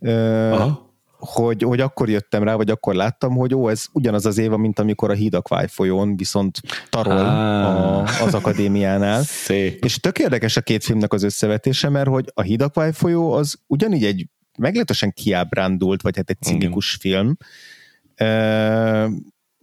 [0.00, 0.91] Aha
[1.26, 4.78] hogy, hogy akkor jöttem rá, vagy akkor láttam, hogy ó, ez ugyanaz az éva, mint
[4.78, 7.26] amikor a Hídakvály folyón viszont tarol ah.
[7.26, 9.22] a, az akadémiánál.
[9.22, 9.84] Szép.
[9.84, 14.04] És tök érdekes a két filmnek az összevetése, mert hogy a Hídakvály folyó az ugyanígy
[14.04, 14.26] egy
[14.58, 17.10] meglehetősen kiábrándult, vagy hát egy cinikus Igen.
[17.10, 17.36] film,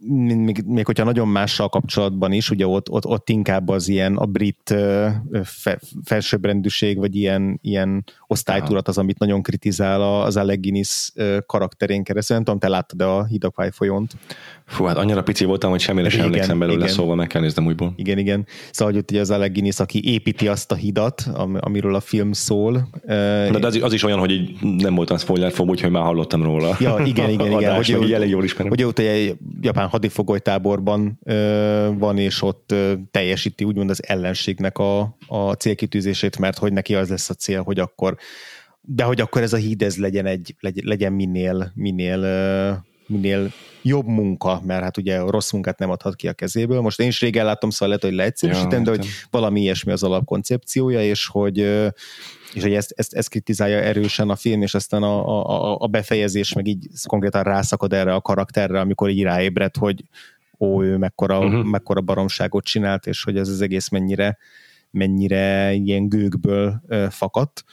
[0.08, 4.26] még, még hogyha nagyon mással kapcsolatban is, ugye ott, ott, ott inkább az ilyen a
[4.26, 4.74] brit
[5.42, 11.12] fe, felsőbbrendűség, vagy ilyen, ilyen osztálytudat az, amit nagyon kritizál az Alec Guinness
[11.46, 12.36] karakterén keresztül.
[12.36, 14.16] Nem tudom, te láttad a Hidakvály folyont?
[14.70, 16.88] Fú, hát annyira pici voltam, hogy semmire sem emlékszem belőle, igen.
[16.94, 17.92] szóval meg kell néznem újból.
[17.96, 18.46] Igen, igen.
[18.70, 21.28] Szóval, hogy ugye az Alec Guinness, aki építi azt a hidat,
[21.60, 22.88] amiről a film szól.
[23.06, 26.76] De, de az, az, is olyan, hogy így nem voltam spoiler úgyhogy már hallottam róla.
[26.80, 27.52] Ja, igen, igen, igen.
[27.52, 28.68] Adás, hogy, elég jól ismerem.
[28.68, 31.18] Hogy ott egy japán hadifogolytáborban
[31.98, 32.74] van, és ott
[33.10, 37.78] teljesíti úgymond az ellenségnek a, a célkitűzését, mert hogy neki az lesz a cél, hogy
[37.78, 38.16] akkor
[38.82, 42.18] de hogy akkor ez a híd ez legyen, egy, legyen minél, minél
[43.10, 46.80] minél jobb munka, mert hát ugye rossz munkát nem adhat ki a kezéből.
[46.80, 50.02] Most én is régen látom, szóval lehet, hogy leegyszerűsítem, ja, de hogy valami ilyesmi az
[50.02, 51.58] alapkoncepciója, és hogy
[52.54, 56.52] és hogy ezt, ezt, ezt kritizálja erősen a film, és aztán a, a, a befejezés
[56.52, 60.04] meg így konkrétan rászakad erre a karakterre, amikor így ráébred, hogy
[60.58, 61.64] ó, ő mekkora, uh-huh.
[61.64, 64.38] mekkora baromságot csinált, és hogy ez az egész mennyire
[64.90, 67.64] mennyire ilyen gőkből fakadt.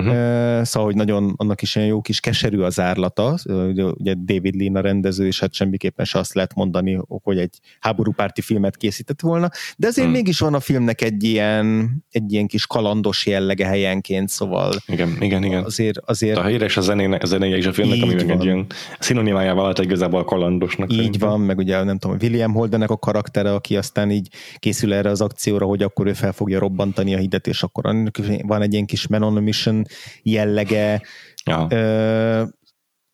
[0.00, 0.62] Uh-huh.
[0.62, 3.38] Szóval, hogy nagyon annak is ilyen jó kis keserű az árlata,
[3.74, 8.40] ugye David Lean a rendező, és hát semmiképpen se azt lehet mondani, hogy egy háborúpárti
[8.40, 10.22] filmet készített volna, de azért uh-huh.
[10.22, 15.44] mégis van a filmnek egy ilyen, egy ilyen kis kalandos jellege helyenként, szóval igen, igen,
[15.44, 15.64] igen.
[15.64, 16.38] Azért, azért...
[16.38, 18.66] A híres a zenéje, a zenéje is a filmnek, ami meg egy ilyen
[18.98, 20.92] szinonimájával vált igazából a kalandosnak.
[20.92, 21.28] Így szerintem.
[21.28, 24.28] van, meg ugye nem tudom, William Holdennek a karaktere, aki aztán így
[24.58, 27.94] készül erre az akcióra, hogy akkor ő fel fogja robbantani a hidet, és akkor
[28.42, 29.85] van egy ilyen kis Man on a Mission
[30.22, 31.02] jellege.
[31.44, 31.68] Ja.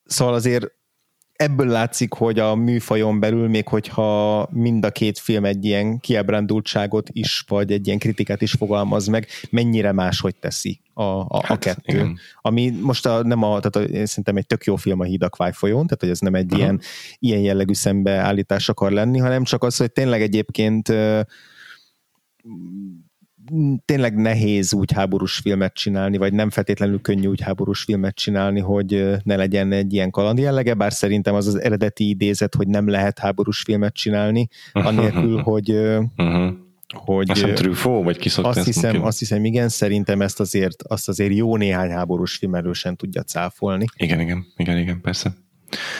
[0.04, 0.66] Szóval azért
[1.32, 7.08] ebből látszik, hogy a műfajon belül, még hogyha mind a két film egy ilyen kiábrándultságot
[7.12, 11.58] is, vagy egy ilyen kritikát is fogalmaz meg, mennyire máshogy teszi a, a, hát, a
[11.58, 11.92] kettő.
[11.92, 12.18] Igen.
[12.40, 15.52] Ami most a, nem a, tehát a, szerintem egy tök jó film a Híd a
[15.52, 16.60] folyón, tehát hogy ez nem egy uh-huh.
[16.60, 16.80] ilyen,
[17.18, 20.88] ilyen jellegű szembeállítás akar lenni, hanem csak az, hogy tényleg egyébként
[23.84, 29.16] tényleg nehéz úgy háborús filmet csinálni, vagy nem feltétlenül könnyű úgy háborús filmet csinálni, hogy
[29.22, 33.18] ne legyen egy ilyen kaland jellege, bár szerintem az az eredeti idézet, hogy nem lehet
[33.18, 36.52] háborús filmet csinálni, anélkül, hogy uh-huh.
[36.88, 41.34] hogy azt Truffaut, vagy ki azt hiszem, azt hiszem, igen, szerintem ezt azért, azt azért
[41.34, 43.84] jó néhány háborús film erősen tudja cáfolni.
[43.96, 45.34] Igen, igen, igen, igen, persze.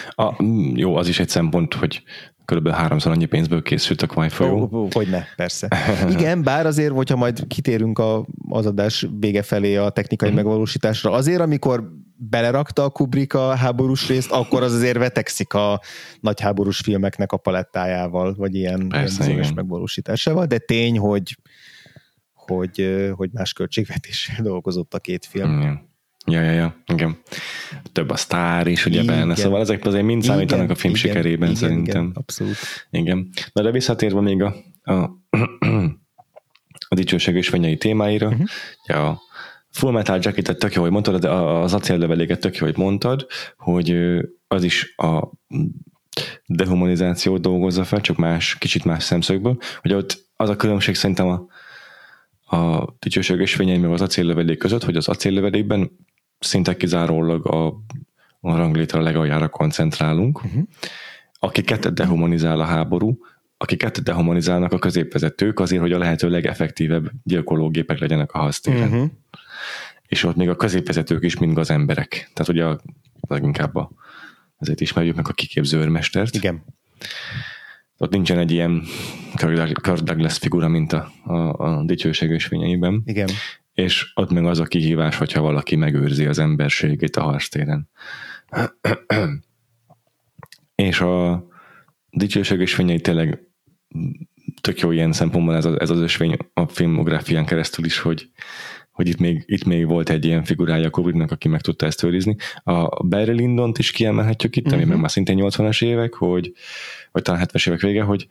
[0.09, 0.43] A,
[0.74, 2.03] jó, az is egy szempont, hogy
[2.44, 4.62] körülbelül háromszor annyi pénzből készült a Kwai folyó.
[4.62, 5.69] Oh, oh, hogyne, persze.
[6.19, 10.35] Igen, bár azért, hogyha majd kitérünk a, az adás vége felé a technikai mm.
[10.35, 15.81] megvalósításra, azért, amikor belerakta a Kubrick a háborús részt, akkor az azért vetekszik a
[16.20, 21.36] nagy háborús filmeknek a palettájával, vagy ilyen, persze, ilyen megvalósításával, de tény, hogy
[22.47, 25.51] hogy, hogy más költségvetéssel dolgozott a két film.
[25.51, 25.73] Mm.
[26.27, 27.16] Ja, ja, ja, igen.
[27.93, 29.16] Több a sztár is ugye igen.
[29.16, 32.03] benne, szóval ezek azért mind számítanak igen, a film igen, sikerében igen, szerintem.
[32.03, 32.57] Igen, abszolút.
[32.90, 33.28] Igen.
[33.53, 34.93] Na de visszatérve még a, a,
[36.89, 38.47] a dicsőség és fenyei témáira, uh-huh.
[38.86, 39.20] ja, a
[39.70, 43.27] Full Metal Jacket-et tök jó, hogy mondtad, de az acéllöveléket tök jó, hogy mondtad,
[43.57, 43.97] hogy
[44.49, 45.31] az is a
[46.47, 51.47] dehumanizációt dolgozza fel, csak más, kicsit más szemszögből, hogy ott az a különbség szerintem a,
[52.57, 55.90] a dicsőség és fényei meg az acéllövedék között, hogy az acéllövedékben
[56.44, 57.66] szinte kizárólag a,
[58.40, 60.44] a ranglétre legaljára koncentrálunk.
[60.44, 60.62] Uh-huh.
[61.39, 63.19] Akiket dehumanizál a háború,
[63.56, 68.89] akiket dehumanizálnak a középvezetők azért, hogy a lehető legeffektívebb gyilkológépek legyenek a harctéren.
[68.89, 69.10] Uh-huh.
[70.06, 72.31] És ott még a középvezetők is mind az emberek.
[72.35, 72.81] Tehát ugye a,
[73.28, 73.90] leginkább a,
[74.59, 76.35] azért ismerjük meg a kiképző őrmestert.
[76.35, 76.64] Igen.
[77.98, 78.82] Ott nincsen egy ilyen
[79.35, 83.02] Kirk Douglas figura, mint a, a, a dicsőség ösvényeiben.
[83.05, 83.28] Igen
[83.73, 87.89] és ott meg az a kihívás, hogyha valaki megőrzi az emberségét a harctéren.
[90.74, 91.47] és a
[92.11, 93.40] dicsőség ösvényei tényleg
[94.61, 98.31] tök jó ilyen szempontból ez, ez az ösvény a filmográfián keresztül is, hogy,
[98.90, 102.03] hogy itt még, itt még volt egy ilyen figurája a Kubricknak, aki meg tudta ezt
[102.03, 102.36] őrizni.
[102.62, 104.81] A Barry Lyndont is kiemelhetjük itt, uh-huh.
[104.81, 105.01] ami mhm.
[105.01, 106.53] már szintén 80-as évek, hogy,
[107.12, 108.27] vagy talán 70-es évek vége, hogy,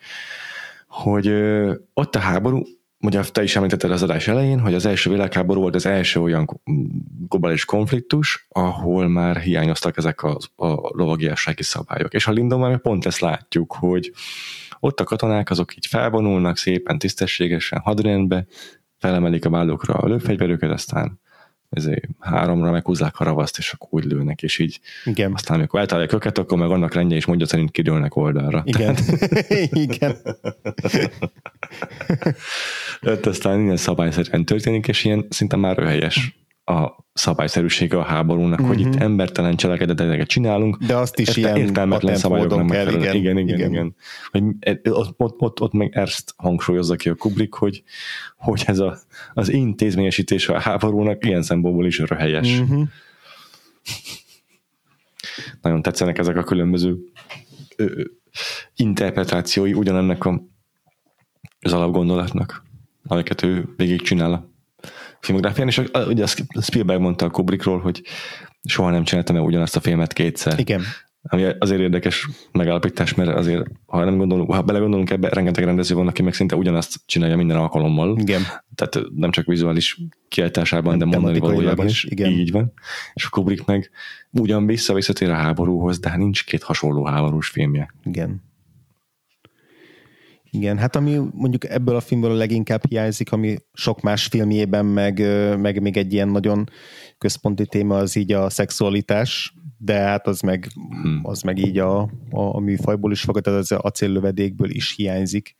[0.88, 2.64] hogy ö, ott a háború,
[3.02, 6.62] ugye te is említetted az adás elején, hogy az első világháború volt az első olyan
[7.28, 10.68] globális konfliktus, ahol már hiányoztak ezek a, a
[10.98, 12.14] lovagiassági szabályok.
[12.14, 14.12] És a Lindon pont ezt látjuk, hogy
[14.80, 18.46] ott a katonák azok így felvonulnak szépen, tisztességesen, hadrendbe,
[18.98, 21.21] felemelik a vállukra a lőfegyverüket, aztán
[21.72, 25.34] ezért háromra meghúzzák a ravaszt, és akkor úgy lőnek, és így Igen.
[25.34, 28.62] aztán amikor eltalálják őket, akkor meg annak rendje, és mondja szerint kidőlnek oldalra.
[28.66, 28.96] Igen.
[29.88, 30.16] Igen.
[33.02, 38.76] Öt aztán minden szabályszerűen történik, és ilyen szinte már röhelyes a szabályszerűsége a háborúnak, uh-huh.
[38.76, 39.02] hogy itt Mhm.
[39.02, 43.38] embertelen cselekedeteket csinálunk, De azt is ilyen értelmetlen patent szabályok módon nem kell, igen, igen,
[43.38, 43.72] igen, igen.
[43.72, 43.96] igen.
[44.32, 47.84] Hogy e- ott, ott, ott, ott meg ezt hangsúlyozza ki a Kubrick, hogy,
[48.38, 48.98] hogy ez a,
[49.34, 52.60] az intézményesítés a háborúnak ilyen szempontból is röhelyes.
[52.60, 52.62] Mm.
[52.62, 52.88] Uh-huh.
[55.62, 56.98] Nagyon tetszenek ezek a különböző
[57.76, 58.04] ö,
[58.76, 60.44] interpretációi ugyanennek a,
[61.60, 62.64] az alapgondolatnak,
[63.04, 64.51] amiket ő végigcsinál
[65.22, 68.02] filmográfián, és ugye azt Spielberg mondta a Kubrickról, hogy
[68.64, 70.60] soha nem csináltam el ugyanazt a filmet kétszer.
[70.60, 70.82] Igen.
[71.24, 76.08] Ami azért érdekes megállapítás, mert azért, ha nem gondolunk, ha belegondolunk ebbe, rengeteg rendező van,
[76.08, 78.18] aki meg szinte ugyanazt csinálja minden alkalommal.
[78.20, 78.42] Igen.
[78.76, 82.32] Tehát nem csak vizuális kiáltásában, de mondani valójában is, igen.
[82.32, 82.74] Így van.
[83.14, 83.90] És a Kubrick meg
[84.32, 87.94] ugyan vissza-visszatér a háborúhoz, de hát nincs két hasonló háborús filmje.
[88.04, 88.44] Igen.
[90.54, 95.20] Igen, hát ami mondjuk ebből a filmből a leginkább hiányzik, ami sok más filmjében, meg,
[95.58, 96.70] meg még egy ilyen nagyon
[97.18, 101.20] központi téma, az így a szexualitás, de hát az meg, Hmm.
[101.24, 102.00] az meg így a,
[102.30, 105.56] a, a műfajból is tehát az acéllövedékből is hiányzik.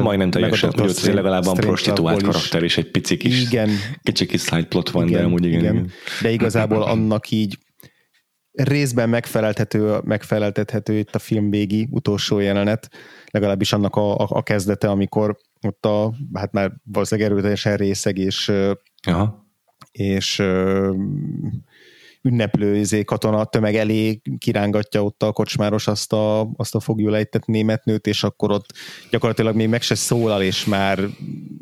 [0.00, 3.68] Majdnem teljesen, úgy ott legalább van prostituált karakter, és egy pici kis, Igen,
[4.02, 5.60] kicsi kis slide plot van, de amúgy igen.
[5.60, 5.74] igen.
[5.74, 5.90] igen.
[6.22, 7.58] De igazából annak így
[8.52, 12.90] részben megfeleltető, megfeleltethető itt a film végi utolsó jelenet,
[13.30, 18.52] legalábbis annak a, a, a kezdete, amikor ott a, hát már valószínűleg erőteljesen részeg, és,
[19.06, 19.46] Aha.
[19.92, 20.42] és
[22.22, 27.84] ünneplő izé, katona tömeg elé kirángatja ott a kocsmáros azt a, azt a fogjulejtett német
[27.84, 28.66] nőt, és akkor ott
[29.10, 30.98] gyakorlatilag még meg se szólal, és már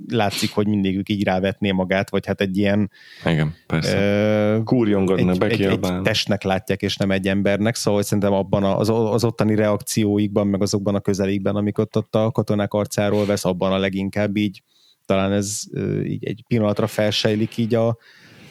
[0.09, 2.91] látszik, hogy mindig így rávetné magát, vagy hát egy ilyen
[3.25, 3.97] Igen, persze.
[3.99, 8.79] ö, Kúrjongodnak, egy, egy, egy testnek látják, és nem egy embernek, szóval szerintem abban a-
[8.79, 13.45] az, az ottani reakcióikban, meg azokban a közelikben, amik ott, ott a katonák arcáról vesz,
[13.45, 14.63] abban a leginkább így,
[15.05, 15.63] talán ez
[16.05, 17.97] így egy pillanatra felsejlik így a,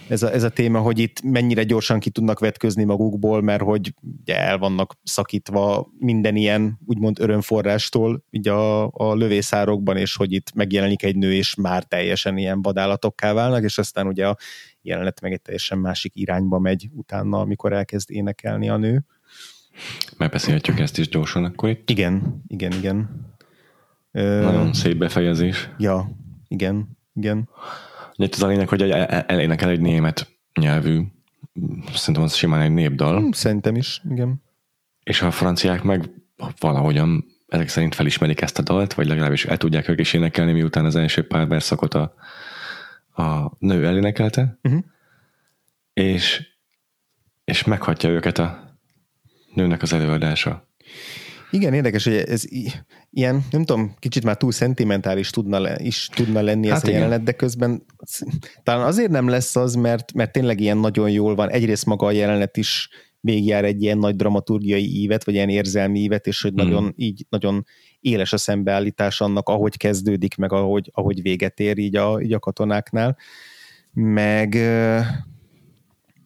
[0.10, 3.94] ez a, ez a téma, hogy itt mennyire gyorsan ki tudnak vetközni magukból, mert hogy
[4.22, 10.54] ugye el vannak szakítva minden ilyen úgymond örömforrástól így a, a lövészárokban, és hogy itt
[10.54, 14.38] megjelenik egy nő, és már teljesen ilyen vadállatokká válnak, és aztán ugye a
[14.82, 19.06] jelenet meg egy teljesen másik irányba megy utána, amikor elkezd énekelni a nő.
[20.18, 21.90] Megbeszélhetjük ezt is gyorsan akkor itt.
[21.90, 23.26] Igen, igen, igen.
[24.12, 25.70] Ö, Nagyon szép befejezés.
[25.78, 26.12] Ja,
[26.48, 27.50] igen, igen.
[28.18, 30.28] Itt az a lényeg, hogy el- el- elénekel egy német
[30.60, 31.02] nyelvű,
[31.94, 34.42] szerintem az simán egy népdal, Hm, Szerintem is, igen.
[35.04, 36.10] és a franciák meg
[36.60, 40.86] valahogyan ezek szerint felismerik ezt a dalt, vagy legalábbis el tudják ők is énekelni, miután
[40.86, 42.14] az első pár verszakot a,
[43.24, 44.78] a nő elénekelte, Mhm.
[45.94, 46.48] és,
[47.44, 48.78] és meghatja őket a
[49.54, 50.68] nőnek az előadása.
[51.52, 52.44] Igen, érdekes, hogy ez
[53.10, 56.88] ilyen, nem tudom, kicsit már túl szentimentális tudna le, is tudna lenni Hát ez a
[56.88, 57.00] igen.
[57.00, 57.86] jelenet, de közben
[58.64, 61.50] talán azért nem lesz az, mert, mert tényleg ilyen nagyon jól van.
[61.50, 66.28] Egyrészt maga a jelenet is végigjár egy ilyen nagy dramaturgiai ívet, vagy ilyen érzelmi ívet,
[66.28, 66.64] és hogy Hmm.
[66.64, 67.66] nagyon, így nagyon
[68.00, 72.40] éles a szembeállítás annak, ahogy kezdődik, meg ahogy, ahogy véget ér így a, így a
[72.40, 73.18] katonáknál.
[73.94, 74.58] Meg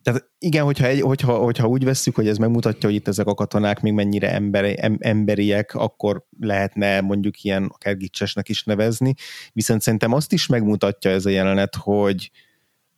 [0.03, 3.34] tehát igen, hogyha, egy, hogyha, hogyha úgy vesszük, hogy ez megmutatja, hogy itt ezek a
[3.34, 9.14] katonák még mennyire emberi, em, emberiek, akkor lehetne mondjuk ilyen akár gicsesnek is nevezni,
[9.53, 12.32] viszont szerintem azt is megmutatja ez a jelenet, hogy,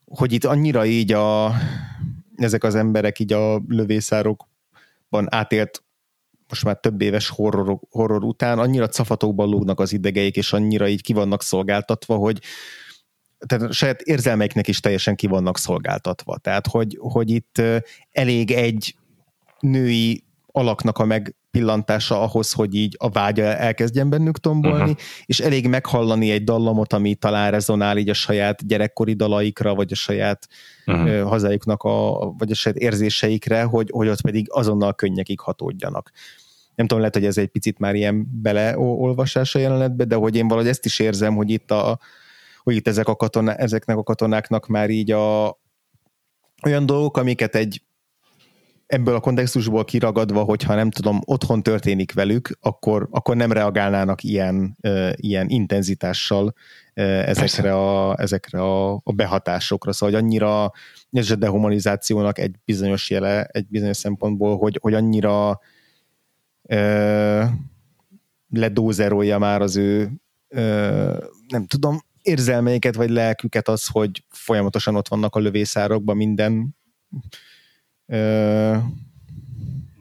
[0.06, 1.54] hogy itt annyira így a,
[2.36, 5.84] ezek az emberek így a lövészárokban átélt
[6.48, 11.02] most már több éves horror, horror után annyira cafatokban lógnak az idegeik, és annyira így
[11.02, 12.40] ki vannak szolgáltatva, hogy
[13.45, 16.38] tehát a saját érzelmeiknek is teljesen ki vannak szolgáltatva.
[16.38, 17.61] Tehát, hogy, hogy itt
[18.11, 18.95] elég egy
[19.60, 20.24] női
[20.56, 24.98] alaknak a megpillantása ahhoz, hogy így a vágya elkezdjen bennük tombolni, uh-huh.
[25.26, 29.95] és elég meghallani egy dallamot, ami talán rezonál így a saját gyerekkori dalaikra, vagy a
[29.95, 30.48] saját
[30.86, 31.22] uh-huh.
[31.22, 36.11] hazájuknak, a, vagy a saját érzéseikre, hogy, hogy ott pedig azonnal könnyekig hatódjanak.
[36.76, 40.48] Nem tudom, lehet, hogy ez egy picit már ilyen beleolvasás a jelenetbe, de hogy én
[40.48, 41.99] valahogy ezt is érzem, hogy itt a,
[42.64, 45.57] hogy itt ezek a katona, ezeknek a katonáknak már így a
[46.64, 47.81] olyan dolgok, amiket egy
[48.85, 54.77] ebből a kontextusból kiragadva, hogyha nem tudom, otthon történik velük, akkor, akkor nem reagálnának ilyen,
[54.81, 56.53] uh, ilyen intenzitással uh,
[57.27, 59.91] ezekre, a, ezekre a, a behatásokra.
[59.91, 60.72] Szóval, hogy annyira
[61.11, 65.60] ez a dehumanizációnak egy bizonyos jele, egy bizonyos szempontból, hogy, hogy annyira
[66.61, 67.44] uh,
[68.49, 70.11] ledózerolja már az ő
[70.49, 71.18] uh,
[71.48, 76.76] nem tudom, érzelmeiket vagy lelküket az, hogy folyamatosan ott vannak a lövészárokban minden
[78.06, 78.78] ö,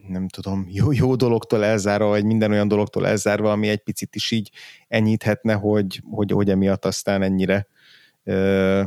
[0.07, 4.31] nem tudom, jó, jó dologtól elzárva, vagy minden olyan dologtól elzárva, ami egy picit is
[4.31, 4.51] így
[4.87, 7.67] enyhíthetne, hogy, hogy, hogy emiatt aztán ennyire
[8.23, 8.83] ö,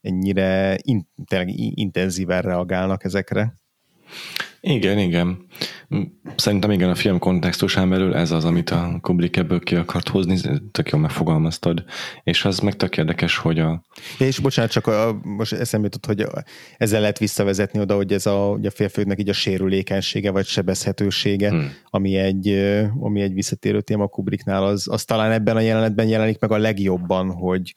[0.00, 3.59] ennyire in, tényleg intenzíven reagálnak ezekre.
[4.60, 5.46] Igen, igen.
[6.36, 10.38] Szerintem igen, a film kontextusán belül ez az, amit a Kubrick ebből ki akart hozni,
[10.72, 11.84] tök jól megfogalmaztad,
[12.22, 13.82] és az meg tök érdekes, hogy a...
[14.18, 16.26] És bocsánat, csak a, most eszembe jutott, hogy
[16.76, 21.48] ezzel lehet visszavezetni oda, hogy ez a, hogy a férfiúknak így a sérülékenysége, vagy sebezhetősége,
[21.48, 21.72] hmm.
[21.84, 22.48] ami, egy,
[23.00, 27.30] ami egy visszatérő téma Kubricknál, az, az talán ebben a jelenetben jelenik meg a legjobban,
[27.30, 27.74] hogy,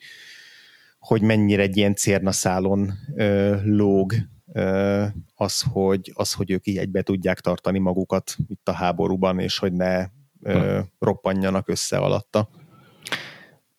[0.99, 4.13] hogy mennyire egy ilyen cérnaszálon ö, lóg
[5.35, 9.73] az, hogy, az, hogy ők így egybe tudják tartani magukat itt a háborúban, és hogy
[9.73, 10.03] ne
[10.43, 10.79] hm.
[10.99, 12.49] roppanjanak össze alatta.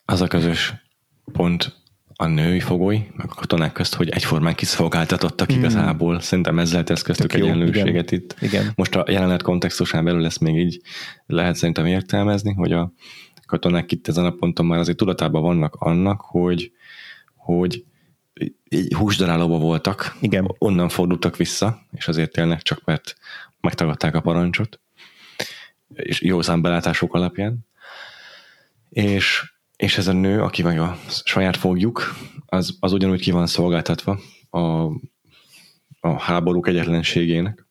[0.05, 0.73] Az a közös
[1.31, 1.83] pont
[2.17, 5.57] a női fogoly, meg a katonák közt, hogy egyformán kiszolgáltatottak mm.
[5.57, 6.19] igazából.
[6.19, 8.23] Szerintem ezzel tesz köztük egy egyenlőséget igen.
[8.23, 8.35] itt.
[8.41, 8.71] Igen.
[8.75, 10.81] Most a jelenet kontextusán belül ezt még így
[11.25, 12.93] lehet szerintem értelmezni, hogy a
[13.45, 16.71] katonák itt ezen a ponton már azért tudatában vannak annak, hogy,
[17.35, 17.85] hogy
[18.97, 20.55] húsdarálóba voltak, Igen.
[20.57, 23.15] onnan fordultak vissza, és azért tényleg csak mert
[23.61, 24.79] megtagadták a parancsot,
[25.93, 27.67] és jó számbelátások alapján.
[28.89, 33.47] És, és ez a nő, aki vagy a saját fogjuk, az, az ugyanúgy ki van
[33.47, 34.59] szolgáltatva a,
[35.99, 37.65] a háborúk egyetlenségének,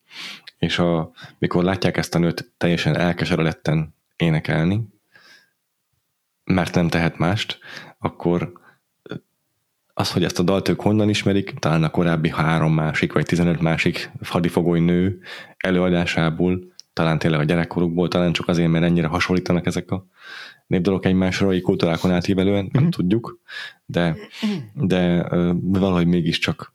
[0.59, 4.89] és a, mikor látják ezt a nőt teljesen elkeseredetten énekelni,
[6.45, 7.59] mert nem tehet mást,
[7.99, 8.64] akkor
[9.95, 13.61] az, hogy ezt a dalt ők honnan ismerik, talán a korábbi három másik, vagy 15
[13.61, 15.21] másik hadifogoly nő
[15.57, 20.07] előadásából, talán tényleg a gyerekkorukból, talán csak azért, mert ennyire hasonlítanak ezek a
[20.67, 22.69] népdalok egymásra, így kultúrákon átívelően, mm-hmm.
[22.73, 22.91] nem mhm.
[22.91, 23.41] tudjuk,
[23.87, 24.17] de,
[24.75, 25.29] de
[25.61, 26.73] valahogy mégiscsak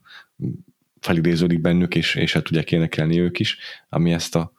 [0.99, 3.57] felidéződik bennük, és, és el tudják énekelni ők is,
[3.89, 4.53] ami ezt a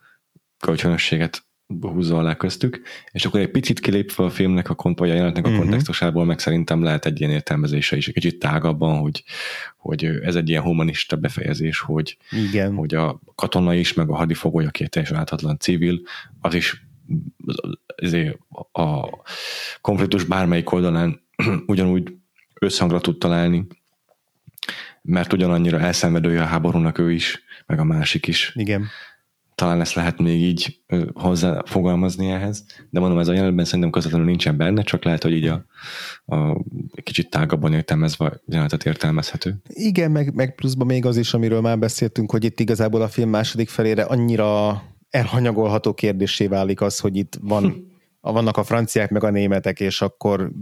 [0.58, 1.44] kölcsönösséget
[1.80, 2.80] húzza alá köztük,
[3.12, 5.62] és akkor egy picit kilépve a filmnek a kont, vagy a jelenetnek a uh-huh.
[5.62, 9.24] kontextusából, meg szerintem lehet egy ilyen értelmezése is, egy kicsit tágabban, hogy,
[9.76, 12.74] hogy ez egy ilyen humanista befejezés, hogy, Igen.
[12.74, 16.00] hogy a katona is, meg a hadifogoly, aki egy teljesen áthatlan civil,
[16.40, 16.84] az is
[17.96, 18.38] azért
[18.72, 19.06] a
[19.80, 21.20] konfliktus bármelyik oldalán
[21.66, 22.14] ugyanúgy
[22.54, 23.66] összhangra tud találni,
[25.02, 28.52] mert ugyanannyira elszenvedője a háborúnak ő is, meg a másik is.
[28.54, 28.88] Igen
[29.60, 30.80] talán ezt lehet még így
[31.12, 35.32] hozzá fogalmazni ehhez, de mondom, ez a jelenetben szerintem közvetlenül nincsen benne, csak lehet, hogy
[35.32, 35.64] így a,
[36.24, 36.64] a
[37.02, 39.56] kicsit tágabban értelmezve jelenetet értelmezhető.
[39.68, 43.30] Igen, meg, meg pluszban még az is, amiről már beszéltünk, hogy itt igazából a film
[43.30, 49.30] második felére annyira elhanyagolható kérdésé válik az, hogy itt van, vannak a franciák meg a
[49.30, 50.52] németek, és akkor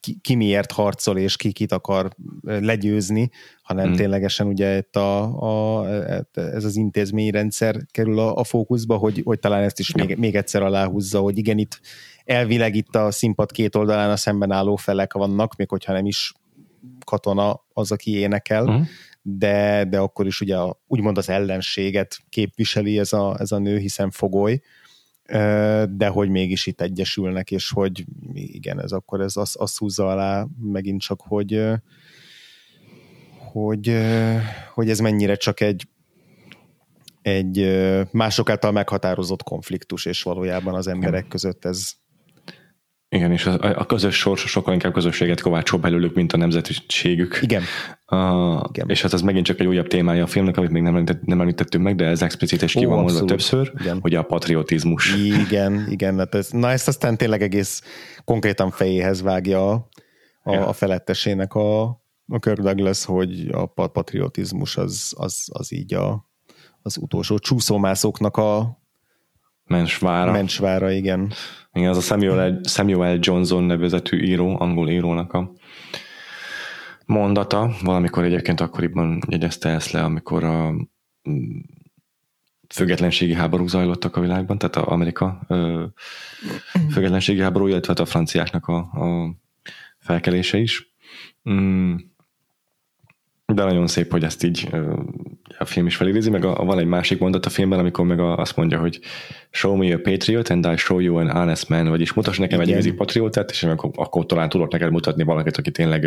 [0.00, 2.10] ki, ki miért harcol, és ki kit akar
[2.42, 3.30] legyőzni,
[3.62, 3.92] hanem mm.
[3.92, 5.88] ténylegesen ugye itt a, a,
[6.32, 10.62] ez az intézményrendszer kerül a, a fókuszba, hogy, hogy talán ezt is még, még egyszer
[10.62, 11.80] aláhúzza, hogy igen, itt
[12.24, 16.32] elvileg itt a színpad két oldalán a szemben álló felek vannak, még hogyha nem is
[17.04, 18.80] katona az, aki énekel, mm.
[19.22, 23.78] de, de akkor is ugye a, úgymond az ellenséget képviseli ez a, ez a nő,
[23.78, 24.60] hiszen fogoly,
[25.90, 30.46] de hogy mégis itt egyesülnek, és hogy igen, ez akkor ez azt, azt húzza alá
[30.60, 31.62] megint csak, hogy
[33.52, 33.96] hogy,
[34.74, 35.88] hogy ez mennyire csak egy
[37.22, 37.80] egy
[38.10, 41.92] mások által meghatározott konfliktus, és valójában az emberek között ez
[43.12, 47.38] igen, és a, a közös sors sokkal inkább közösséget kovácsol belőlük, mint a nemzetiségük.
[47.42, 47.62] Igen.
[48.10, 48.88] Uh, Igen.
[48.88, 51.40] És hát ez megint csak egy újabb témája a filmnek, amit még nem, említett, nem
[51.40, 53.98] említettünk meg, de ez explicit és ki van mondva többször, igen.
[54.00, 55.16] hogy a patriotizmus.
[55.16, 56.18] Igen, igen.
[56.18, 57.82] Hát ez, na ezt aztán tényleg egész
[58.24, 59.88] konkrétan fejéhez vágja a,
[60.42, 61.82] a, a felettesének a,
[62.26, 66.28] a Kirk Douglas, hogy a patriotizmus az, az, az így a,
[66.82, 68.79] az utolsó csúszómászóknak a
[69.70, 70.32] Mensvára.
[70.32, 71.32] Mensvára, igen.
[71.72, 75.52] Igen, az a Samuel, Samuel Johnson nevezetű író, angol írónak a
[77.06, 77.74] mondata.
[77.82, 80.70] Valamikor egyébként akkoriban jegyezte ezt le, amikor a
[81.30, 81.58] mm,
[82.68, 85.84] függetlenségi háborúk zajlottak a világban, tehát a Amerika ö,
[86.92, 89.34] függetlenségi háború, illetve hát a franciáknak a, a
[89.98, 90.94] felkelése is.
[91.50, 91.94] Mm,
[93.46, 94.68] de nagyon szép, hogy ezt így
[95.60, 98.20] a film is felidézi, meg a, a, van egy másik mondat a filmben, amikor meg
[98.20, 99.00] a, azt mondja, hogy
[99.50, 102.60] show me a patriot and I show you an honest man, vagyis mutass nekem Igen.
[102.60, 106.06] egy igazi patriótát, és akkor, akkor talán tudok neked mutatni valakit, aki tényleg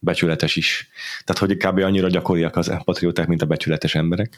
[0.00, 0.88] becsületes is.
[1.24, 1.78] Tehát, hogy kb.
[1.78, 4.34] annyira gyakoriak az patrióták, mint a becsületes emberek.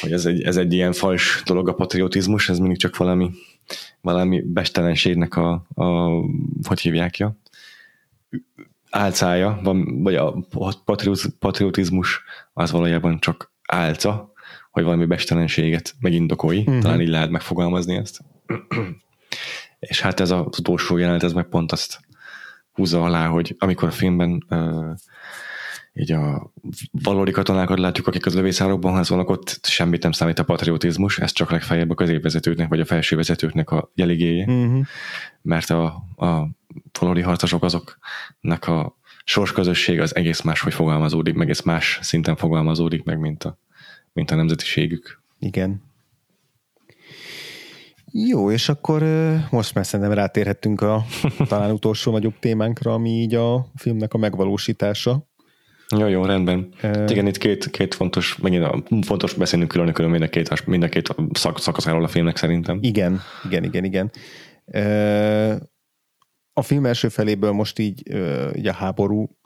[0.00, 3.30] Hogy ez egy, ez egy ilyen fals dolog a patriotizmus, ez mindig csak valami,
[4.00, 5.84] valami bestelenségnek a, a
[6.62, 7.36] hogy hívják ja?
[8.94, 10.46] álcája, van, vagy a
[11.38, 12.22] patriotizmus
[12.54, 14.32] az valójában csak álca,
[14.70, 16.78] hogy valami bestelenséget megindokolj, uh-huh.
[16.78, 18.20] talán így lehet megfogalmazni ezt.
[19.78, 22.00] És hát ez az utolsó jelenet, ez meg pont azt
[22.72, 24.94] húzza alá, hogy amikor a filmben uh,
[25.92, 26.52] így a
[26.90, 31.50] valódi katonákat látjuk, akik az lövészárokban harcolnak, ott semmit nem számít a patriotizmus, ez csak
[31.50, 34.84] legfeljebb a középvezetőknek vagy a felső vezetőknek a jeligéje, uh-huh.
[35.42, 35.84] mert a,
[36.16, 36.48] a
[37.00, 43.18] valódi harcosok azoknak a sorsközösség az egész máshogy fogalmazódik, meg egész más szinten fogalmazódik meg,
[43.18, 43.58] mint a,
[44.12, 45.22] mint a nemzetiségük.
[45.38, 45.82] Igen.
[48.12, 49.02] Jó, és akkor
[49.50, 51.04] most már szerintem rátérhettünk a
[51.48, 55.28] talán utolsó nagyobb témánkra, ami így a filmnek a megvalósítása.
[55.98, 56.68] Jó, jó, rendben.
[56.82, 60.66] Uh, Igen, itt két, két fontos, megint a, fontos beszélnünk külön külön mind a két,
[60.66, 62.78] mind a két szak, szakaszáról a filmnek szerintem.
[62.80, 64.10] Igen, igen, igen, igen.
[64.64, 65.54] Uh,
[66.54, 68.02] a film első feléből most így,
[68.56, 69.36] így a háború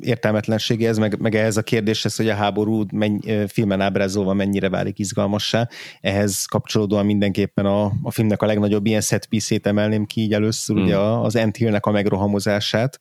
[0.00, 5.68] értelmetlensége meg, meg ehhez a kérdéshez, hogy a háború menny, filmen ábrázolva mennyire válik izgalmassá.
[6.00, 10.76] Ehhez kapcsolódóan mindenképpen a, a filmnek a legnagyobb ilyen set piece-ét emelném ki így először,
[10.76, 10.82] mm.
[10.82, 13.00] ugye az Ant Hill-nek a megrohamozását,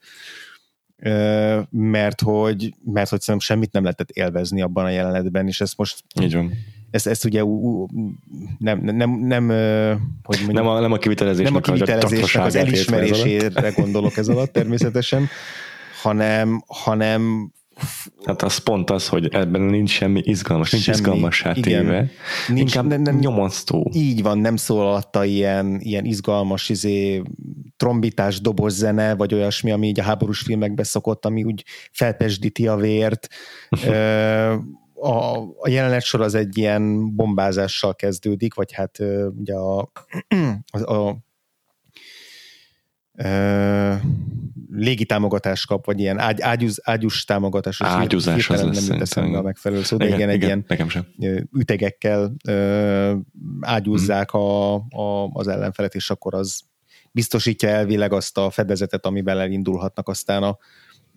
[1.70, 6.04] mert hogy, mert hogy szerintem semmit nem lehetett élvezni abban a jelenetben, és ezt most
[6.22, 6.52] Így van.
[6.94, 7.44] Ezt, ezt ugye
[8.58, 9.48] nem, nem, nem, nem,
[10.24, 14.52] hogy mondjam, nem, a, nem a kivitelezésnek, nem a kivitelezésnek az elismerésére gondolok ez alatt
[14.52, 15.28] természetesen,
[16.02, 17.52] hanem, hanem
[18.26, 22.10] Hát az pont az, hogy ebben nincs semmi izgalmas, nincs semmi, izgalmassá téve.
[22.48, 23.92] Nincs, Inkább nem, nem, nyomasztó.
[23.94, 27.22] Így van, nem szól alatta ilyen, ilyen izgalmas izé,
[27.78, 33.28] trombitás, dobozzene, vagy olyasmi, ami így a háborús filmekben szokott, ami úgy felpesdíti a vért.
[34.96, 39.00] a, a jelenet sor az egy ilyen bombázással kezdődik, vagy hát
[39.38, 39.92] ugye a,
[40.72, 41.18] a, a
[44.72, 47.82] légitámogatást kap, vagy ilyen ágy, ágyúz, ágyús támogatás.
[47.82, 51.06] Ágyúzás az nem jut eszembe a megfelelő szó, de igen, igen, egy ilyen nekem sem.
[51.58, 53.16] ütegekkel ö,
[53.62, 54.42] ágyúzzák hmm.
[54.42, 56.62] a, a, az ellenfelet, és akkor az
[57.12, 60.58] biztosítja elvileg azt a fedezetet, amiben elindulhatnak aztán a,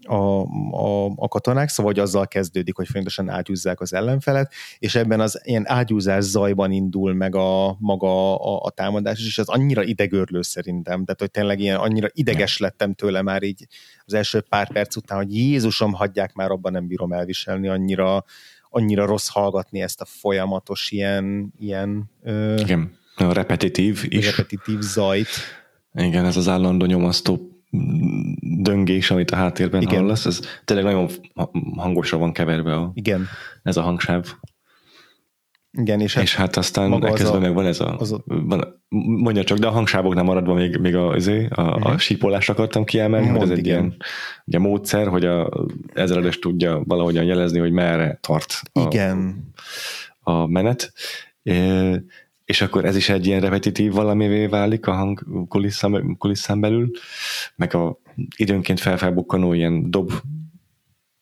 [0.06, 5.20] a, a, a katonák, szóval hogy azzal kezdődik, hogy folyamatosan ágyúzzák az ellenfelet, és ebben
[5.20, 10.42] az ilyen ágyúzás zajban indul meg a maga a, a támadás, és ez annyira idegörlő
[10.42, 13.66] szerintem, tehát hogy tényleg ilyen annyira ideges lettem tőle már így
[14.04, 18.24] az első pár perc után, hogy Jézusom, hagyják már, abban nem bírom elviselni, annyira,
[18.70, 22.10] annyira rossz hallgatni ezt a folyamatos ilyen, ilyen
[22.56, 24.36] Igen, a repetitív is.
[24.36, 25.28] Repetitív zajt.
[25.94, 27.55] Igen, ez az állandó nyomasztó
[28.40, 30.00] döngés, amit a háttérben Igen.
[30.00, 31.08] hallasz, ez tényleg nagyon
[31.76, 33.26] hangosra van keverve a, Igen.
[33.62, 34.34] ez a hangsáv.
[35.78, 38.22] Igen, és, és hát aztán elkezdve meg van ez a, az a...
[38.24, 41.86] Van, mondja csak, de a hangsávoknál maradva még, még a, azért, a, uh-huh.
[41.86, 41.96] a mhm.
[41.96, 43.78] sípolást akartam kiemelni, Mond, hogy ez egy igen.
[43.78, 43.96] ilyen
[44.44, 49.44] ugye, módszer, hogy a ezredes tudja valahogyan jelezni, hogy merre tart a, igen.
[50.20, 50.92] a menet.
[51.42, 51.90] É,
[52.46, 56.90] és akkor ez is egy ilyen repetitív valamivé válik a hang kulisszán, kulisszán belül,
[57.56, 58.00] meg a
[58.36, 60.12] időnként felfelbukkanó ilyen dob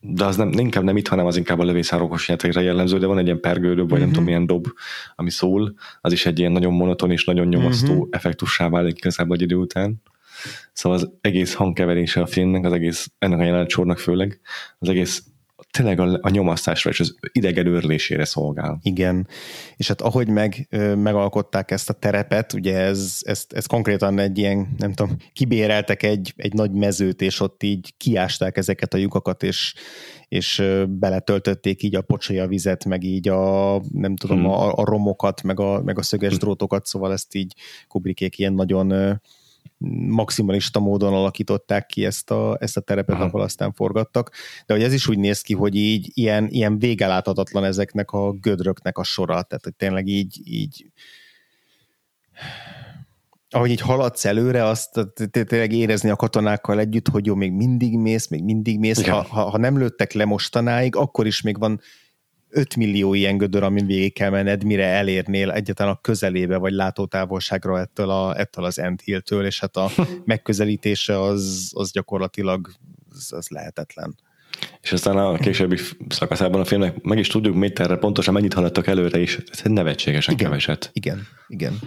[0.07, 3.19] de az nem, inkább nem itt, hanem az inkább a lövészárokos játékra jellemző, de van
[3.19, 3.99] egy ilyen pergődöbb, vagy uh-huh.
[3.99, 4.13] nem mhm.
[4.13, 4.67] tudom, milyen dob,
[5.15, 8.09] ami szól, az is egy ilyen nagyon monoton és nagyon nyomasztó uh-huh.
[8.11, 10.03] effektussá válik igazából egy idő után.
[10.73, 14.41] Szóval az egész hangkeverése a filmnek, az egész, ennek a jelenetsornak főleg,
[14.79, 15.23] az egész
[15.77, 18.79] tényleg a, a nyomasztásra és az idegenőrlésére szolgál.
[18.83, 19.29] Igen,
[19.77, 24.75] és hát ahogy meg, megalkották ezt a terepet, ugye ez, ez, ez konkrétan egy ilyen,
[24.79, 29.75] nem tudom, kibéreltek egy, egy nagy mezőt, és ott így kiásták ezeket a lyukakat, és,
[30.29, 34.51] és beletöltötték így a pocsolya vizet, meg így a, nem tudom, hmm.
[34.51, 36.39] a, a romokat, meg a, meg a szöges hmm.
[36.39, 37.55] drótokat, szóval ezt így
[37.89, 39.21] Kubrickék ilyen nagyon
[40.09, 43.25] maximalista módon alakították ki ezt a, ezt a terepet, Aha.
[43.25, 44.31] ahol aztán forgattak,
[44.67, 48.99] de hogy ez is úgy néz ki, hogy így ilyen, ilyen végeláthatatlan ezeknek a gödröknek
[48.99, 50.87] a sora, tehát hogy tényleg így, így
[53.51, 55.01] ahogy így haladsz előre, azt
[55.31, 59.07] tényleg érezni a katonákkal együtt, hogy jó, még mindig mész, még mindig mész.
[59.07, 61.81] Ha, ha, ha nem lőttek le mostanáig, akkor is még van
[62.55, 67.81] 5 millió ilyen gödör, amin végig kell menned, mire elérnél egyetlen a közelébe vagy látótávolságra
[67.81, 69.91] ettől, a, ettől az Hill-től, és hát a
[70.25, 72.71] megközelítése az, az gyakorlatilag
[73.11, 74.17] az, az lehetetlen.
[74.81, 75.77] És aztán a későbbi
[76.09, 80.47] szakaszában a filmnek meg is tudjuk méterre pontosan mennyit haladtak előre, és ez nevetségesen igen,
[80.47, 80.91] keveset.
[80.93, 81.79] Igen, igen.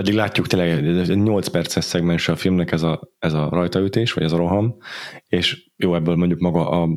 [0.00, 4.32] Pedig látjuk tényleg 8 perces szegmens a filmnek ez a, ez a rajtaütés, vagy ez
[4.32, 4.76] a roham,
[5.28, 6.88] és jó, ebből mondjuk maga a,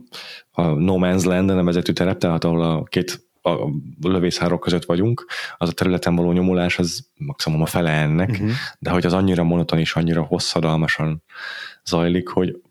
[0.51, 3.69] a No Man's Land nevezetű terep, tehát ahol a két a
[4.01, 5.25] lövészárok között vagyunk,
[5.57, 8.49] az a területen való nyomulás az maximum a fele ennek, uh-huh.
[8.79, 11.23] de hogy az annyira monoton és annyira hosszadalmasan
[11.85, 12.61] zajlik, hogy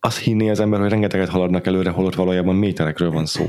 [0.00, 3.48] azt hinné az ember, hogy rengeteget haladnak előre, holott valójában méterekről van szó.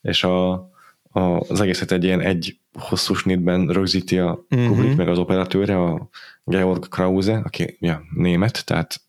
[0.00, 0.70] És a,
[1.12, 4.66] az egészet egy ilyen egy hosszú snitben rögzíti a Mhm.
[4.66, 6.08] Kubrick, meg az operatőre, a
[6.44, 9.00] Georg Krause, aki ja, német, tehát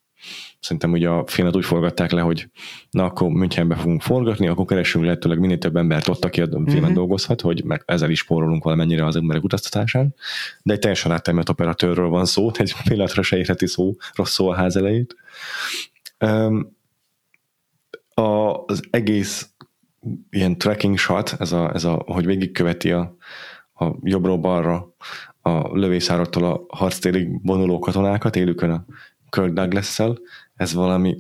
[0.60, 2.50] szerintem ugye a filmet úgy forgatták le, hogy
[2.92, 6.84] na akkor Münchenbe fogunk forgatni, akkor keresünk lehetőleg minél több embert ott, aki a filmen
[6.84, 6.94] Mhm.
[6.94, 10.16] dolgozhat, hogy meg ezzel is spórolunk valamennyire az emberek utaztatásán.
[10.64, 14.56] De egy teljesen áttermelt operatőrről van szó, egy pillanatra se érheti szó, rossz szó a
[14.56, 15.16] ház elejét.
[18.14, 19.53] A, az egész
[20.30, 23.16] ilyen tracking shot, ez a, ez a hogy végigköveti a,
[23.74, 24.96] a jobbról balra
[25.42, 28.86] a lövészárattól a harctérig vonuló katonákat, élükön a
[29.30, 30.00] Kirk douglas
[30.56, 31.18] ez valami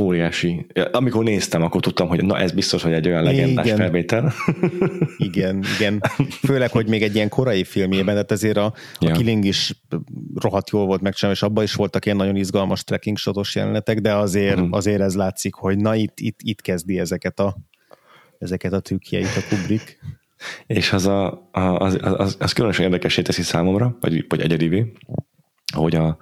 [0.00, 0.66] óriási.
[0.92, 3.76] Amikor néztem, akkor tudtam, hogy na ez biztos, hogy egy olyan legendás Igen.
[3.76, 4.32] felvétel.
[5.16, 6.00] Igen, igen.
[6.30, 9.12] Főleg, hogy még egy ilyen korai filmjében, tehát ezért a, a Ja.
[9.12, 9.82] Killing is
[10.34, 14.14] rohadt jól volt megcsinálva, és abban is voltak ilyen nagyon izgalmas trekking shotos jelenetek, de
[14.14, 14.72] azért, Mhm.
[14.72, 17.56] azért ez látszik, hogy na itt, itt, itt kezdi ezeket a
[18.38, 19.98] ezeket a trükkjeit a Kubrick.
[20.66, 24.92] És az, a, a, az, az, az különösen érdekesé teszi számomra, vagy, vagy egyedivé,
[25.74, 26.16] hogy a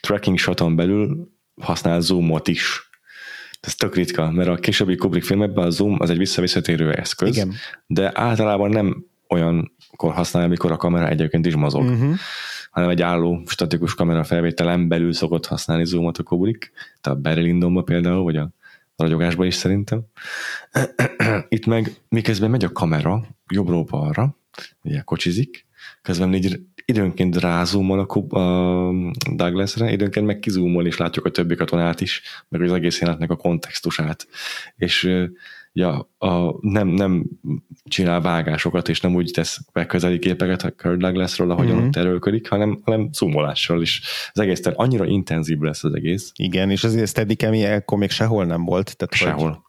[0.00, 1.28] tracking shoton belül
[1.60, 2.85] használ zoomot is.
[3.66, 7.52] Ez tök ritka, mert a későbbi Kubrick filmekben a zoom az egy visszavisszatérő eszköz, Igen.
[7.86, 12.14] de általában nem olyankor használja, amikor a kamera egyébként is mozog, Uh-huh.
[12.70, 17.58] hanem egy álló statikus kamera felvételen belül szokott használni zoomot a Kubrick, tehát a Barry
[17.84, 18.50] például, vagy a
[18.96, 20.00] ragyogásban is szerintem.
[21.48, 24.36] Itt meg miközben megy a kamera jobbról balra,
[24.82, 25.66] ugye kocsizik,
[26.02, 28.90] közben így időnként rázumol a, Kub- a
[29.34, 33.36] Douglasre, időnként meg kizúmol, és látjuk a többi katonát is, meg az egész jelenetnek a
[33.36, 34.26] kontextusát.
[34.76, 35.26] És
[35.72, 37.24] ja, a, nem, nem
[37.84, 41.78] csinál vágásokat, és nem úgy tesz be közeli képeket a Kirk Douglasról, ahogyan Mhm.
[41.78, 41.86] mm-hmm.
[41.88, 44.02] ott erőlködik, hanem, hanem zoomolással is.
[44.32, 46.32] Az egész, tehát annyira intenzív lesz az egész.
[46.36, 48.96] Igen, és azért Steadicam akkor még sehol nem volt.
[48.96, 49.64] Tehát Hogy, Sehol.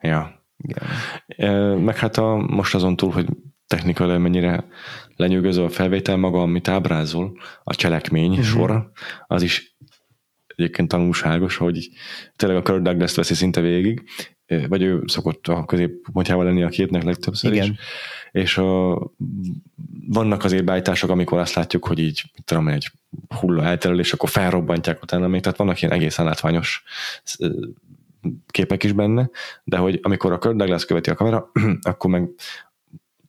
[0.00, 0.42] Ja.
[0.56, 1.78] igen.
[1.78, 3.26] Meg hát a, most azon túl, hogy
[3.66, 4.64] technikailag mennyire
[5.16, 8.44] lenyűgöző a felvétel maga, amit ábrázol, a cselekmény uh-huh.
[8.44, 8.90] sora,
[9.26, 9.76] az is
[10.46, 11.88] egyébként tanulságos, hogy
[12.36, 14.02] tényleg a Kirk Douglas veszi szinte végig,
[14.68, 17.70] vagy ő szokott a középpontjával lenni a képnek legtöbbször Igen.
[17.70, 17.78] is.
[18.30, 19.00] És a,
[20.08, 22.90] vannak azért beállítások, amikor azt látjuk, hogy így, mit tudom, egy
[23.40, 26.82] hulla elterül, és akkor felrobbantják utána még, tehát vannak ilyen egészen látványos
[28.46, 29.30] képek is benne,
[29.64, 31.50] de hogy amikor a Kirk Douglas követi a kamera,
[31.82, 32.28] akkor meg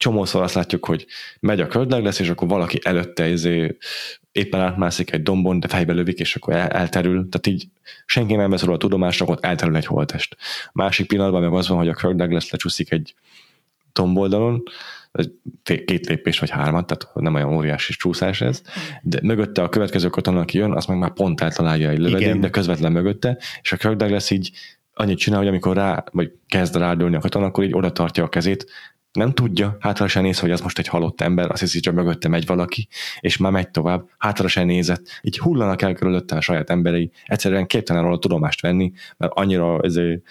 [0.03, 1.05] csomószor azt látjuk, hogy
[1.39, 3.77] megy a Kirk Douglas, és akkor valaki előtte izé,
[4.31, 7.29] éppen átmászik egy dombon, de fejbe lövik, és akkor el, elterül.
[7.29, 7.67] Tehát így
[8.05, 10.37] senki nem vesz róla a tudomásra, ott elterül egy holtest.
[10.73, 13.15] Másik pillanatban meg az van, hogy a Kirk Douglas lecsúszik egy
[13.93, 14.63] domboldalon,
[15.63, 18.61] két lépés vagy hármat, tehát nem olyan óriási csúszás ez,
[19.01, 22.49] de mögötte a következő katona, aki jön, azt meg már pont eltalálja egy lövedék, de
[22.49, 24.51] közvetlen mögötte, és a Kirk Douglas így
[24.93, 28.29] annyit csinál, hogy amikor rá, vagy kezd rádőlni a katona, akkor így oda tartja a
[28.29, 28.65] kezét,
[29.13, 32.27] nem tudja, hátra se néz, hogy az most egy halott ember, azt hiszi, csak mögötte
[32.27, 32.87] megy valaki,
[33.19, 37.67] és már megy tovább, hátra se nézett, így hullanak el körülötte a saját emberei, egyszerűen
[37.67, 40.21] képtelen róla tudomást venni, mert annyira ezért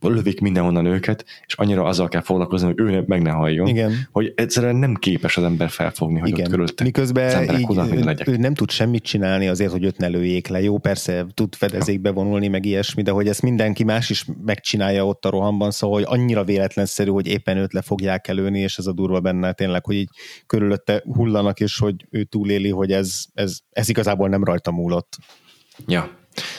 [0.00, 3.92] lövik mindenhonnan őket, és annyira azzal kell foglalkozni, hogy ő meg ne halljon, Igen.
[4.12, 6.50] hogy egyszerűen nem képes az ember felfogni, hogy ott Igen.
[6.50, 10.48] körülötte az Miközben így, ő, ő nem tud semmit csinálni azért, hogy őt ne lőjék
[10.48, 10.62] le.
[10.62, 15.24] Jó, persze tud fedezékbe vonulni, meg ilyesmi, de hogy ezt mindenki más is megcsinálja ott
[15.24, 18.92] a rohamban, szóval hogy annyira véletlenszerű, hogy éppen őt le fogják előni, és ez a
[18.92, 20.08] durva benne tényleg, hogy így
[20.46, 25.16] körülötte hullanak, és hogy ő túléli, hogy ez, ez, ez igazából nem rajta múlott.
[25.86, 26.10] Ja.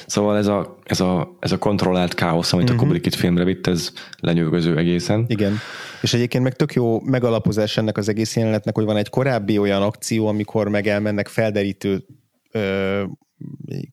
[0.06, 2.82] Szóval ez a, ez a, ez a kontrollált káosz, amit uh-huh.
[2.82, 5.26] a Kubrick itt filmre vitt, ez lenyűgöző egészen.
[5.28, 5.58] Igen.
[6.02, 9.82] És egyébként meg tök jó megalapozás ennek az egész jelenetnek, hogy van egy korábbi olyan
[9.82, 12.06] akció, amikor meg elmennek felderítő
[12.52, 13.04] ö,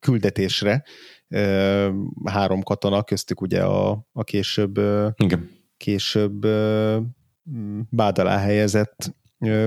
[0.00, 0.84] küldetésre
[1.28, 1.88] ö,
[2.24, 5.50] három katona, köztük ugye a, a később, ö, Igen.
[5.76, 6.96] később ö,
[7.42, 9.14] m, bád alá helyezett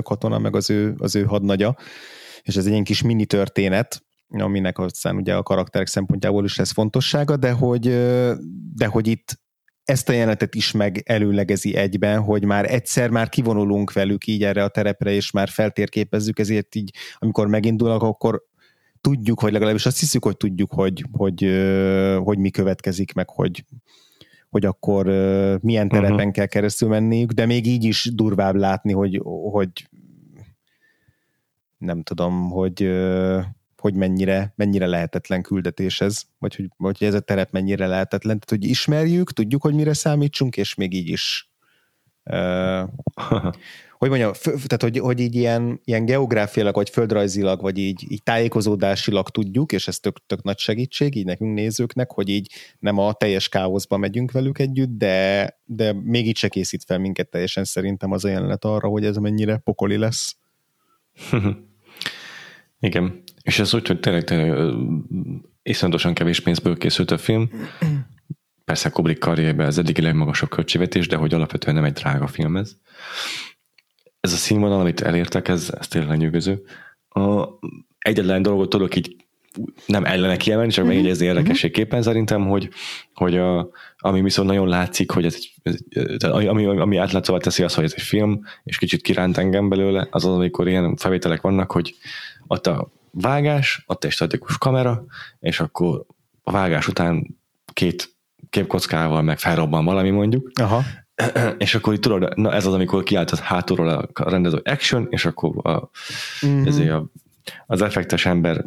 [0.01, 1.75] katona, meg az ő, az ő hadnagya.
[2.41, 6.71] És ez egy ilyen kis mini történet, aminek aztán ugye a karakterek szempontjából is lesz
[6.71, 7.81] fontossága, de hogy,
[8.73, 9.39] de hogy itt
[9.83, 14.63] ezt a jelenetet is meg előlegezi egyben, hogy már egyszer már kivonulunk velük így erre
[14.63, 18.43] a terepre, és már feltérképezzük, ezért így, amikor megindulnak, akkor
[19.01, 23.65] tudjuk, hogy legalábbis azt hiszük, hogy tudjuk, hogy, hogy, ö, hogy mi következik, meg hogy,
[24.49, 25.05] hogy akkor
[25.61, 26.31] milyen terepen uh-huh.
[26.31, 29.21] kell keresztül menniük, de még így is durvább látni, hogy,
[29.51, 29.89] hogy
[31.77, 32.83] nem tudom, hogy
[33.87, 38.39] hogy mennyire, mennyire lehetetlen küldetés ez, vagy hogy, vagy hogy ez a terep mennyire lehetetlen.
[38.39, 41.49] Tehát, hogy ismerjük, tudjuk, hogy mire számítsunk, és még így is
[42.23, 42.89] uh,
[43.97, 48.23] hogy mondjam, f- tehát hogy, hogy így ilyen, ilyen geográfiailag, vagy földrajzilag, vagy így, így
[48.23, 53.13] tájékozódásilag tudjuk, és ez tök, tök nagy segítség így nekünk nézőknek, hogy így nem a
[53.13, 58.11] teljes káoszba megyünk velük együtt, de, de még így se készít fel minket teljesen szerintem
[58.11, 60.37] az a jelenet arra, hogy ez mennyire pokoli lesz.
[62.79, 63.23] Igen.
[63.47, 64.73] És ez úgy, hogy tényleg, tényleg
[65.63, 67.49] iszonyatosan kevés pénzből készült a film.
[68.65, 72.75] Persze Kubrick karrierben az eddigi legmagasabb költségvetés, de hogy alapvetően nem egy drága film ez.
[74.19, 76.63] Ez a színvonal, amit elértek, ez, ez tényleg nyűgöző.
[77.09, 77.47] A,
[77.99, 79.15] egyetlen dolgot tudok így
[79.85, 80.93] nem ellene kiemelni, csak mm-hmm.
[80.93, 82.69] megjegyezni érdekességképpen szerintem, hogy,
[83.13, 87.83] hogy a, ami viszont nagyon látszik, hogy ez, ez, ami, ami átlátszóvá teszi az, hogy
[87.83, 91.95] ez egy film, és kicsit kiránt engem belőle, az az, amikor ilyen felvételek vannak, hogy
[92.47, 95.05] ott a vágás, ott egy statikus kamera,
[95.39, 96.05] és akkor
[96.43, 97.37] a vágás után
[97.73, 98.15] két
[98.49, 100.83] képkockával meg felrobban valami mondjuk, Aha.
[101.57, 105.67] és akkor itt tudod, na ez az, amikor kiállt hátulról a rendező action, és akkor
[105.67, 105.89] a,
[106.45, 106.65] mm-hmm.
[106.65, 107.05] ezért a,
[107.65, 108.65] az effektes ember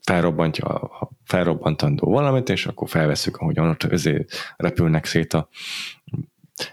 [0.00, 5.48] felrobbantja a felrobbantandó valamit, és akkor felveszük, ahogyan ott ezért repülnek szét a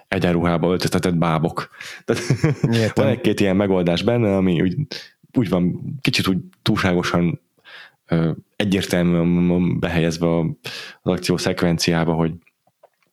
[0.07, 1.69] egyenruhába öltöztetett bábok.
[2.05, 2.23] Tehát
[2.95, 4.75] van egy-két ilyen megoldás benne, ami úgy,
[5.33, 7.39] úgy van, kicsit úgy túlságosan
[8.55, 10.39] egyértelműen behelyezve
[11.01, 12.33] az akció szekvenciába, hogy,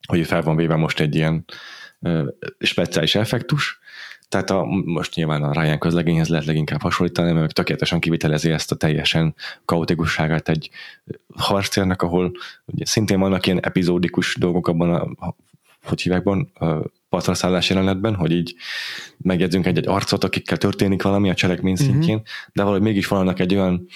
[0.07, 1.45] hogy fel van véve most egy ilyen
[2.59, 3.79] speciális effektus,
[4.29, 8.75] tehát a, most nyilván a Ryan közlegényhez lehet leginkább hasonlítani, mert tökéletesen kivitelezi ezt a
[8.75, 9.35] teljesen
[9.65, 10.69] kaotikusságát egy
[11.35, 12.31] harcérnek, ahol
[12.65, 15.35] ugye szintén vannak ilyen epizódikus dolgok abban a,
[15.83, 16.51] hogy hívekban,
[17.09, 18.55] a patraszállás jelenetben, hogy így
[19.17, 21.83] megjegyzünk egy-egy arcot, akikkel történik valami a cselekmény mhm.
[21.83, 22.31] szintjén, uh-huh.
[22.53, 23.87] de valahogy mégis vannak egy olyan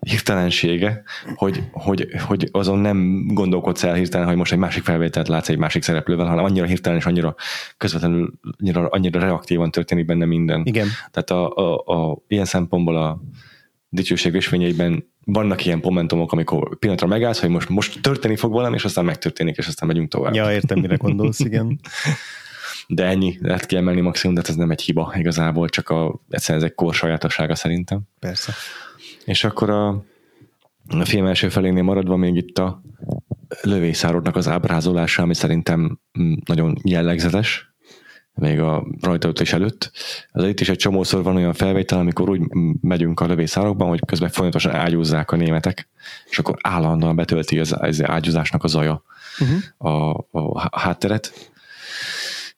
[0.00, 1.02] hirtelensége,
[1.34, 5.58] hogy, hogy, hogy azon nem gondolkodsz el hirtelen, hogy most egy másik felvételt látsz egy
[5.58, 7.34] másik szereplővel, hanem annyira hirtelen és annyira
[7.76, 10.62] közvetlenül, annyira, annyira reaktívan történik benne minden.
[10.64, 10.88] Igen.
[11.10, 13.20] Tehát a, a, a, ilyen szempontból a
[13.88, 18.84] dicsőség ösvényeiben vannak ilyen momentumok, amikor pillanatra megállsz, hogy most, most történni fog valami, és
[18.84, 20.34] aztán megtörténik, és aztán megyünk tovább.
[20.34, 21.78] Ja, értem, mire gondolsz, igen.
[22.86, 26.70] De ennyi, lehet kiemelni maximum, de ez nem egy hiba igazából, csak a, egyszerűen ez
[26.70, 28.00] egy kor sajátossága szerintem.
[28.18, 28.52] Persze.
[29.24, 29.88] És akkor a,
[30.88, 32.82] a film első felénél maradva még itt a
[33.62, 37.69] lövészárodnak az ábrázolása, ami szerintem mm, nagyon jellegzetes,
[38.40, 39.90] még a rajtaütés előtt.
[40.32, 42.40] Ez itt is egy csomószor van olyan felvétel, amikor úgy
[42.80, 45.88] megyünk a lövészárokban, hogy közben folyamatosan ágyúzzák a németek,
[46.30, 49.02] és akkor állandóan betölti az, az ágyúzásnak a zaja
[49.38, 49.92] uh-huh.
[49.92, 51.50] a, a hátteret.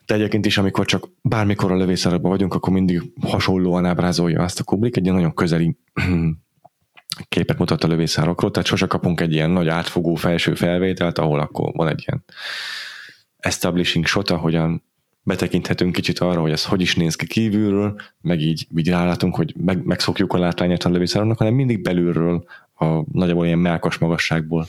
[0.07, 4.65] De egyébként is, amikor csak bármikor a lövészárokban vagyunk, akkor mindig hasonlóan ábrázolja azt a
[4.65, 5.77] Kubrick, egy ilyen nagyon közeli
[7.29, 11.73] képet mutat a lövészárokról, tehát sose kapunk egy ilyen nagy átfogó felső felvételt, ahol akkor
[11.75, 12.25] van egy ilyen
[13.37, 14.83] establishing shot, ahogyan
[15.23, 19.55] betekinthetünk kicsit arra, hogy ez hogy is néz ki kívülről, meg így, így rálátunk, hogy
[19.57, 22.45] meg, megszokjuk a látványát a lövészároknak, hanem mindig belülről,
[22.75, 24.69] a nagyjából ilyen melkas magasságból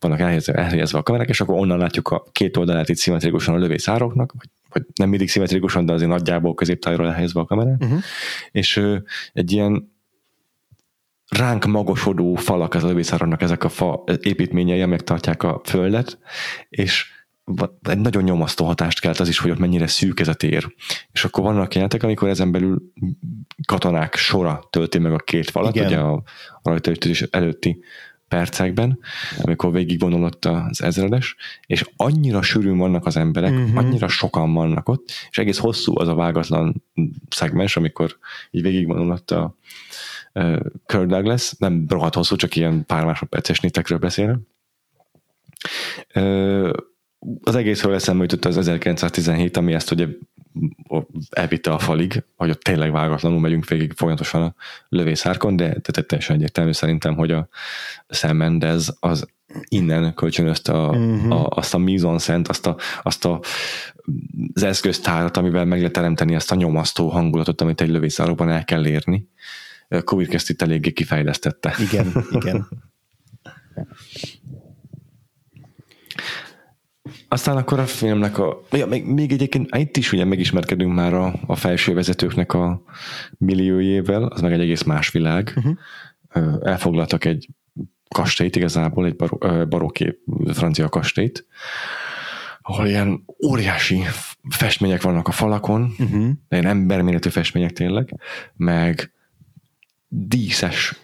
[0.00, 3.58] vannak elhelyezve, elhelyezve a kamerák, és akkor onnan látjuk a két oldalát itt szimmetrikusan a
[3.58, 8.00] lövészároknak, vagy, vagy nem mindig szimmetrikusan, de azért nagyjából középtájról elhelyezve a kamerát, uh-huh.
[8.50, 8.96] és ö,
[9.32, 9.92] egy ilyen
[11.28, 16.18] ránk magasodó falak az lövészáronnak ezek a fa építményei, amelyek tartják a földet,
[16.68, 17.06] és
[17.82, 20.74] egy nagyon nyomasztó hatást kelt az is, hogy ott mennyire szűk ez a tér.
[21.12, 22.92] És akkor vannak jelentek, amikor ezen belül
[23.66, 25.86] katonák sora tölti meg a két falat, Igen.
[25.86, 26.22] ugye a
[26.62, 27.80] rajtaütés előtti
[28.28, 28.98] percekben,
[29.40, 31.36] amikor végigvonulott az ezredes,
[31.66, 33.76] és annyira sűrűn vannak az emberek, uh-huh.
[33.76, 36.82] annyira sokan vannak ott, és egész hosszú az a vágatlan
[37.28, 38.16] szegmens, amikor
[38.50, 39.56] így végigvonulott a,
[40.86, 44.38] Kirk Douglas, nem rohadt hosszú, csak ilyen pár másodperces nétekről beszélek.
[47.42, 50.06] Az egészről eszembe jutott az 1917, ami ezt ugye
[51.30, 54.54] elvitte a falig, hogy ott tényleg vágatlanul megyünk végig folyamatosan a
[54.88, 57.48] lövészárkon, de, teljesen egyértelmű szerintem, hogy a
[58.08, 59.26] Sam Mendes az
[59.68, 61.32] innen kölcsönözte a, uh-huh.
[61.32, 63.40] a, azt a mise szent, azt, a, azt a,
[64.54, 68.86] az eszköztárat, amivel meg lehet teremteni ezt a nyomasztó hangulatot, amit egy lövészárokban el kell
[68.86, 69.28] érni.
[70.04, 71.74] Covid ezt itt eléggé kifejlesztette.
[71.78, 72.68] Igen, igen.
[77.32, 78.62] Aztán akkor a filmnek a...
[78.70, 82.82] Ja, még, még egyébként itt is ugye megismerkedünk már a, a felső vezetőknek a
[83.38, 85.52] milliójével, az meg egy egész más világ.
[85.56, 86.68] Uh-huh.
[86.68, 87.48] Elfoglaltak egy
[88.08, 90.18] kastélyt igazából, egy bar- barokké
[90.52, 91.46] francia kastélyt,
[92.62, 94.02] ahol ilyen óriási
[94.48, 96.28] festmények vannak a falakon, uh-huh.
[96.48, 98.20] ilyen emberméretű festmények tényleg,
[98.54, 99.12] meg
[100.08, 100.94] díszes,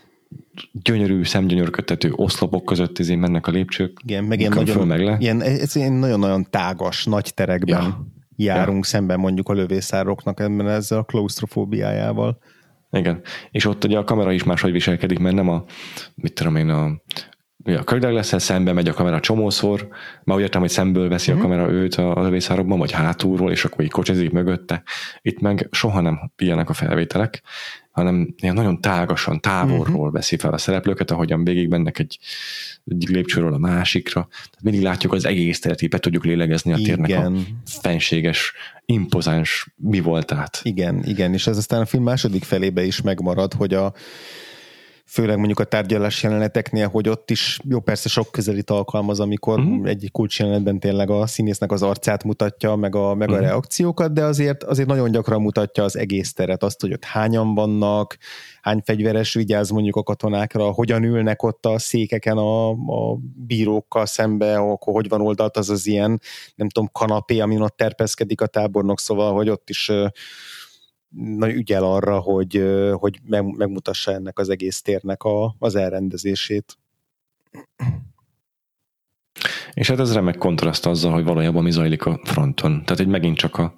[0.72, 3.98] gyönyörű, szemgyönyörködtető oszlopok között izé mennek a lépcsők.
[4.05, 5.16] Igen, meg ilyen nagyon, föl, meg le.
[5.20, 7.82] Ilyen, ez ilyen nagyon-nagyon tágas, nagy terekben.
[7.82, 8.06] Ja.
[8.36, 8.90] járunk ja.
[8.90, 12.39] szemben mondjuk a lövészároknak ebben ezzel a klaustrofóbiájával.
[12.90, 13.20] Igen,
[13.51, 15.64] és ott ugye a kamera is máshogy viselkedik, mert nem a,
[16.14, 17.02] mit tudom én, a
[17.64, 19.89] a Kirk douglas szembe megy a kamera csomószor,
[20.24, 21.44] már úgy értem, hogy szemből veszi uh-huh.
[21.44, 21.56] a mhm.
[21.59, 24.82] kamera őt a, a lövészárokban, vagy hátulról, és akkor így kocsizik mögötte.
[25.22, 27.43] Itt meg soha nem ilyenek a felvételek,
[27.98, 30.12] hanem ilyen nagyon tágasan, távolról uh-huh.
[30.12, 32.18] veszi fel a szereplőket, ahogyan végig mennek egy,
[32.84, 34.28] egy lépcsőről a másikra.
[34.30, 37.34] Tehát mindig látjuk az egész teret, be tudjuk lélegezni a térnek igen.
[37.34, 38.52] a fenséges,
[38.86, 40.60] impozáns mi voltát.
[40.62, 43.92] Igen, igen, és ez aztán a film második felébe is megmarad, hogy a
[45.09, 49.89] főleg mondjuk a tárgyalás jeleneteknél, hogy ott is, jó persze sok közelít alkalmaz, amikor uh-huh.
[49.89, 53.44] egy kulcs jelenetben tényleg a színésznek az arcát mutatja, meg a, meg uh-huh.
[53.44, 57.55] a reakciókat, de azért, azért nagyon gyakran mutatja az egész teret, azt, hogy ott hányan
[57.55, 58.16] vannak,
[58.60, 64.56] hány fegyveres vigyáz mondjuk a katonákra, hogyan ülnek ott a székeken a, a bírókkal szembe,
[64.56, 66.20] akkor hogy van oldalt az az ilyen,
[66.55, 69.90] nem tudom, kanapé, amin ott terpeszkedik a tábornok, szóval, hogy ott is
[71.16, 73.20] nagy ügyel arra, hogy, hogy
[73.56, 76.78] megmutassa ennek az egész térnek a, az elrendezését.
[79.72, 82.70] És hát ez remek kontraszt azzal, hogy valójában mi zajlik a fronton.
[82.70, 83.74] Tehát, hogy megint csak a,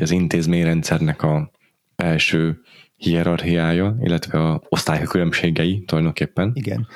[0.00, 1.50] az intézményrendszernek a
[1.96, 2.60] első
[2.96, 6.50] hierarchiája, illetve a osztálykülönbségei tulajdonképpen.
[6.54, 6.86] Igen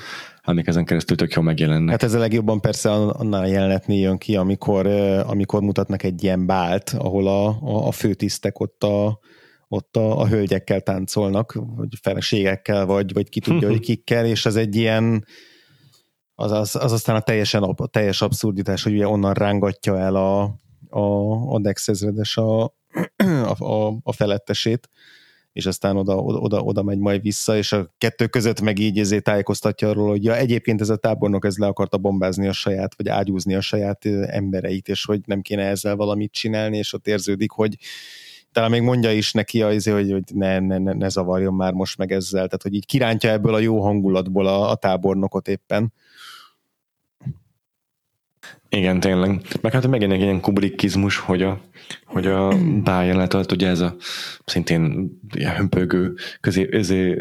[0.48, 1.90] amik ezen keresztül tök jól megjelennek.
[1.90, 4.86] Hát ez a legjobban persze annál a jelenetnél jön ki, amikor,
[5.26, 9.18] amikor mutatnak egy ilyen bált, ahol a, a, a főtisztek ott a,
[9.68, 14.56] ott a, a hölgyekkel táncolnak, vagy feleségekkel, vagy, vagy ki tudja, hogy kikkel, és ez
[14.56, 15.24] egy ilyen
[16.34, 20.42] az, az, az aztán a, teljesen, a teljes abszurditás, hogy ugye onnan rángatja el a,
[20.88, 22.64] a, a Dex ezredes a,
[23.56, 24.88] a, a, a felettesét,
[25.52, 28.98] és aztán oda, oda, oda, oda megy majd vissza, és a kettő között meg így
[28.98, 32.94] ezért tájékoztatja arról, hogy ja, egyébként ez a tábornok ez le akarta bombázni a saját,
[32.96, 37.50] vagy ágyúzni a saját embereit, és hogy nem kéne ezzel valamit csinálni, és ott érződik,
[37.50, 37.76] hogy
[38.52, 41.98] talán még mondja is neki, azért, hogy, hogy ne, ne, ne, ne zavarjon már most
[41.98, 45.92] meg ezzel, tehát hogy így kirántja ebből a jó hangulatból a, a tábornokot éppen.
[48.68, 49.40] Igen, tényleg.
[49.60, 51.60] Meg hát megint egy ilyen kubrickizmus, hogy a,
[52.04, 52.48] hogy a
[52.84, 53.96] bájelenet alatt ugye ez a
[54.44, 57.20] szintén ilyen hömpögő, közé, ezé,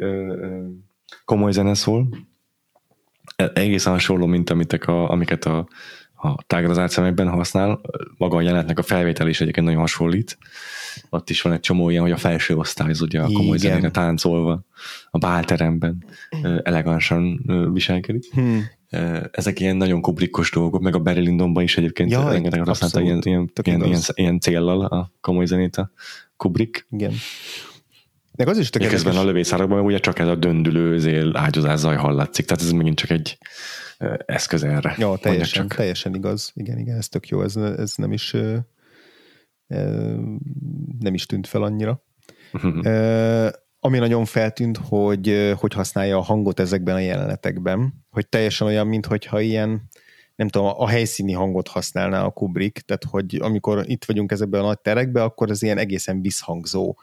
[1.25, 2.07] komoly zene szól.
[3.35, 5.67] E, egészen hasonló, mint amiket a, amiket a,
[6.15, 7.81] a tágrazált szemekben használ.
[8.17, 10.37] Maga a jelenetnek a felvétel is egyébként nagyon hasonlít
[11.09, 14.65] ott is van egy csomó ilyen, hogy a felső osztály ugye a komoly zenére táncolva
[15.09, 16.05] a bálteremben
[16.63, 17.43] elegánsan
[17.73, 18.33] viselkedik.
[18.33, 18.65] Hmm.
[19.31, 23.21] Ezek ilyen nagyon kubrikkos dolgok, meg a Barry Lyndonban is egyébként ja, rengeteg használta ilyen,
[23.23, 25.91] ilyen, ilyen, ilyen, ilyen céllal a komoly zenét a
[26.37, 26.87] Kubrick.
[26.91, 27.13] Igen.
[28.35, 31.95] Meg az is tök Közben a lövészárokban ugye csak ez a döndülő zél ágyazás zaj
[31.95, 33.37] hallatszik, tehát ez megint csak egy
[34.25, 34.95] eszköz erre.
[34.97, 36.51] Ja, teljesen, teljesen igaz.
[36.55, 38.35] Igen, igen, ez tök jó, ez, ez nem is
[40.99, 42.03] nem is tűnt fel annyira.
[42.53, 43.49] Uh-huh.
[43.79, 49.39] Ami nagyon feltűnt, hogy hogy használja a hangot ezekben a jelenetekben, hogy teljesen olyan, mintha
[49.39, 49.89] ilyen
[50.37, 54.65] nem tudom, a helyszíni hangot használná a Kubrick, tehát hogy amikor itt vagyunk ezekben a
[54.65, 56.95] nagy terekben, akkor az ilyen egészen visszhangzó.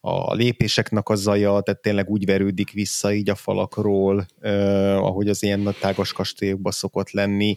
[0.00, 5.42] A lépéseknek a zaja, tehát tényleg úgy verődik vissza így a falakról, eh, ahogy az
[5.42, 7.56] ilyen nagy tágas kastélyokban szokott lenni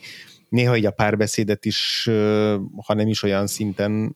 [0.49, 2.09] néha így a párbeszédet is,
[2.85, 4.15] ha nem is olyan szinten,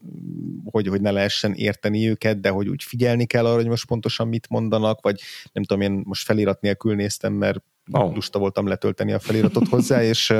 [0.65, 4.27] hogy, hogy ne lehessen érteni őket, de hogy úgy figyelni kell arra, hogy most pontosan
[4.27, 8.13] mit mondanak, vagy nem tudom, én most felirat nélkül néztem, mert oh.
[8.13, 10.33] lusta voltam letölteni a feliratot hozzá, és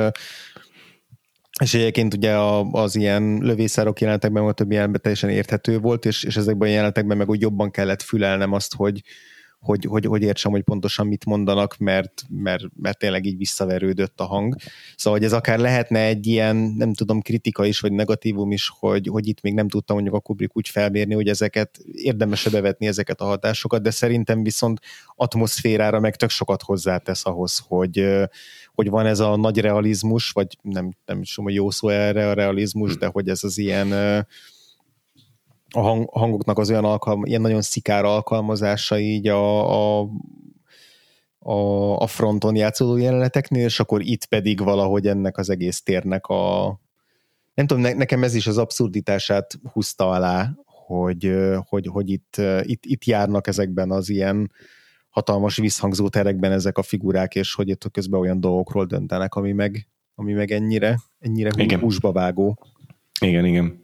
[1.60, 2.36] és egyébként ugye
[2.72, 7.16] az ilyen lövészárok jelenetekben volt több jelenetben teljesen érthető volt, és, és ezekben a jelenetekben
[7.16, 9.02] meg úgy jobban kellett fülelnem azt, hogy,
[9.64, 14.24] hogy, hogy, hogy értsem, hogy pontosan mit mondanak, mert, mert, mert tényleg így visszaverődött a
[14.24, 14.56] hang.
[14.96, 19.06] Szóval, hogy ez akár lehetne egy ilyen, nem tudom, kritika is, vagy negatívum is, hogy,
[19.06, 23.20] hogy itt még nem tudtam mondjuk a Kubrick úgy felmérni, hogy ezeket érdemes bevetni ezeket
[23.20, 24.80] a hatásokat, de szerintem viszont
[25.16, 28.06] atmoszférára meg tök sokat hozzátesz ahhoz, hogy,
[28.74, 32.28] hogy van ez a nagy realizmus, vagy nem, nem is tudom, hogy jó szó erre
[32.28, 33.88] a realizmus, de hogy ez az ilyen
[35.74, 40.08] a hang, hangoknak az olyan alkalm, ilyen nagyon szikár alkalmazása így a, a,
[41.38, 46.78] a, a fronton játszódó jeleneteknél, és akkor itt pedig valahogy ennek az egész térnek a
[47.54, 51.34] nem tudom, ne, nekem ez is az abszurditását húzta alá, hogy,
[51.68, 54.50] hogy, hogy itt, itt, itt járnak ezekben az ilyen
[55.08, 59.88] hatalmas visszhangzó terekben ezek a figurák, és hogy itt közben olyan dolgokról döntenek, ami meg,
[60.14, 61.80] ami meg ennyire, ennyire igen.
[61.80, 62.58] húsba vágó.
[63.20, 63.83] Igen, igen.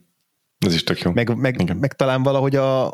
[0.67, 1.13] Ez is tök jó.
[1.13, 2.87] Meg, meg, meg talán valahogy a,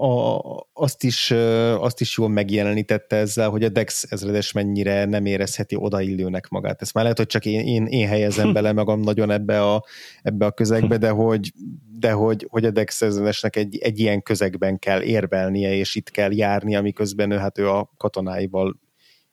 [0.00, 0.40] a,
[0.72, 1.30] azt, is,
[1.78, 6.82] azt is jól megjelenítette ezzel, hogy a Dex ezredes mennyire nem érezheti odaillőnek magát.
[6.82, 9.84] Ezt már lehet, hogy csak én, én, én helyezem bele magam nagyon ebbe a,
[10.22, 11.52] ebbe a közegbe, de hogy,
[11.98, 16.32] de hogy, hogy a Dex ezredesnek egy, egy ilyen közegben kell érvelnie, és itt kell
[16.32, 18.80] járni, amiközben ő, hát ő a katonáival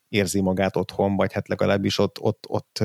[0.10, 2.84] érzi magát otthon, vagy hát legalábbis ott, ott, ott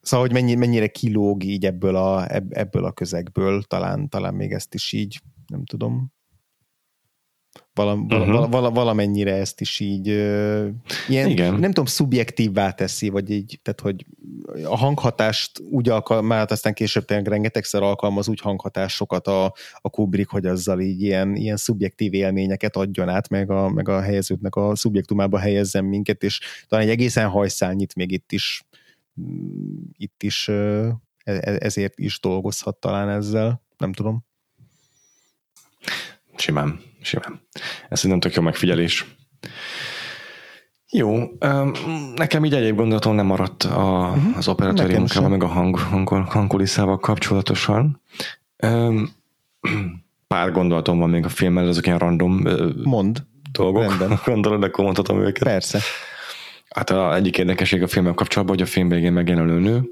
[0.00, 4.74] Szóval, hogy mennyi, mennyire kilóg így ebből a, ebből a közegből, talán, talán még ezt
[4.74, 6.12] is így, nem tudom,
[7.74, 8.26] vala, uh-huh.
[8.26, 10.68] vala, vala, valamennyire ezt is így uh,
[11.08, 11.52] ilyen, Igen.
[11.52, 14.06] nem tudom, szubjektívvá teszi, vagy így, tehát hogy
[14.64, 19.44] a hanghatást úgy alkalmaz, aztán később tényleg rengetegszer alkalmaz úgy hanghatásokat a,
[19.80, 24.00] a Kubrick, hogy azzal így ilyen, ilyen szubjektív élményeket adjon át, meg a, meg a
[24.00, 28.62] helyezőknek a szubjektumába helyezzen minket, és talán egy egészen hajszálnyit még itt is
[29.96, 30.86] itt is e,
[31.24, 34.24] e, ezért is dolgozhat talán ezzel, nem tudom.
[36.36, 37.40] Simán, simán.
[37.88, 39.18] Ez szerintem tök jó megfigyelés.
[40.92, 41.18] Jó,
[42.14, 44.36] nekem így egyéb gondolatom nem maradt a, uh-huh.
[44.36, 48.02] az operatőri munkával, meg a hang, hang, hangkulisszával kapcsolatosan.
[50.26, 52.42] Pár gondolatom van még a filmmel, ezek ilyen random
[52.82, 53.22] Mond.
[53.52, 53.82] dolgok.
[53.82, 54.18] Rendben.
[54.24, 55.42] Gondolod, akkor mondhatom őket.
[55.42, 55.80] Persze.
[56.74, 59.82] Hát a egyik érdekesség a filmmel kapcsolatban, hogy a film végén megjelenő nő,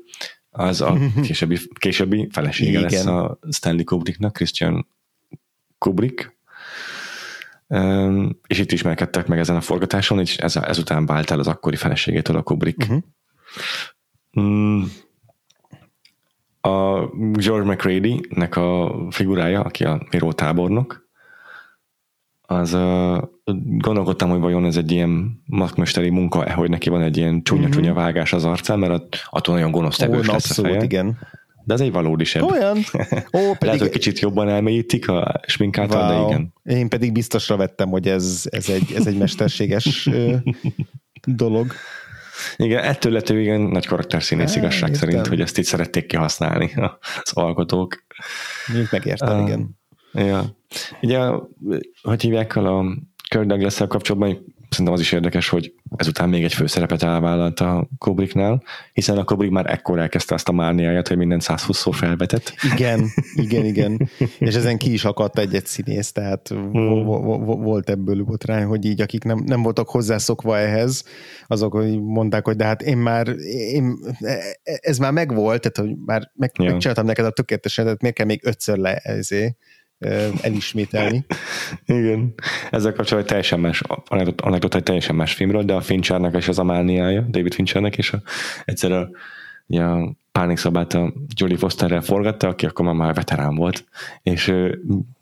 [0.50, 2.82] az a későbbi, későbbi felesége Igen.
[2.82, 4.86] lesz a Stanley Kubricknak, Christian
[5.78, 6.36] Kubrick,
[7.66, 11.76] um, és itt ismerkedtek meg ezen a forgatáson, és ez, ezután vált el az akkori
[11.76, 12.82] feleségétől a Kubrick.
[12.82, 13.02] Uh-huh.
[14.32, 14.92] Um,
[16.60, 21.08] a George McRady-nek a figurája, aki a Miró tábornok,
[22.40, 23.22] az uh,
[23.78, 27.98] gondolkodtam, hogy vajon ez egy ilyen makmesteri munka, hogy neki van egy ilyen csúnya-csúnya mhm.
[27.98, 30.84] vágás az arcán, mert attól nagyon gonosz tevős lesz abszolút, a feje.
[30.84, 31.18] igen.
[31.64, 32.42] De ez egy valódi sebb.
[32.42, 32.76] Olyan?
[33.38, 33.58] Ó, pedig...
[33.60, 36.28] Lehet, hogy kicsit jobban elmélyítik a sminkáltal, wow.
[36.28, 36.52] de igen.
[36.62, 40.08] Én pedig biztosra vettem, hogy ez, ez, egy, ez egy mesterséges
[41.24, 41.72] dolog.
[42.56, 45.08] Igen, ettől lett ő igen nagy karakterszínész igazság értem.
[45.08, 46.72] szerint, hogy ezt így szerették kihasználni
[47.22, 48.04] az alkotók.
[48.72, 49.78] Mint megértem, uh, igen.
[50.12, 50.56] Ja.
[51.02, 51.20] Ugye,
[52.02, 52.84] hogy hívják el a
[53.28, 58.62] Kirk douglas kapcsolatban, szerintem az is érdekes, hogy ezután még egy főszerepet elvállalt a Kubricknál,
[58.92, 62.54] hiszen a Kubrick már ekkor elkezdte azt a mániáját, hogy minden 120-szor felvetett.
[62.74, 63.06] Igen,
[63.44, 64.08] igen, igen.
[64.38, 67.04] És ezen ki is akadt egy-egy színész, tehát hmm.
[67.44, 71.04] volt ebből botrány, hogy így akik nem, nem voltak hozzászokva ehhez,
[71.46, 73.28] azok hogy mondták, hogy de hát én már,
[73.72, 73.98] én,
[74.64, 76.70] ez már megvolt, tehát hogy már meg, ja.
[76.70, 79.56] megcsináltam neked a tökéletesen, tehát miért kell még ötször le ezért
[80.40, 81.24] elismételni.
[81.86, 82.34] Igen.
[82.70, 83.82] Ezzel kapcsolatban teljesen más,
[84.36, 88.22] anekdota egy teljesen más filmről, de a Finchernek és az Amániája, David Finchernek, és a,
[88.64, 89.10] egyszer a,
[89.66, 93.84] a pánikszabát a Julie Fosterrel forgatta, aki akkor már, már veterán volt,
[94.22, 94.54] és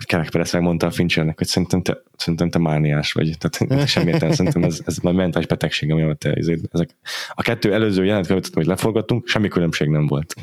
[0.04, 4.34] Kerek Perez megmondta a Finchernek, hogy szerintem te, szerintem te mániás vagy, tehát semmi értelme,
[4.34, 6.32] szerintem ez, ez majd mentális betegség, ami te
[6.72, 6.88] ezek.
[7.34, 10.34] A kettő előző jelenet hogy leforgattunk, semmi különbség nem volt.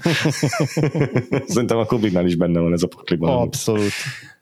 [1.53, 3.41] szerintem a Kubricknál is benne van ez a pakliban.
[3.41, 3.91] Abszolút.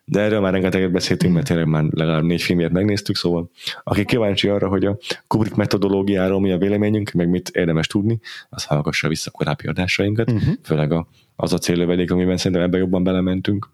[0.05, 3.49] De erről már rengeteget beszéltünk, mert tényleg már legalább négy filmért megnéztük, szóval
[3.83, 4.97] aki kíváncsi arra, hogy a
[5.27, 8.19] Kubrick metodológiáról mi a véleményünk, meg mit érdemes tudni,
[8.49, 10.53] az hallgassa vissza korábbi adásainkat, uh-huh.
[10.63, 13.69] főleg a, az a célövedék, amiben szerintem ebbe jobban belementünk.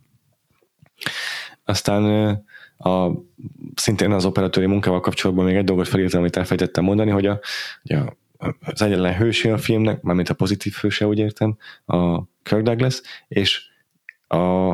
[1.63, 2.03] Aztán
[2.77, 3.09] a,
[3.75, 7.39] szintén az operatőri munkával kapcsolatban még egy dolgot felírtam, amit elfejtettem mondani, hogy a,
[7.83, 8.15] a
[8.59, 13.61] az egyetlen hőse a filmnek, mármint a pozitív hőse, úgy értem, a Kirk Douglas, és
[14.27, 14.73] a,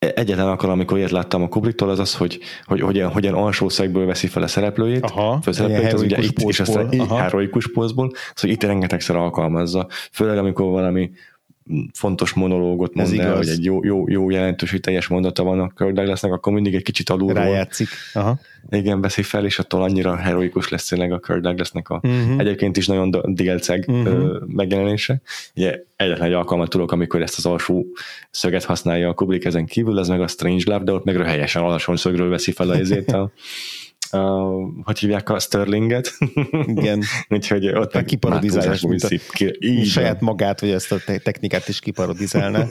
[0.00, 4.06] egyetlen alkalom, amikor ilyet láttam a Kubricktól, az az, hogy, hogy hogyan, hogyan alsó szegből
[4.06, 8.62] veszi fel a szereplőjét, Aha, főszereplőjét, az ugye itt, és aztán heroikus pózból, szóval itt
[8.62, 11.10] rengetegszer alkalmazza, főleg amikor valami
[11.92, 15.68] fontos monológot mond el, vagy egy jó, jó, jó jelentős, hogy teljes mondata van a
[15.76, 17.44] Kirk Douglasnak, akkor mindig egy kicsit alulról.
[17.44, 17.88] Rájátszik.
[18.14, 18.38] Aha.
[18.70, 22.38] Igen, veszi fel, és attól annyira heroikus lesz tényleg a Kirk Douglasnak a uh-huh.
[22.38, 24.46] egyébként is nagyon délceg uh-huh.
[24.46, 25.20] megjelenése.
[25.54, 27.86] Ugye egyetlen egy alkalmat tudok, amikor ezt az alsó
[28.30, 31.62] szöget használja a Kubrick ezen kívül, ez meg a Strange Love, de ott meg helyesen
[31.62, 33.30] alacsony szögről veszi fel ezért a
[34.12, 36.18] uh, hogy hívják a Sterlinget.
[36.64, 37.02] Igen.
[37.28, 42.66] Úgyhogy ott meg kiparodizálja, a, ki, saját magát, hogy ezt a technikát is kiparodizálna.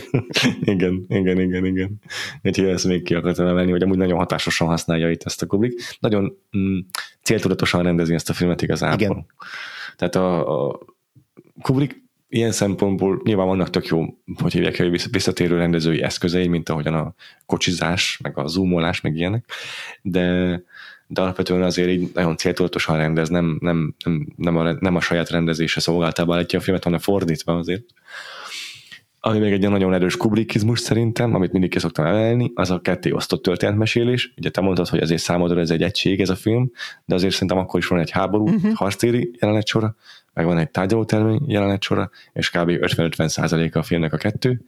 [0.60, 2.00] igen, igen, igen, igen.
[2.42, 5.96] Úgyhogy ezt még ki akartam emelni, hogy amúgy nagyon hatásosan használja itt ezt a Kubrick.
[6.00, 6.78] Nagyon mm,
[7.22, 9.00] céltudatosan rendezi ezt a filmet igazából.
[9.00, 9.26] Igen.
[9.96, 10.78] Tehát a, a
[11.62, 12.02] Kubrick
[12.32, 14.04] ilyen szempontból nyilván vannak tök jó,
[14.42, 17.14] hogy hívják hogy visszatérő rendezői eszközei, mint ahogyan a
[17.46, 19.44] kocsizás, meg a zoomolás, meg ilyenek,
[20.02, 20.62] de,
[21.12, 25.30] de alapvetően azért így nagyon céltudatosan rendez, nem, nem, nem, nem, a, nem a saját
[25.30, 27.84] rendezése szolgáltába állítja a filmet, hanem fordítva azért.
[29.20, 33.10] ami még egy nagyon erős kubrickizmus szerintem, amit mindig ki szoktam emelni, az a ketté
[33.10, 34.32] osztott történetmesélés.
[34.36, 36.70] Ugye te mondtad, hogy azért számodra ez egy egység, ez a film,
[37.04, 38.72] de azért szerintem akkor is van egy háború, uh-huh.
[38.74, 39.96] harctéri jelenet sora,
[40.34, 42.70] meg van egy tárgyalótermény jelenet sora, és kb.
[42.70, 44.64] 50-50 százaléka a filmnek a kettő.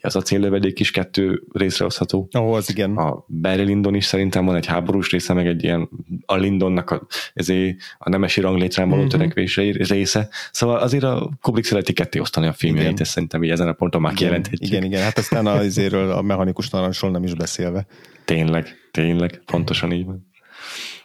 [0.00, 2.28] Az a céllövedék is kettő részre osztható.
[2.38, 2.96] Ó, oh, az igen.
[2.96, 5.88] A Barry Lyndon is szerintem van egy háborús része, meg egy ilyen
[6.26, 9.18] a Lyndonnak a, ezé, a nemesi ranglétrán való uh-huh.
[9.18, 10.28] törekvés része.
[10.52, 14.00] Szóval azért a Kubrick szereti ketté osztani a filmjeit, ezt szerintem így ezen a ponton
[14.00, 14.70] már kijelenthetjük.
[14.70, 17.86] Igen, igen, hát aztán azért a mechanikus narancsról nem is beszélve.
[18.24, 20.29] Tényleg, tényleg, pontosan így van.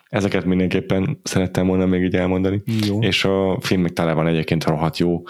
[0.09, 2.63] Ezeket mindenképpen szerettem volna még így elmondani.
[2.87, 2.99] Jó.
[3.01, 5.23] És a film még tele van egyébként rohadt jó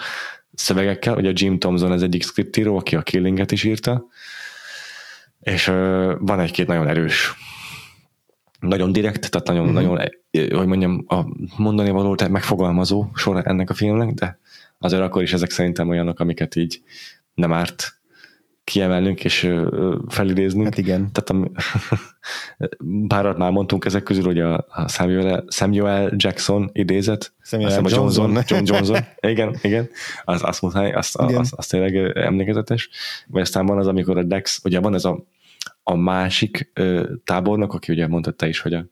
[0.54, 1.16] szövegekkel.
[1.16, 4.06] Ugye Jim Thompson az egyik skriptíró, aki a Killinget is írta,
[5.40, 5.66] és
[6.18, 7.34] van egy-két nagyon erős
[8.60, 9.74] nagyon direkt, tehát nagyon, mm-hmm.
[9.74, 11.24] nagyon hogy mondjam, a
[11.56, 14.38] mondani való, tehát megfogalmazó sor ennek a filmnek, de
[14.78, 16.82] azért akkor is ezek szerintem olyanok, amiket így
[17.34, 17.95] nem árt
[18.66, 19.52] kiemelnünk és
[20.08, 20.64] felidéznünk.
[20.64, 21.12] Hát igen.
[21.12, 21.62] Tehát a,
[23.06, 27.32] párat már mondtunk ezek közül, hogy a, Samuel, Samuel Jackson idézet.
[27.42, 28.04] Samuel Johnson.
[28.04, 28.44] Johnson.
[28.46, 29.04] John Johnson.
[29.32, 29.88] igen, igen.
[30.24, 32.88] Az, azt muszáj, az, az, az, az tényleg emlékezetes.
[33.26, 35.26] Vagy aztán van az, amikor a Dex, ugye van ez a,
[35.82, 38.86] a másik ö, tábornok, aki ugye mondta te is, hogy a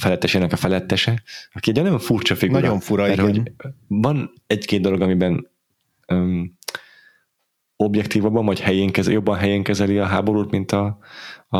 [0.00, 1.22] felettesének a felettese,
[1.52, 2.60] aki egy nagyon furcsa figura.
[2.60, 3.30] Nagyon fura, mert, igen.
[3.30, 3.52] Hogy
[3.86, 5.50] van egy-két dolog, amiben
[6.08, 6.56] um,
[7.76, 10.98] objektívabban, vagy helyén kezeli, jobban helyén kezeli a háborút, mint a,
[11.48, 11.58] a,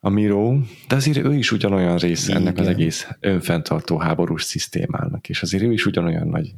[0.00, 0.58] a Miro,
[0.88, 5.72] de azért ő is ugyanolyan része ennek az egész önfenntartó háborús szisztémának, és azért ő
[5.72, 6.54] is ugyanolyan nagy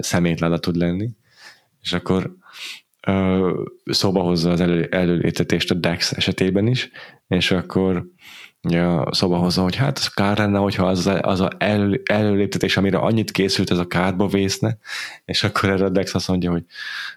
[0.00, 1.10] szemétlele tud lenni,
[1.82, 2.36] és akkor
[3.84, 6.90] szóba hozza az elő, előlétetést a Dex esetében is,
[7.28, 8.08] és akkor
[8.68, 12.98] ja, szóba hozza, hogy hát az kár lenne, hogyha az, az a elő, előléptetés, amire
[12.98, 14.78] annyit készült, ez a kárba vészne,
[15.24, 16.64] és akkor erre a Dex azt mondja, hogy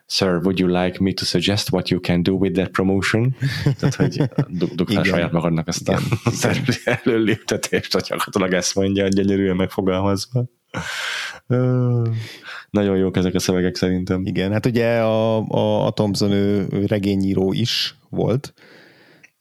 [0.05, 3.35] Sir, would you like me to suggest what you can do with that promotion?
[3.79, 4.21] Tehát, hogy
[4.75, 5.99] dug fel saját magadnak ezt a
[7.03, 10.43] előléptetést, hogy gyakorlatilag ezt mondja, gyönyörűen megfogalmazva.
[12.69, 14.25] Nagyon jók ezek a szövegek szerintem.
[14.25, 18.53] Igen, hát ugye a, a, a Thompson ő regényíró is volt,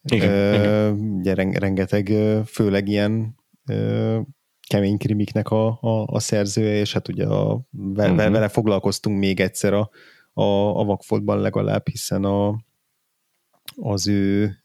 [0.03, 0.93] igen, uh, igen.
[1.19, 2.13] Ugye rengeteg,
[2.47, 3.35] főleg ilyen
[3.71, 4.21] uh,
[4.69, 8.33] kemény krimiknek a, a, a szerzője, és hát ugye a, vele, uh-huh.
[8.33, 9.91] vele foglalkoztunk még egyszer a,
[10.33, 10.43] a,
[10.81, 12.65] a Vakfoltban legalább, hiszen a,
[13.77, 14.57] az ő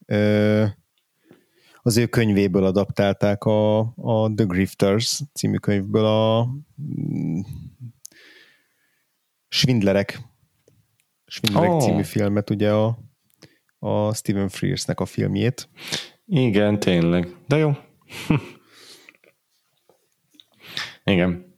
[1.85, 6.47] az ő könyvéből adaptálták a, a The Grifters című könyvből a
[6.81, 7.39] mm,
[9.47, 10.19] Svindlerek
[11.25, 11.81] Svindlerek oh.
[11.81, 12.97] című filmet, ugye a,
[13.83, 15.69] a Stephen Frears-nek a filmjét.
[16.25, 17.35] Igen, tényleg.
[17.47, 17.71] De jó.
[21.03, 21.53] Igen.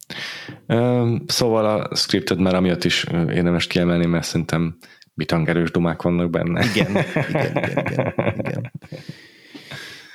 [1.26, 4.78] Szóval a scriptet már amiatt is érdemes kiemelni, mert szerintem
[5.14, 6.66] bitangerős dumák vannak benne.
[6.66, 8.72] Igen, igen, igen, igen, igen.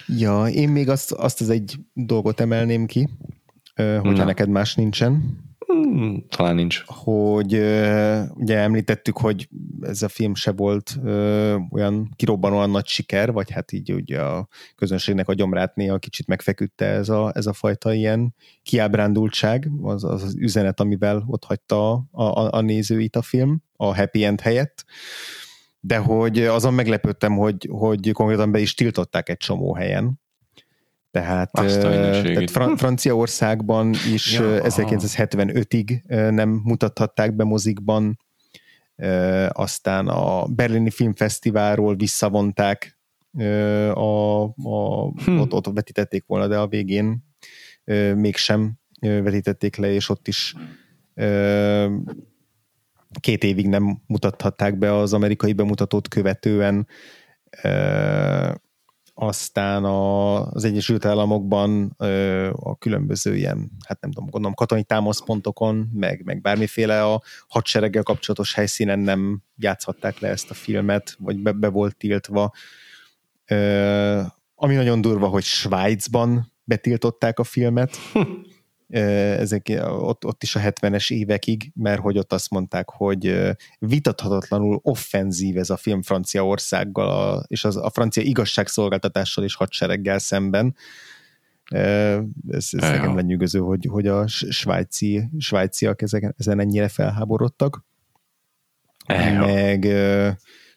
[0.07, 3.09] Ja, én még azt, azt az egy dolgot emelném ki,
[3.74, 4.24] hogyha Na.
[4.24, 5.39] neked más nincsen.
[5.71, 6.83] Hmm, talán nincs.
[6.87, 7.53] Hogy
[8.35, 9.49] ugye említettük, hogy
[9.81, 14.49] ez a film se volt ö, olyan kirobbanóan nagy siker, vagy hát így ugye a
[14.75, 20.23] közönségnek a gyomrát néha kicsit megfeküdte ez a, ez a fajta ilyen kiábrándultság, az, az,
[20.23, 24.85] az üzenet, amivel ott hagyta a, a, a nézőit a film, a happy end helyett
[25.81, 30.20] de hogy azon meglepődtem, hogy, hogy konkrétan be is tiltották egy csomó helyen.
[31.11, 34.61] Tehát, tehát Fran- Franciaországban is ja.
[34.62, 38.19] 1975-ig nem mutathatták be mozikban,
[39.49, 42.99] aztán a Berlini Filmfesztiválról visszavonták,
[43.95, 45.39] a, a, hm.
[45.39, 47.24] ott, ott vetítették volna, de a végén
[48.15, 50.55] mégsem vetítették le, és ott is
[53.20, 56.87] két évig nem mutathatták be az amerikai bemutatót követően,
[59.23, 61.95] aztán a, az Egyesült Államokban
[62.53, 68.55] a különböző ilyen, hát nem tudom, gondolom katonai támaszpontokon, meg, meg bármiféle a hadsereggel kapcsolatos
[68.55, 72.53] helyszínen nem játszhatták le ezt a filmet, vagy be, be volt tiltva.
[74.55, 77.97] Ami nagyon durva, hogy Svájcban betiltották a filmet,
[78.91, 83.41] ezek, ott, ott is a 70-es évekig, mert hogy ott azt mondták, hogy
[83.79, 90.75] vitathatatlanul offenzív ez a film Franciaországgal, és az, a francia igazságszolgáltatással és hadsereggel szemben.
[91.71, 97.85] Ez, ez nekem lenyűgöző, hogy, hogy a svájci, svájciak ezen, ezen ennyire felháborodtak.
[99.07, 99.39] Eljó.
[99.39, 99.87] Meg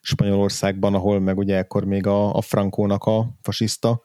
[0.02, 4.02] Spanyolországban, ahol meg ugye ekkor még a, a Frankónak a fasiszta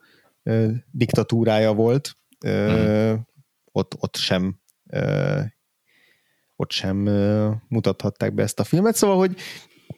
[0.91, 2.17] diktatúrája volt,
[2.49, 3.15] mm
[3.79, 4.61] ott, ott sem
[6.57, 6.97] ott sem
[7.69, 9.37] mutathatták be ezt a filmet, szóval, hogy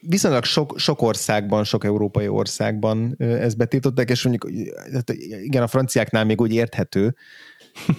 [0.01, 5.09] viszonylag sok, sok országban, sok európai országban ezt betiltották, és mondjuk hát
[5.43, 7.15] igen, a franciáknál még úgy érthető,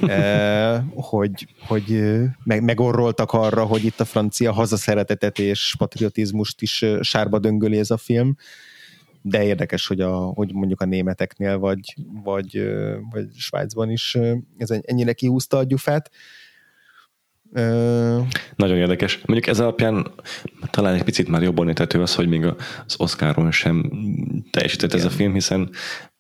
[0.94, 2.02] hogy, hogy
[2.44, 7.96] meg, megorroltak arra, hogy itt a francia hazaszeretetet és patriotizmust is sárba döngöli ez a
[7.96, 8.36] film,
[9.23, 12.73] de érdekes, hogy, a, hogy mondjuk a németeknél vagy, vagy,
[13.11, 14.19] vagy Svájcban is
[14.57, 16.11] ez ennyire kihúzta a gyufát.
[18.57, 19.20] Nagyon érdekes.
[19.24, 20.07] Mondjuk ez alapján
[20.70, 22.44] talán egy picit már jobban értető az, hogy még
[22.86, 23.90] az Oscaron sem
[24.51, 25.07] teljesített Igen.
[25.07, 25.70] ez a film, hiszen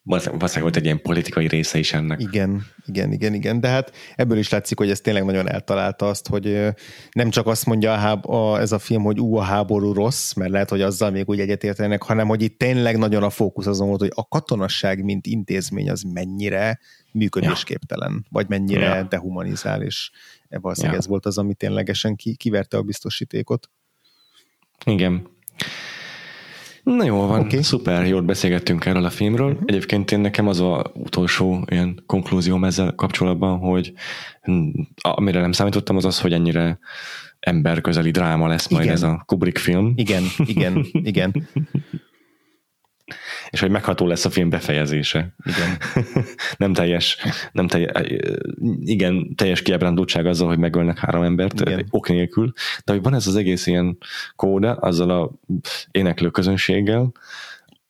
[0.04, 2.20] valószínűleg volt egy ilyen politikai része is ennek.
[2.20, 6.28] Igen, igen, igen, igen, de hát ebből is látszik, hogy ez tényleg nagyon eltalálta azt,
[6.28, 6.66] hogy
[7.12, 10.32] nem csak azt mondja a háb, a, ez a film, hogy ú, a háború rossz,
[10.32, 13.88] mert lehet, hogy azzal még úgy egyetértenek, hanem hogy itt tényleg nagyon a fókusz azon
[13.88, 16.78] volt, hogy a katonasság, mint intézmény az mennyire
[17.12, 18.28] működésképtelen, ja.
[18.30, 19.02] vagy mennyire ja.
[19.02, 20.10] dehumanizál, és
[20.48, 21.00] valószínűleg ja.
[21.00, 23.70] ez volt az, ami ténylegesen ki, kiverte a biztosítékot.
[24.84, 25.28] Igen.
[26.82, 27.62] Na jó van, okay.
[27.62, 29.50] szuper, jól beszélgettünk erről a filmről.
[29.50, 29.62] Uh-huh.
[29.66, 33.92] Egyébként én nekem az a utolsó ilyen konklúzióm ezzel kapcsolatban, hogy
[34.94, 36.78] amire nem számítottam, az az, hogy ennyire
[37.40, 38.94] emberközeli dráma lesz majd igen.
[38.94, 39.92] ez a Kubrick film.
[39.96, 41.32] Igen, igen, igen.
[43.52, 45.34] és hogy megható lesz a film befejezése.
[45.44, 45.78] Igen.
[46.56, 47.16] nem teljes,
[47.52, 47.90] nem teljes,
[48.80, 51.86] igen, teljes kiábrándultság azzal, hogy megölnek három embert igen.
[51.90, 52.52] ok nélkül,
[52.84, 53.98] de hogy van ez az egész ilyen
[54.36, 55.30] kóda azzal a
[55.90, 57.12] éneklő közönséggel,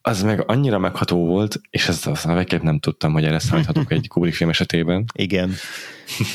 [0.04, 4.08] az meg annyira megható volt, és ezt aztán végképp nem tudtam, hogy erre számíthatok egy
[4.12, 5.04] Kubrick film esetében.
[5.14, 5.52] Igen.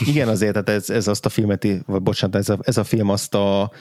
[0.05, 3.09] Igen, azért, tehát ez, ez azt a filmet, vagy bocsánat, ez a, ez a film
[3.09, 3.71] azt a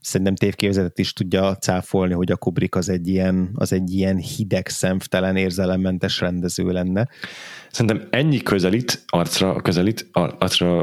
[0.00, 4.68] szerintem tévképzetet is tudja cáfolni, hogy a Kubrick az egy ilyen, az egy ilyen hideg,
[4.68, 7.08] szemtelen, érzelemmentes rendező lenne.
[7.70, 10.82] Szerintem ennyi közelít, arcra közelít, arcra,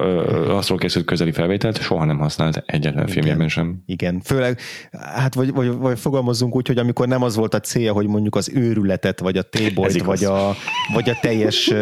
[0.55, 3.84] arcról készült közeli felvételt soha nem használt egyetlen filmjében sem.
[3.85, 4.59] Igen, főleg,
[4.91, 8.35] hát vagy, vagy, vagy fogalmazzunk úgy, hogy amikor nem az volt a célja, hogy mondjuk
[8.35, 10.55] az őrületet, vagy a tébolyt, vagy a,
[10.93, 11.73] vagy a teljes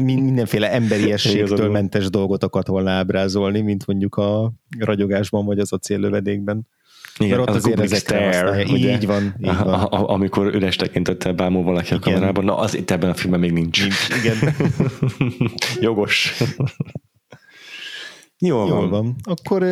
[0.00, 6.66] mindenféle emberiességtől mentes dolgot akart volna ábrázolni, mint mondjuk a ragyogásban, vagy az a céllövedékben.
[7.18, 9.34] Igen, Mert ott az azért ezekre stare, Így van.
[9.38, 9.56] Így van.
[9.68, 13.40] A, a, amikor üres tekintettel bámul valaki a kamerában, na az itt ebben a filmben
[13.40, 13.80] még nincs.
[13.80, 14.54] nincs igen.
[15.80, 16.32] Jogos.
[18.38, 18.90] Jól, Jól van.
[18.90, 19.16] van.
[19.22, 19.62] Akkor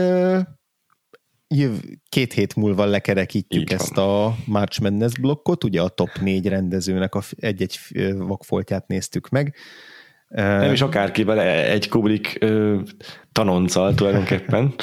[1.54, 1.72] jöv,
[2.08, 4.24] két hét múlva lekerekítjük Így ezt van.
[4.26, 7.78] a March Madness blokkot, ugye a top négy rendezőnek a egy-egy
[8.16, 9.54] vakfoltját néztük meg.
[10.34, 12.44] Nem is akárkivel, egy Kubrick
[13.32, 14.74] tanonccal tulajdonképpen.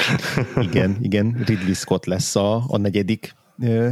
[0.62, 3.36] igen, igen, Ridley Scott lesz a, a negyedik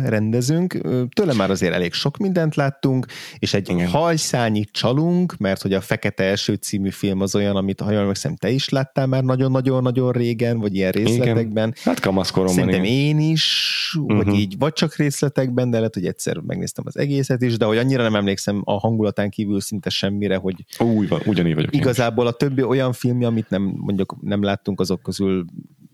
[0.06, 0.77] rendezünk.
[1.14, 3.06] Tőle már azért elég sok mindent láttunk,
[3.39, 3.88] és egy Igen.
[3.88, 8.35] hajszányit csalunk, mert hogy a Fekete Első című film az olyan, amit ha jól emlékszem,
[8.35, 11.68] te is láttál már nagyon-nagyon-nagyon régen, vagy ilyen részletekben.
[11.68, 11.73] Igen.
[11.84, 12.56] Hát kamaszkoromban.
[12.56, 14.23] Szerintem én is, uh-huh.
[14.23, 17.77] vagy így, vagy csak részletekben, de lehet, hogy egyszer megnéztem az egészet is, de hogy
[17.77, 21.76] annyira nem emlékszem a hangulatán kívül szinte semmire, hogy Úgy van, ugyanígy vagyok.
[21.76, 25.45] Igazából a többi olyan film, amit nem, mondjuk nem láttunk, azok közül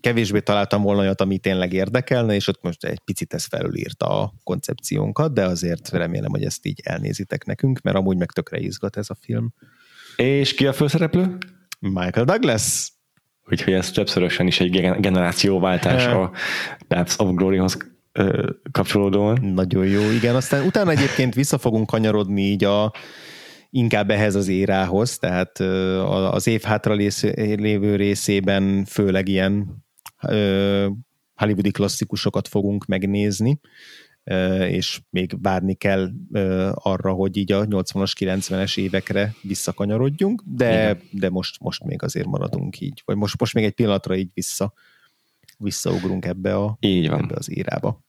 [0.04, 4.32] kevésbé találtam volna olyat, ami tényleg érdekelne, és ott most egy picit ez felülírta a
[4.42, 9.10] koncepciónkat, de azért remélem, hogy ezt így elnézitek nekünk, mert amúgy meg tökre izgat ez
[9.10, 9.52] a film.
[10.16, 11.38] És ki a főszereplő?
[11.78, 12.92] Michael Douglas.
[13.50, 14.70] Úgyhogy ez többszörösen is egy
[15.00, 16.30] generációváltás a
[16.88, 17.76] Paths of Glory-hoz
[18.72, 19.40] kapcsolódóan.
[19.54, 20.34] Nagyon jó, igen.
[20.34, 22.92] Aztán utána egyébként vissza fogunk kanyarodni így a
[23.70, 25.60] inkább ehhez az érához, tehát
[26.30, 29.83] az év hátra lévő részében főleg ilyen
[31.34, 33.60] hollywoodi klasszikusokat fogunk megnézni,
[34.68, 36.10] és még várni kell
[36.74, 42.80] arra, hogy így a 80-as, 90-es évekre visszakanyarodjunk, de, de most, most még azért maradunk
[42.80, 44.72] így, vagy most, most még egy pillanatra így vissza,
[45.58, 47.22] visszaugrunk ebbe, a, így van.
[47.22, 48.02] ebbe az érába.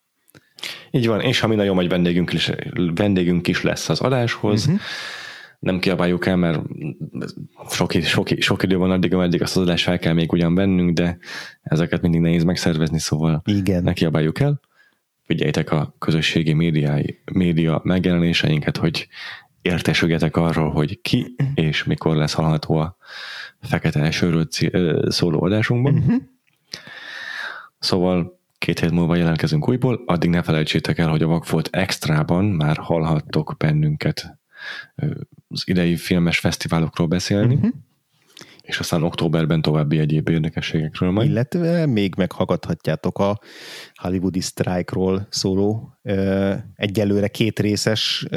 [0.92, 2.52] Így van, és ha mi nagyon nagy vendégünk is,
[2.94, 4.80] vendégünk is lesz az adáshoz, uh-huh
[5.60, 6.62] nem kiabáljuk el, mert
[7.70, 10.94] sok, sok, sok idő van addig, ameddig azt az adást fel kell még ugyan bennünk,
[10.94, 11.18] de
[11.62, 13.84] ezeket mindig nehéz megszervezni, szóval Igen.
[13.84, 14.60] ne kiabáljuk el.
[15.24, 17.00] Figyeljétek a közösségi média,
[17.32, 19.08] média megjelenéseinket, hogy
[19.62, 22.98] értesüljetek arról, hogy ki és mikor lesz hallható a
[23.62, 24.48] Fekete Esőről
[25.10, 25.94] szóló adásunkban.
[25.94, 26.22] Uh-huh.
[27.80, 32.78] Szóval két hét múlva jelentkezünk újból, addig ne felejtsétek el, hogy a Vagfolt Extrában már
[32.78, 34.38] hallhattok bennünket
[35.56, 37.72] az idei filmes fesztiválokról beszélni, uh-huh.
[38.62, 41.30] és aztán októberben további egyéb érdekességekről majd.
[41.30, 43.40] Illetve még meghallgathatjátok a
[43.94, 45.98] Hollywoodi Strike-ról szóló
[46.76, 48.28] egyelőre két részes,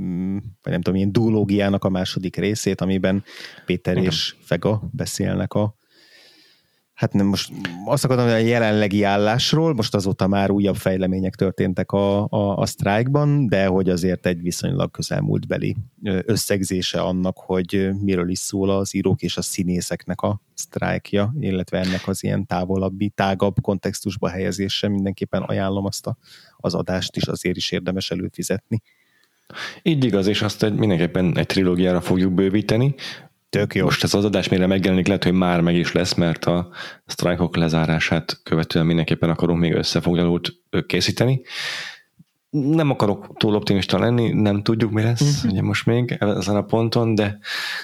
[0.00, 3.24] mm, vagy nem tudom, ilyen duológiának a második részét, amiben
[3.66, 4.10] Péter Igen.
[4.10, 5.76] és Fega beszélnek a
[6.94, 7.52] Hát nem most
[7.84, 12.66] azt akarom, hogy a jelenlegi állásról, most azóta már újabb fejlemények történtek a, a, a
[12.66, 19.22] sztrájkban, de hogy azért egy viszonylag közelmúltbeli összegzése annak, hogy miről is szól az írók
[19.22, 24.88] és a színészeknek a sztrájkja, illetve ennek az ilyen távolabbi, tágabb kontextusba helyezése.
[24.88, 26.16] Mindenképpen ajánlom azt a,
[26.56, 28.82] az adást is, azért is érdemes előfizetni.
[29.82, 32.94] Így igaz, és azt egy, mindenképpen egy trilógiára fogjuk bővíteni.
[33.54, 33.84] Tök jó.
[33.84, 36.68] Most ez az adás mire megjelenik, lehet, hogy már meg is lesz, mert a
[37.06, 40.52] sztrájkok lezárását követően mindenképpen akarunk még összefoglalót
[40.86, 41.40] készíteni.
[42.50, 45.52] Nem akarok túl optimista lenni, nem tudjuk, mi lesz uh-huh.
[45.52, 47.38] ugye most még ezen a ponton, de,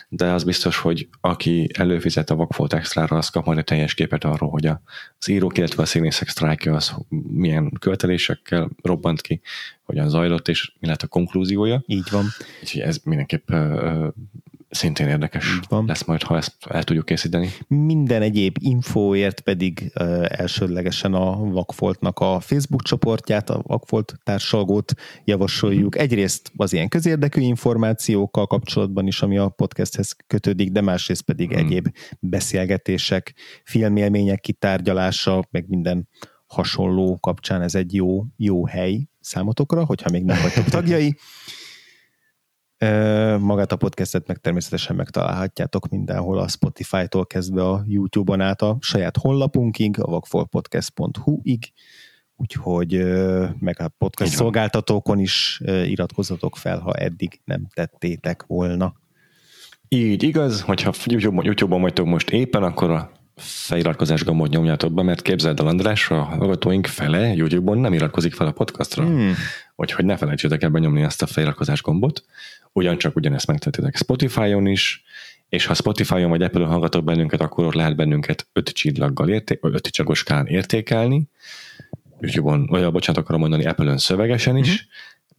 [0.09, 4.25] de az biztos, hogy aki előfizet a Vagfolt Extra-ra, az kap majd egy teljes képet
[4.25, 6.95] arról, hogy az írók, illetve a színészek sztrájkja az
[7.29, 9.41] milyen követelésekkel robbant ki,
[9.83, 11.83] hogyan zajlott, és mi lett a konklúziója.
[11.87, 12.25] Így van.
[12.63, 13.49] Úgyhogy ez mindenképp
[14.71, 15.85] szintén érdekes van.
[15.87, 17.51] lesz majd, ha ezt el tudjuk készíteni.
[17.67, 24.93] Minden egyéb infóért pedig uh, elsődlegesen a Vakfoltnak a Facebook csoportját, a Vakfolt társalgót
[25.25, 25.99] javasoljuk.
[25.99, 31.59] Egyrészt az ilyen közérdekű információkkal kapcsolatban is, ami a podcasthez kötődik, de másrészt pedig hmm.
[31.59, 31.89] egyéb
[32.21, 33.35] beszélgetések,
[33.65, 36.09] filmélmények kitárgyalása, meg minden
[36.47, 41.17] hasonló kapcsán ez egy jó, jó hely számotokra, hogyha még nem vagytok tagjai.
[43.39, 49.17] Magát a podcastet meg természetesen megtalálhatjátok mindenhol a Spotify-tól kezdve a YouTube-on át a saját
[49.17, 51.73] honlapunkig, a vakfolpodcast.hu-ig,
[52.37, 53.05] úgyhogy
[53.59, 58.95] meg a podcast szolgáltatókon is iratkozzatok fel, ha eddig nem tettétek volna.
[59.89, 65.23] Így igaz, hogyha YouTube-on, YouTube-on vagytok most éppen, akkor a feliratkozás gombot nyomjátok be, mert
[65.23, 69.05] képzeld el András, a hallgatóink fele YouTube-on nem iratkozik fel a podcastra.
[69.05, 69.35] Hmm.
[69.77, 72.25] Úgyhogy ne felejtsétek ebben nyomni ezt a feliratkozás gombot.
[72.73, 75.03] Ugyancsak ugyanezt megtehetitek Spotify-on is,
[75.49, 79.75] és ha Spotify-on vagy Apple-on hallgatok bennünket, akkor ott lehet bennünket öt csillaggal érté- vagy
[79.75, 81.29] öt csillagoskán értékelni.
[82.21, 84.69] YouTube-on, olyan bocsánat akarom mondani, Apple-ön szövegesen is.
[84.69, 84.89] Uh-huh.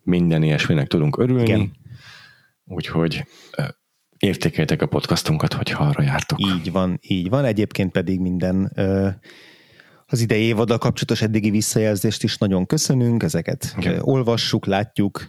[0.03, 1.43] Minden ilyesminek tudunk örülni.
[1.43, 1.71] Igen.
[2.65, 3.25] Úgyhogy
[4.17, 6.39] értékeljétek a podcastunkat, hogyha arra jártok.
[6.41, 7.45] Így van, így van.
[7.45, 9.09] Egyébként pedig minden ö,
[10.11, 13.99] az idei évaddal kapcsolatos eddigi visszajelzést is nagyon köszönünk, ezeket Igen.
[14.01, 15.25] olvassuk, látjuk,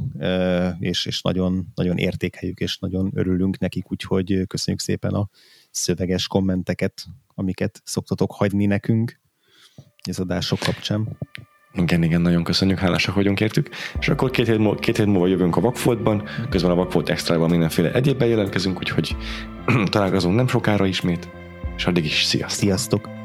[0.79, 5.29] és, és nagyon, nagyon értékeljük, és nagyon örülünk nekik, úgyhogy köszönjük szépen a
[5.71, 7.05] szöveges kommenteket,
[7.35, 9.21] amiket szoktatok hagyni nekünk
[10.09, 11.19] az adások kapcsán.
[11.75, 13.69] Igen, igen, nagyon köszönjük, hálásak vagyunk értük.
[14.01, 17.47] És akkor két hét, múlva, két hét múlva jövünk a Vakfoltban, közben a Vakfolt extra
[17.47, 19.17] mindenféle egyébben jelentkezünk, úgyhogy
[19.91, 21.29] találkozunk nem sokára ismét,
[21.77, 22.59] és addig is sziasztok!
[22.59, 23.22] Sziasztok!